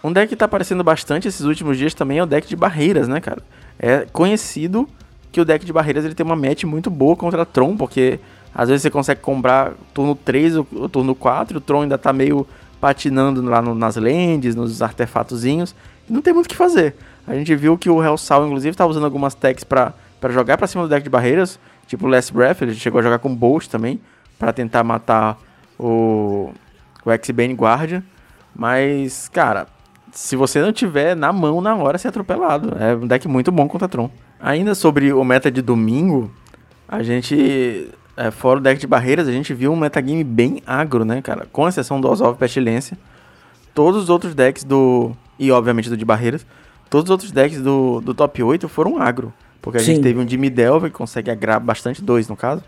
Um 0.03 0.13
deck 0.13 0.29
que 0.29 0.37
tá 0.37 0.45
aparecendo 0.45 0.83
bastante 0.83 1.29
esses 1.29 1.43
últimos 1.43 1.77
dias 1.77 1.95
também 1.95 2.19
é 2.19 2.23
o 2.23 2.27
deck 2.27 2.49
de 2.49 2.57
barreiras, 2.57 3.09
né, 3.09 3.21
cara? 3.21 3.43
É 3.79 4.07
conhecido 4.13 4.89
que 5.31 5.41
o 5.41 5.45
deck 5.45 5.65
de 5.65 5.73
barreiras 5.73 6.05
ele 6.05 6.15
tem 6.15 6.25
uma 6.25 6.37
match 6.37 6.65
muito 6.65 6.91
boa 6.91 7.17
contra 7.17 7.45
Tron, 7.45 7.77
porque 7.77 8.19
às 8.55 8.69
vezes 8.69 8.83
você 8.83 8.91
consegue 8.91 9.21
comprar 9.21 9.73
turno 9.93 10.15
3 10.15 10.57
ou 10.57 10.89
turno 10.89 11.15
4, 11.15 11.59
o 11.59 11.61
Tron 11.61 11.83
ainda 11.83 11.99
tá 11.99 12.13
meio 12.13 12.47
patinando 12.81 13.43
lá 13.43 13.61
no, 13.61 13.75
nas 13.75 13.97
lands, 13.97 14.55
nos 14.55 14.83
artefatozinhos, 14.83 15.75
e 16.09 16.13
não 16.13 16.23
tem 16.23 16.33
muito 16.33 16.47
o 16.47 16.49
que 16.49 16.57
fazer. 16.57 16.95
A 17.27 17.35
gente 17.35 17.55
viu 17.55 17.77
que 17.77 17.91
o 17.91 18.03
Hellsal, 18.03 18.47
inclusive, 18.47 18.77
tá 18.77 18.87
usando 18.87 19.05
algumas 19.05 19.35
techs 19.35 19.65
para 19.65 19.95
jogar 20.31 20.57
para 20.57 20.67
cima 20.67 20.85
do 20.85 20.89
deck 20.89 21.03
de 21.03 21.11
barreiras, 21.11 21.59
tipo 21.87 22.07
Last 22.07 22.33
Breath, 22.33 22.63
ele 22.63 22.75
chegou 22.75 23.01
a 23.01 23.03
jogar 23.03 23.19
com 23.19 23.35
Bolt 23.35 23.67
também, 23.67 24.01
para 24.39 24.53
tentar 24.53 24.85
matar 24.85 25.37
o, 25.79 26.53
o 27.05 27.11
X-Bane 27.11 27.55
Guardian, 27.55 28.03
mas, 28.55 29.29
cara, 29.29 29.67
se 30.13 30.37
você 30.37 30.61
não 30.61 30.73
tiver 30.73 31.15
na 31.15 31.33
mão 31.33 31.61
na 31.61 31.77
hora, 31.77 31.99
você 31.99 32.09
é 32.09 32.11
atropelado. 32.11 32.77
É 32.79 32.95
um 32.95 33.07
deck 33.07 33.29
muito 33.29 33.53
bom 33.53 33.69
contra 33.69 33.89
Tron. 33.89 34.11
Ainda 34.41 34.75
sobre 34.75 35.13
o 35.13 35.25
meta 35.25 35.51
de 35.51 35.61
domingo, 35.61 36.31
a 36.89 37.03
gente, 37.03 37.89
é, 38.17 38.31
fora 38.31 38.59
o 38.59 38.63
deck 38.63 38.81
de 38.81 38.87
barreiras, 38.87 39.27
a 39.27 39.33
gente 39.33 39.53
viu 39.53 39.73
um 39.73 39.77
metagame 39.77 40.23
bem 40.23 40.63
agro, 40.67 41.05
né, 41.05 41.21
cara? 41.21 41.47
Com 41.53 41.69
exceção 41.69 42.01
do 42.01 42.09
Ozov 42.09 42.39
Pestilência. 42.39 42.97
Todos 43.75 44.05
os 44.05 44.09
outros 44.09 44.35
decks 44.35 44.65
do. 44.65 45.13
E 45.39 45.51
obviamente 45.51 45.89
do 45.89 45.97
de 45.97 46.05
barreiras. 46.05 46.47
Todos 46.89 47.05
os 47.05 47.11
outros 47.11 47.31
decks 47.31 47.61
do, 47.61 48.01
do 48.01 48.15
top 48.15 48.43
8 48.43 48.69
foram 48.69 49.01
agro. 49.01 49.33
Porque 49.61 49.79
a 49.79 49.81
Sim. 49.81 49.95
gente 49.95 50.03
teve 50.03 50.19
um 50.19 50.27
Jimmy 50.27 50.49
Delver, 50.49 50.91
que 50.91 50.97
consegue 50.97 51.31
agrar 51.31 51.61
bastante, 51.61 52.03
dois 52.03 52.29
no 52.29 52.37
caso. 52.37 52.63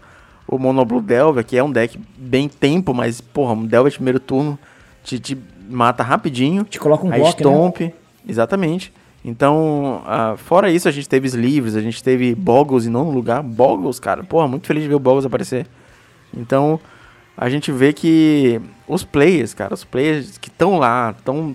O 0.47 0.59
Monoblue 0.59 1.01
Delver, 1.01 1.45
que 1.45 1.57
é 1.57 1.63
um 1.63 1.71
deck 1.71 1.99
bem 2.19 2.49
tempo, 2.49 2.93
mas, 2.93 3.21
porra, 3.21 3.55
um 3.55 3.65
Delver 3.65 3.91
de 3.91 3.97
primeiro 3.97 4.21
turno 4.21 4.59
te, 5.03 5.19
te 5.19 5.39
mata 5.69 6.03
rapidinho. 6.03 6.65
Te 6.65 6.79
coloca 6.79 7.07
um 7.07 7.11
bloco, 7.11 7.39
Stomp, 7.39 7.81
né? 7.81 7.93
exatamente. 8.29 8.93
Então, 9.25 10.03
uh, 10.07 10.37
fora 10.37 10.71
isso, 10.71 10.89
a 10.89 10.91
gente 10.91 11.09
teve 11.09 11.27
Sleeves, 11.27 11.77
a 11.77 11.81
gente 11.81 12.03
teve 12.03 12.35
Boggles 12.35 12.87
em 12.87 12.91
nono 12.91 13.11
lugar. 13.11 13.43
Boggles, 13.43 14.01
cara, 14.01 14.25
porra, 14.25 14.49
muito 14.49 14.67
feliz 14.67 14.83
de 14.83 14.89
ver 14.89 14.95
o 14.95 15.01
Boggles 15.01 15.27
aparecer. 15.27 15.67
Então, 16.35 16.81
a 17.37 17.49
gente 17.51 17.71
vê 17.71 17.93
que 17.93 18.61
os 18.89 19.05
players, 19.05 19.53
cara, 19.53 19.75
os 19.75 19.85
players 19.85 20.39
que 20.39 20.49
estão 20.49 20.79
lá, 20.79 21.15
estão 21.17 21.55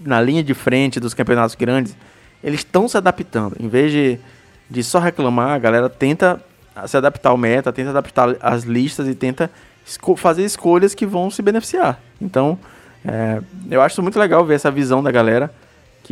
na 0.00 0.20
linha 0.20 0.42
de 0.42 0.54
frente 0.54 1.00
dos 1.00 1.14
campeonatos 1.14 1.54
grandes, 1.54 1.96
eles 2.42 2.60
estão 2.60 2.88
se 2.88 2.96
adaptando. 2.96 3.56
Em 3.58 3.68
vez 3.68 3.90
de, 3.90 4.18
de 4.70 4.82
só 4.82 4.98
reclamar, 4.98 5.50
a 5.50 5.58
galera 5.58 5.88
tenta 5.88 6.40
se 6.86 6.96
adaptar 6.96 7.30
ao 7.30 7.36
meta, 7.36 7.72
tenta 7.72 7.90
adaptar 7.90 8.36
as 8.40 8.64
listas 8.64 9.06
e 9.06 9.14
tenta 9.14 9.50
esco 9.84 10.16
fazer 10.16 10.44
escolhas 10.44 10.94
que 10.94 11.04
vão 11.04 11.30
se 11.30 11.42
beneficiar. 11.42 12.00
Então, 12.20 12.58
é, 13.04 13.40
eu 13.70 13.82
acho 13.82 14.02
muito 14.02 14.18
legal 14.18 14.44
ver 14.44 14.54
essa 14.54 14.70
visão 14.70 15.02
da 15.02 15.10
galera 15.10 15.52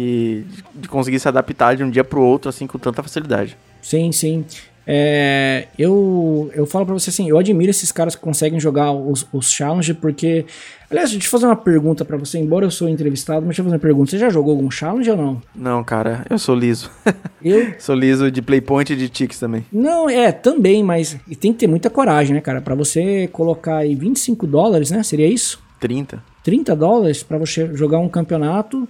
que 0.01 0.47
de 0.75 0.89
conseguir 0.89 1.21
se 1.21 1.29
adaptar 1.29 1.77
de 1.77 1.85
um 1.85 1.91
dia 1.91 2.03
pro 2.03 2.23
outro 2.23 2.49
assim 2.49 2.67
com 2.67 2.79
tanta 2.79 3.03
facilidade. 3.03 3.57
Sim, 3.83 4.11
sim. 4.13 4.45
É, 4.87 5.69
eu, 5.79 6.51
eu 6.55 6.67
falo 6.67 6.87
pra 6.87 6.95
você 6.95 7.11
assim, 7.11 7.29
eu 7.29 7.39
admiro 7.39 7.71
esses 7.71 7.93
caras 7.93 8.17
que 8.17 8.23
conseguem 8.23 8.59
jogar 8.59 8.91
os, 8.93 9.27
os 9.33 9.51
challenge, 9.51 9.95
porque. 9.95 10.47
Aliás, 10.91 11.11
deixa 11.13 11.27
eu 11.27 11.31
fazer 11.31 11.47
uma 11.47 11.55
pergunta 11.55 12.05
para 12.05 12.17
você, 12.17 12.39
embora 12.39 12.67
eu 12.67 12.71
sou 12.71 12.89
entrevistado, 12.89 13.43
mas 13.43 13.51
deixa 13.51 13.61
eu 13.61 13.65
fazer 13.67 13.77
uma 13.77 13.81
pergunta. 13.81 14.11
Você 14.11 14.19
já 14.19 14.29
jogou 14.31 14.53
algum 14.53 14.71
challenge 14.71 15.09
ou 15.11 15.17
não? 15.17 15.43
Não, 15.55 15.85
cara, 15.85 16.25
eu 16.29 16.39
sou 16.39 16.57
liso. 16.57 16.91
Eu? 17.43 17.73
sou 17.79 17.95
liso 17.95 18.31
de 18.31 18.43
playpoint 18.43 18.93
e 18.93 18.97
de 18.97 19.09
ticks 19.09 19.39
também. 19.39 19.65
Não, 19.73 20.11
é, 20.11 20.31
também, 20.31 20.83
mas 20.83 21.17
tem 21.41 21.55
que 21.55 21.61
ter 21.61 21.67
muita 21.67 21.89
coragem, 21.89 22.35
né, 22.35 22.41
cara? 22.41 22.61
para 22.61 22.75
você 22.75 23.29
colocar 23.29 23.79
aí 23.79 23.95
25 23.95 24.47
dólares, 24.47 24.91
né? 24.91 25.03
Seria 25.03 25.27
isso? 25.27 25.63
30. 25.79 26.23
30 26.45 26.77
dólares 26.77 27.23
para 27.23 27.39
você 27.39 27.75
jogar 27.75 27.99
um 27.99 28.11
campeonato 28.11 28.87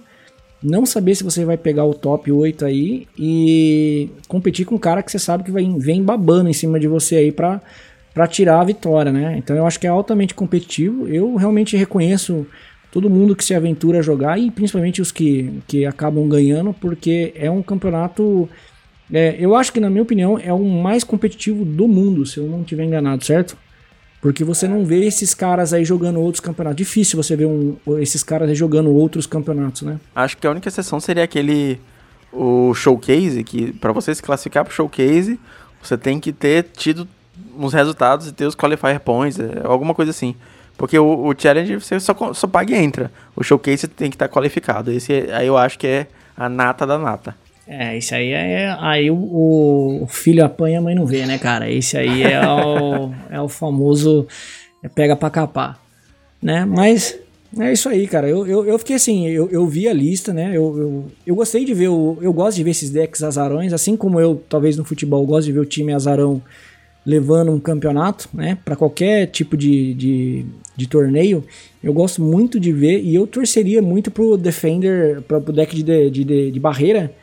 não 0.63 0.85
saber 0.85 1.15
se 1.15 1.23
você 1.23 1.43
vai 1.43 1.57
pegar 1.57 1.85
o 1.85 1.93
top 1.93 2.31
8 2.31 2.65
aí 2.65 3.07
e 3.17 4.09
competir 4.27 4.65
com 4.65 4.75
um 4.75 4.79
cara 4.79 5.01
que 5.01 5.11
você 5.11 5.19
sabe 5.19 5.43
que 5.43 5.51
vai, 5.51 5.63
vem 5.77 6.03
babando 6.03 6.49
em 6.49 6.53
cima 6.53 6.79
de 6.79 6.87
você 6.87 7.15
aí 7.15 7.31
pra, 7.31 7.61
pra 8.13 8.27
tirar 8.27 8.59
a 8.59 8.63
vitória, 8.63 9.11
né? 9.11 9.35
Então 9.37 9.55
eu 9.55 9.65
acho 9.65 9.79
que 9.79 9.87
é 9.87 9.89
altamente 9.89 10.35
competitivo. 10.35 11.07
Eu 11.07 11.35
realmente 11.35 11.75
reconheço 11.75 12.45
todo 12.91 13.09
mundo 13.09 13.35
que 13.35 13.43
se 13.43 13.55
aventura 13.55 13.99
a 13.99 14.03
jogar 14.03 14.39
e 14.39 14.51
principalmente 14.51 15.01
os 15.01 15.11
que, 15.11 15.61
que 15.67 15.85
acabam 15.85 16.27
ganhando, 16.27 16.73
porque 16.73 17.33
é 17.35 17.49
um 17.49 17.63
campeonato. 17.63 18.47
É, 19.11 19.35
eu 19.39 19.55
acho 19.55 19.73
que, 19.73 19.79
na 19.79 19.89
minha 19.89 20.03
opinião, 20.03 20.37
é 20.37 20.53
o 20.53 20.63
mais 20.63 21.03
competitivo 21.03 21.65
do 21.65 21.87
mundo, 21.87 22.25
se 22.25 22.37
eu 22.37 22.47
não 22.47 22.61
estiver 22.61 22.83
enganado, 22.83 23.25
certo? 23.25 23.57
Porque 24.21 24.43
você 24.43 24.67
não 24.67 24.85
vê 24.85 25.03
esses 25.05 25.33
caras 25.33 25.73
aí 25.73 25.83
jogando 25.83 26.19
outros 26.19 26.39
campeonatos. 26.39 26.77
Difícil 26.77 27.21
você 27.21 27.35
ver 27.35 27.47
um, 27.47 27.75
esses 27.99 28.21
caras 28.21 28.47
aí 28.47 28.55
jogando 28.55 28.91
outros 28.91 29.25
campeonatos, 29.25 29.81
né? 29.81 29.99
Acho 30.15 30.37
que 30.37 30.45
a 30.45 30.51
única 30.51 30.69
exceção 30.69 30.99
seria 30.99 31.23
aquele 31.23 31.79
o 32.31 32.73
showcase, 32.73 33.43
que 33.43 33.73
para 33.73 33.91
você 33.91 34.13
se 34.13 34.21
classificar 34.21 34.63
pro 34.63 34.73
showcase, 34.73 35.39
você 35.81 35.97
tem 35.97 36.19
que 36.19 36.31
ter 36.31 36.63
tido 36.63 37.07
uns 37.57 37.73
resultados 37.73 38.27
e 38.27 38.31
ter 38.31 38.45
os 38.45 38.55
qualifier 38.55 38.99
points, 38.99 39.39
é, 39.39 39.61
alguma 39.63 39.93
coisa 39.93 40.11
assim. 40.11 40.35
Porque 40.77 40.97
o, 40.97 41.27
o 41.27 41.35
challenge 41.37 41.75
você 41.75 41.99
só, 41.99 42.15
só 42.33 42.47
paga 42.47 42.73
e 42.73 42.77
entra. 42.77 43.11
O 43.35 43.43
showcase 43.43 43.87
tem 43.87 44.09
que 44.09 44.15
estar 44.15 44.27
tá 44.27 44.33
qualificado. 44.33 44.91
Esse 44.91 45.11
aí 45.31 45.47
eu 45.47 45.57
acho 45.57 45.77
que 45.77 45.87
é 45.87 46.07
a 46.37 46.47
nata 46.47 46.85
da 46.85 46.97
nata. 46.97 47.35
É, 47.73 47.97
isso 47.97 48.13
aí 48.13 48.33
é. 48.33 48.75
Aí 48.79 49.09
o, 49.09 50.03
o 50.03 50.07
filho 50.09 50.43
apanha, 50.43 50.79
a 50.79 50.81
mãe 50.81 50.93
não 50.93 51.05
vê, 51.05 51.25
né, 51.25 51.37
cara? 51.37 51.71
Esse 51.71 51.97
aí 51.97 52.21
é 52.21 52.37
o, 52.45 53.11
é 53.29 53.39
o 53.39 53.47
famoso 53.47 54.27
é 54.83 54.89
pega 54.89 55.15
pra 55.15 55.29
capar. 55.29 55.79
Né? 56.43 56.65
Mas 56.65 57.17
é 57.57 57.71
isso 57.71 57.87
aí, 57.87 58.07
cara. 58.07 58.27
Eu, 58.27 58.45
eu, 58.45 58.65
eu 58.65 58.77
fiquei 58.77 58.97
assim, 58.97 59.25
eu, 59.25 59.49
eu 59.49 59.65
vi 59.67 59.87
a 59.87 59.93
lista, 59.93 60.33
né? 60.33 60.49
Eu, 60.49 60.77
eu, 60.77 61.05
eu 61.25 61.33
gostei 61.33 61.63
de 61.63 61.73
ver, 61.73 61.87
o, 61.87 62.17
eu 62.21 62.33
gosto 62.33 62.57
de 62.57 62.63
ver 62.65 62.71
esses 62.71 62.89
decks 62.89 63.23
azarões, 63.23 63.71
assim 63.71 63.95
como 63.95 64.19
eu, 64.19 64.43
talvez 64.49 64.75
no 64.75 64.83
futebol, 64.83 65.25
gosto 65.25 65.45
de 65.45 65.53
ver 65.53 65.59
o 65.59 65.65
time 65.65 65.93
azarão 65.93 66.41
levando 67.05 67.53
um 67.53 67.59
campeonato, 67.59 68.27
né? 68.33 68.57
Para 68.65 68.75
qualquer 68.75 69.27
tipo 69.27 69.55
de, 69.55 69.93
de, 69.93 70.45
de, 70.75 70.87
torneio, 70.89 71.41
eu 71.81 71.93
gosto 71.93 72.21
muito 72.21 72.59
de 72.59 72.73
ver 72.73 72.99
e 73.01 73.15
eu 73.15 73.25
torceria 73.25 73.81
muito 73.81 74.11
pro 74.11 74.37
Defender, 74.37 75.21
pro 75.21 75.53
deck 75.53 75.73
de, 75.73 76.09
de, 76.09 76.25
de, 76.25 76.51
de 76.51 76.59
barreira 76.59 77.13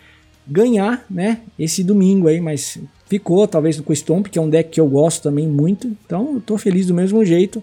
ganhar, 0.49 1.05
né? 1.11 1.41
Esse 1.59 1.85
domingo 1.85 2.29
aí, 2.29 2.41
mas 2.41 2.79
ficou 3.09 3.47
talvez 3.47 3.81
com 3.81 3.93
o 3.93 3.97
Stomp, 3.97 4.27
que 4.27 4.39
é 4.39 4.43
um 4.43 4.49
deck 4.49 4.71
que 4.71 4.81
eu 4.81 4.87
gosto 4.87 5.23
também 5.23 5.47
muito, 5.47 5.87
então 6.05 6.35
eu 6.35 6.41
tô 6.41 6.59
feliz 6.59 6.87
do 6.87 6.95
mesmo 6.95 7.25
jeito. 7.25 7.63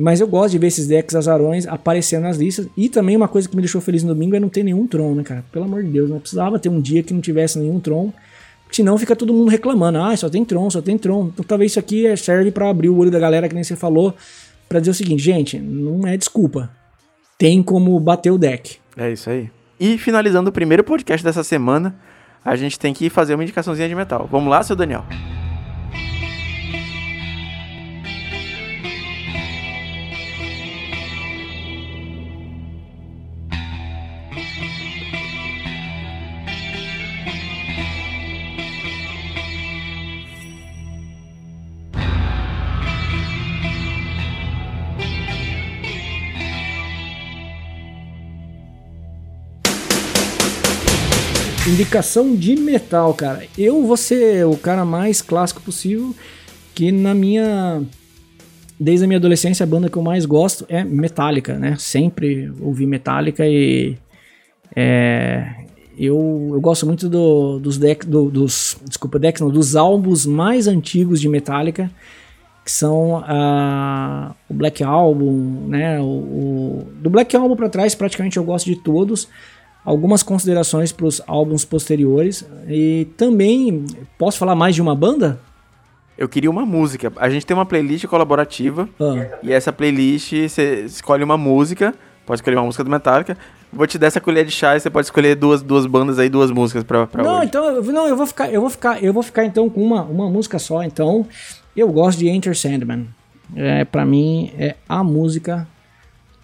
Mas 0.00 0.20
eu 0.20 0.28
gosto 0.28 0.52
de 0.52 0.58
ver 0.58 0.68
esses 0.68 0.86
decks 0.86 1.16
azarões 1.16 1.66
aparecendo 1.66 2.22
nas 2.22 2.36
listas. 2.36 2.68
E 2.76 2.88
também 2.88 3.16
uma 3.16 3.26
coisa 3.26 3.48
que 3.48 3.56
me 3.56 3.62
deixou 3.62 3.80
feliz 3.80 4.04
no 4.04 4.14
domingo 4.14 4.36
é 4.36 4.38
não 4.38 4.48
ter 4.48 4.62
nenhum 4.62 4.86
Tron, 4.86 5.16
né, 5.16 5.24
cara? 5.24 5.44
Pelo 5.50 5.64
amor 5.64 5.82
de 5.82 5.90
Deus, 5.90 6.08
não 6.08 6.20
precisava 6.20 6.56
ter 6.56 6.68
um 6.68 6.80
dia 6.80 7.02
que 7.02 7.12
não 7.12 7.20
tivesse 7.20 7.58
nenhum 7.58 7.80
Tron. 7.80 8.12
Senão 8.70 8.96
fica 8.96 9.16
todo 9.16 9.32
mundo 9.32 9.48
reclamando. 9.48 9.98
Ah, 9.98 10.16
só 10.16 10.30
tem 10.30 10.44
Tron, 10.44 10.70
só 10.70 10.80
tem 10.80 10.96
Tron. 10.96 11.30
Então 11.32 11.44
talvez 11.44 11.72
isso 11.72 11.80
aqui 11.80 12.16
serve 12.16 12.52
para 12.52 12.70
abrir 12.70 12.88
o 12.88 12.96
olho 12.96 13.10
da 13.10 13.18
galera, 13.18 13.48
que 13.48 13.56
nem 13.56 13.64
você 13.64 13.74
falou, 13.74 14.14
para 14.68 14.78
dizer 14.78 14.92
o 14.92 14.94
seguinte, 14.94 15.20
gente, 15.20 15.58
não 15.58 16.06
é 16.06 16.16
desculpa. 16.16 16.70
Tem 17.36 17.60
como 17.60 17.98
bater 17.98 18.30
o 18.30 18.38
deck. 18.38 18.76
É 18.96 19.10
isso 19.10 19.28
aí. 19.28 19.50
E 19.80 19.98
finalizando 19.98 20.50
o 20.50 20.52
primeiro 20.52 20.84
podcast 20.84 21.24
dessa 21.24 21.42
semana, 21.42 21.96
a 22.48 22.56
gente 22.56 22.78
tem 22.78 22.94
que 22.94 23.10
fazer 23.10 23.34
uma 23.34 23.42
indicaçãozinha 23.42 23.88
de 23.88 23.94
metal. 23.94 24.28
Vamos 24.30 24.50
lá, 24.50 24.62
seu 24.62 24.74
Daniel? 24.74 25.04
Indicação 51.78 52.34
de 52.34 52.56
metal, 52.56 53.14
cara. 53.14 53.44
Eu 53.56 53.86
vou 53.86 53.96
ser 53.96 54.44
o 54.44 54.56
cara 54.56 54.84
mais 54.84 55.22
clássico 55.22 55.62
possível, 55.62 56.12
que 56.74 56.90
na 56.90 57.14
minha. 57.14 57.84
Desde 58.80 59.04
a 59.04 59.06
minha 59.06 59.18
adolescência, 59.18 59.62
a 59.62 59.66
banda 59.66 59.88
que 59.88 59.96
eu 59.96 60.02
mais 60.02 60.26
gosto 60.26 60.66
é 60.68 60.82
Metallica, 60.82 61.56
né? 61.56 61.76
Sempre 61.78 62.52
ouvi 62.60 62.84
Metallica 62.84 63.46
e. 63.46 63.96
É, 64.74 65.54
eu, 65.96 66.50
eu 66.52 66.60
gosto 66.60 66.84
muito 66.84 67.08
do, 67.08 67.60
dos 67.60 67.78
decks, 67.78 68.08
do, 68.08 68.28
dos, 68.28 68.76
desculpa, 68.84 69.16
decks 69.16 69.40
não, 69.40 69.48
dos 69.48 69.76
álbuns 69.76 70.26
mais 70.26 70.66
antigos 70.66 71.20
de 71.20 71.28
Metallica, 71.28 71.88
que 72.64 72.72
são 72.72 73.20
uh, 73.20 74.34
o 74.48 74.54
Black 74.54 74.82
Album, 74.82 75.68
né? 75.68 76.00
O, 76.00 76.04
o 76.04 76.88
do 76.96 77.08
Black 77.08 77.36
Album 77.36 77.54
para 77.54 77.68
trás, 77.68 77.94
praticamente 77.94 78.36
eu 78.36 78.42
gosto 78.42 78.66
de 78.66 78.74
todos 78.74 79.28
algumas 79.88 80.22
considerações 80.22 80.92
para 80.92 81.06
os 81.06 81.22
álbuns 81.26 81.64
posteriores 81.64 82.46
e 82.68 83.08
também 83.16 83.86
posso 84.18 84.36
falar 84.36 84.54
mais 84.54 84.74
de 84.74 84.82
uma 84.82 84.94
banda? 84.94 85.40
Eu 86.16 86.28
queria 86.28 86.50
uma 86.50 86.66
música. 86.66 87.10
A 87.16 87.30
gente 87.30 87.46
tem 87.46 87.56
uma 87.56 87.64
playlist 87.64 88.04
colaborativa 88.04 88.86
ah. 89.00 89.38
e 89.42 89.50
essa 89.50 89.72
playlist 89.72 90.34
você 90.46 90.82
escolhe 90.84 91.24
uma 91.24 91.38
música, 91.38 91.94
pode 92.26 92.40
escolher 92.40 92.56
uma 92.56 92.66
música 92.66 92.84
do 92.84 92.90
Metallica. 92.90 93.38
Vou 93.72 93.86
te 93.86 93.98
dar 93.98 94.08
essa 94.08 94.20
colher 94.20 94.44
de 94.44 94.50
chá 94.50 94.76
e 94.76 94.80
você 94.80 94.90
pode 94.90 95.06
escolher 95.06 95.34
duas, 95.34 95.62
duas 95.62 95.86
bandas 95.86 96.18
aí, 96.18 96.28
duas 96.28 96.50
músicas 96.50 96.84
para 96.84 97.06
pra 97.06 97.22
Não, 97.22 97.38
hoje. 97.38 97.46
então, 97.46 97.82
não, 97.82 98.06
eu 98.06 98.16
vou 98.16 98.26
ficar, 98.26 98.52
eu 98.52 98.60
vou 98.60 98.68
ficar, 98.68 99.02
eu 99.02 99.12
vou 99.14 99.22
ficar 99.22 99.46
então 99.46 99.70
com 99.70 99.82
uma, 99.82 100.02
uma 100.02 100.28
música 100.28 100.58
só. 100.58 100.82
Então, 100.82 101.26
eu 101.74 101.90
gosto 101.90 102.18
de 102.18 102.28
Enter 102.28 102.54
Sandman. 102.54 103.06
É, 103.56 103.86
para 103.86 104.04
mim 104.04 104.52
é 104.58 104.74
a 104.86 105.02
música 105.02 105.66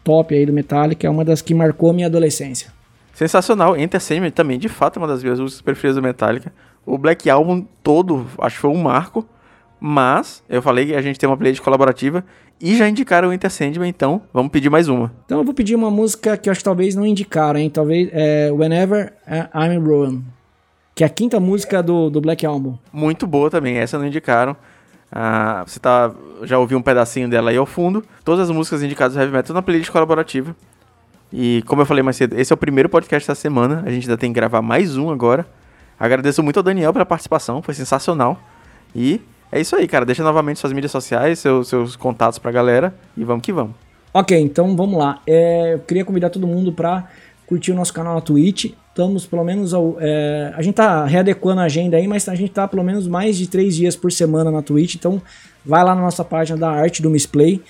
top 0.03 0.35
aí 0.35 0.47
do 0.47 0.53
Metallica, 0.53 1.07
é 1.07 1.11
uma 1.11 1.27
das 1.27 1.43
que 1.43 1.53
marcou 1.53 1.93
minha 1.93 2.07
adolescência. 2.07 2.73
Sensacional. 3.15 3.77
Enter 3.77 4.01
Sandman 4.01 4.31
também, 4.31 4.59
de 4.59 4.69
fato, 4.69 4.99
é 4.99 5.03
uma 5.03 5.09
das 5.09 5.23
minhas 5.23 5.41
músicas 5.41 5.63
preferidas 5.63 5.97
do 5.97 6.03
Metallica. 6.03 6.53
O 6.85 6.99
Black 6.99 7.31
Album 7.31 7.65
todo, 7.83 8.27
acho 8.39 8.57
que 8.57 8.61
foi 8.61 8.71
um 8.71 8.83
marco. 8.83 9.27
Mas, 9.81 10.43
eu 10.49 10.63
falei 10.63 10.87
que 10.87 10.95
a 10.95 11.03
gente 11.03 11.19
tem 11.19 11.29
uma 11.29 11.37
playlist 11.37 11.63
colaborativa 11.63 12.25
e 12.61 12.77
já 12.77 12.89
indicaram 12.89 13.29
o 13.29 13.33
Enter 13.33 13.51
Sandman, 13.51 13.89
então 13.89 14.23
vamos 14.33 14.51
pedir 14.51 14.71
mais 14.71 14.89
uma. 14.89 15.13
Então 15.27 15.39
eu 15.39 15.45
vou 15.45 15.53
pedir 15.53 15.75
uma 15.75 15.91
música 15.91 16.37
que 16.37 16.49
eu 16.49 16.51
acho 16.51 16.61
que 16.61 16.65
talvez 16.65 16.95
não 16.95 17.05
indicaram, 17.05 17.61
hein? 17.61 17.69
Talvez 17.69 18.09
é 18.13 18.51
Whenever 18.51 19.13
I'm 19.29 19.79
Ruined. 19.79 20.25
Que 20.95 21.05
é 21.05 21.07
a 21.07 21.11
quinta 21.11 21.39
música 21.39 21.83
do, 21.83 22.09
do 22.09 22.21
Black 22.21 22.47
Album. 22.47 22.79
Muito 22.93 23.27
boa 23.27 23.51
também, 23.51 23.77
essa 23.77 23.99
não 23.99 24.07
indicaram. 24.07 24.57
Ah, 25.11 25.63
você 25.67 25.79
tá, 25.79 26.13
já 26.43 26.59
ouviu 26.59 26.79
um 26.79 26.83
pedacinho 26.83 27.29
dela 27.29 27.51
aí 27.51 27.57
ao 27.57 27.67
fundo. 27.67 28.03
Todas 28.25 28.49
as 28.49 28.57
músicas 28.57 28.83
indicadas 28.83 29.15
do 29.15 29.21
Heavy 29.21 29.33
Metal 29.33 29.55
na 29.55 29.63
playlist 29.63 29.91
colaborativa. 29.91 30.57
E 31.33 31.63
como 31.67 31.83
eu 31.83 31.87
falei 31.87 32.03
mais 32.03 32.17
cedo, 32.17 32.39
esse 32.39 32.53
é 32.53 32.55
o 32.55 32.57
primeiro 32.57 32.89
podcast 32.89 33.27
da 33.27 33.35
semana. 33.35 33.83
A 33.85 33.91
gente 33.91 34.05
ainda 34.05 34.17
tem 34.17 34.31
que 34.31 34.35
gravar 34.35 34.63
mais 34.63 34.97
um 34.97 35.11
agora. 35.11 35.47
Agradeço 35.99 36.43
muito 36.43 36.57
ao 36.59 36.63
Daniel 36.63 36.93
pela 36.93 37.07
participação, 37.07 37.63
foi 37.63 37.75
sensacional. 37.75 38.39
E 38.95 39.21
é 39.51 39.61
isso 39.61 39.75
aí, 39.77 39.87
cara. 39.87 40.05
Deixa 40.05 40.23
novamente 40.23 40.59
suas 40.61 40.73
mídias 40.73 40.93
sociais, 40.93 41.39
seus, 41.39 41.69
seus 41.69 41.97
contatos 41.97 42.39
pra 42.39 42.51
galera 42.51 42.95
e 43.17 43.25
vamos 43.25 43.43
que 43.43 43.53
vamos. 43.53 43.75
Ok, 44.13 44.39
então 44.39 44.77
vamos 44.77 44.99
lá. 44.99 45.21
É, 45.27 45.75
eu 45.75 45.81
queria 45.81 46.05
convidar 46.05 46.31
todo 46.31 46.47
mundo 46.47 46.73
pra 46.73 47.09
curtir 47.47 47.73
o 47.73 47.75
nosso 47.75 47.93
canal 47.93 48.15
na 48.15 48.21
Twitch. 48.21 48.73
Estamos 48.89 49.27
pelo 49.27 49.43
menos. 49.43 49.75
Ao, 49.75 49.97
é, 49.99 50.53
a 50.57 50.63
gente 50.63 50.75
tá 50.75 51.05
readequando 51.05 51.61
a 51.61 51.65
agenda 51.65 51.97
aí, 51.97 52.07
mas 52.07 52.29
a 52.29 52.35
gente 52.35 52.53
tá 52.53 52.69
pelo 52.69 52.85
menos 52.85 53.09
mais 53.09 53.37
de 53.37 53.49
três 53.49 53.75
dias 53.75 53.97
por 53.97 54.13
semana 54.13 54.51
na 54.51 54.63
Twitch. 54.63 54.95
Então 54.95 55.21
vai 55.65 55.83
lá 55.83 55.95
na 55.95 56.01
nossa 56.01 56.25
página 56.25 56.59
da 56.59 56.71
Arte 56.71 57.03
do 57.03 57.11
Misplay 57.11 57.61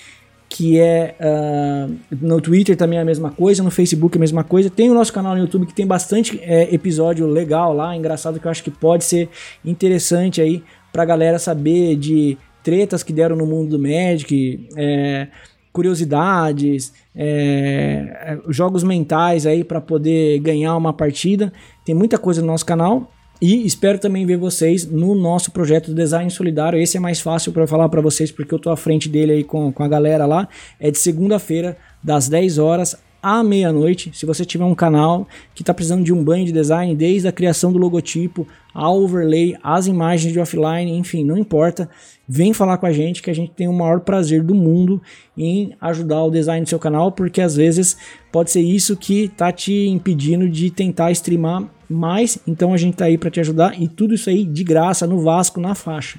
que 0.54 0.78
é 0.78 1.16
uh, 1.18 1.92
no 2.22 2.40
Twitter 2.40 2.76
também 2.76 2.96
é 2.96 3.02
a 3.02 3.04
mesma 3.04 3.32
coisa, 3.32 3.60
no 3.60 3.72
Facebook 3.72 4.16
é 4.16 4.18
a 4.18 4.20
mesma 4.20 4.44
coisa. 4.44 4.70
Tem 4.70 4.88
o 4.88 4.94
nosso 4.94 5.12
canal 5.12 5.34
no 5.34 5.40
YouTube 5.40 5.66
que 5.66 5.74
tem 5.74 5.84
bastante 5.84 6.38
é, 6.44 6.72
episódio 6.72 7.26
legal 7.26 7.74
lá, 7.74 7.96
engraçado 7.96 8.38
que 8.38 8.46
eu 8.46 8.50
acho 8.52 8.62
que 8.62 8.70
pode 8.70 9.02
ser 9.02 9.28
interessante 9.64 10.40
aí 10.40 10.62
pra 10.92 11.04
galera 11.04 11.40
saber 11.40 11.96
de 11.96 12.38
tretas 12.62 13.02
que 13.02 13.12
deram 13.12 13.34
no 13.34 13.44
mundo 13.44 13.70
do 13.70 13.78
Magic, 13.80 14.68
é, 14.76 15.26
curiosidades, 15.72 16.92
é, 17.16 18.38
jogos 18.48 18.84
mentais 18.84 19.46
aí 19.46 19.64
para 19.64 19.80
poder 19.80 20.38
ganhar 20.38 20.76
uma 20.76 20.92
partida. 20.92 21.52
Tem 21.84 21.96
muita 21.96 22.16
coisa 22.16 22.40
no 22.40 22.46
nosso 22.46 22.64
canal. 22.64 23.10
E 23.40 23.66
espero 23.66 23.98
também 23.98 24.24
ver 24.24 24.36
vocês 24.36 24.86
no 24.86 25.14
nosso 25.14 25.50
projeto 25.50 25.88
do 25.88 25.94
Design 25.94 26.30
Solidário. 26.30 26.78
Esse 26.78 26.96
é 26.96 27.00
mais 27.00 27.20
fácil 27.20 27.52
para 27.52 27.66
falar 27.66 27.88
para 27.88 28.00
vocês 28.00 28.30
porque 28.30 28.54
eu 28.54 28.58
tô 28.58 28.70
à 28.70 28.76
frente 28.76 29.08
dele 29.08 29.32
aí 29.32 29.44
com, 29.44 29.72
com 29.72 29.82
a 29.82 29.88
galera 29.88 30.24
lá. 30.24 30.48
É 30.78 30.90
de 30.90 30.98
segunda-feira, 30.98 31.76
das 32.02 32.28
10 32.28 32.58
horas 32.58 32.96
à 33.24 33.42
meia-noite. 33.42 34.10
Se 34.12 34.26
você 34.26 34.44
tiver 34.44 34.64
um 34.64 34.74
canal 34.74 35.26
que 35.54 35.62
está 35.62 35.72
precisando 35.72 36.04
de 36.04 36.12
um 36.12 36.22
banho 36.22 36.44
de 36.44 36.52
design, 36.52 36.94
desde 36.94 37.26
a 37.26 37.32
criação 37.32 37.72
do 37.72 37.78
logotipo, 37.78 38.46
a 38.72 38.90
overlay, 38.90 39.56
as 39.62 39.86
imagens 39.86 40.30
de 40.30 40.38
offline, 40.38 40.92
enfim, 40.92 41.24
não 41.24 41.38
importa. 41.38 41.88
Vem 42.28 42.52
falar 42.52 42.76
com 42.76 42.84
a 42.84 42.92
gente 42.92 43.22
que 43.22 43.30
a 43.30 43.34
gente 43.34 43.52
tem 43.52 43.66
o 43.66 43.72
maior 43.72 44.00
prazer 44.00 44.42
do 44.42 44.54
mundo 44.54 45.00
em 45.36 45.74
ajudar 45.80 46.22
o 46.22 46.30
design 46.30 46.64
do 46.64 46.68
seu 46.68 46.78
canal, 46.78 47.10
porque 47.12 47.40
às 47.40 47.56
vezes 47.56 47.96
pode 48.30 48.50
ser 48.50 48.60
isso 48.60 48.94
que 48.94 49.28
tá 49.28 49.50
te 49.50 49.88
impedindo 49.88 50.46
de 50.46 50.70
tentar 50.70 51.10
streamar 51.12 51.64
mais. 51.94 52.38
Então 52.46 52.74
a 52.74 52.76
gente 52.76 52.96
tá 52.96 53.06
aí 53.06 53.16
para 53.16 53.30
te 53.30 53.40
ajudar 53.40 53.80
e 53.80 53.88
tudo 53.88 54.14
isso 54.14 54.28
aí 54.28 54.44
de 54.44 54.64
graça 54.64 55.06
no 55.06 55.20
Vasco 55.20 55.60
na 55.60 55.74
faixa. 55.74 56.18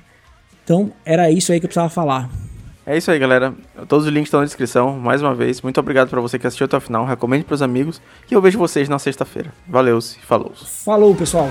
Então 0.64 0.92
era 1.06 1.30
isso 1.30 1.52
aí 1.52 1.60
que 1.60 1.66
eu 1.66 1.70
precisava 1.70 1.90
falar. 1.90 2.30
É 2.88 2.96
isso 2.96 3.10
aí, 3.10 3.18
galera. 3.18 3.54
Todos 3.88 4.06
os 4.06 4.12
links 4.12 4.28
estão 4.28 4.40
na 4.40 4.46
descrição. 4.46 4.98
Mais 5.00 5.22
uma 5.22 5.34
vez, 5.34 5.62
muito 5.62 5.80
obrigado 5.80 6.10
para 6.10 6.22
você 6.22 6.38
que 6.38 6.46
assistiu 6.46 6.66
até 6.66 6.78
o 6.78 6.82
final. 6.82 7.04
Recomende 7.06 7.44
para 7.44 7.56
os 7.56 7.62
amigos 7.62 8.00
e 8.30 8.34
eu 8.34 8.42
vejo 8.42 8.60
vocês 8.60 8.88
na 8.88 9.00
sexta-feira. 9.00 9.52
Valeu, 9.68 10.00
falou. 10.22 10.52
Falou, 10.56 11.16
pessoal. 11.16 11.50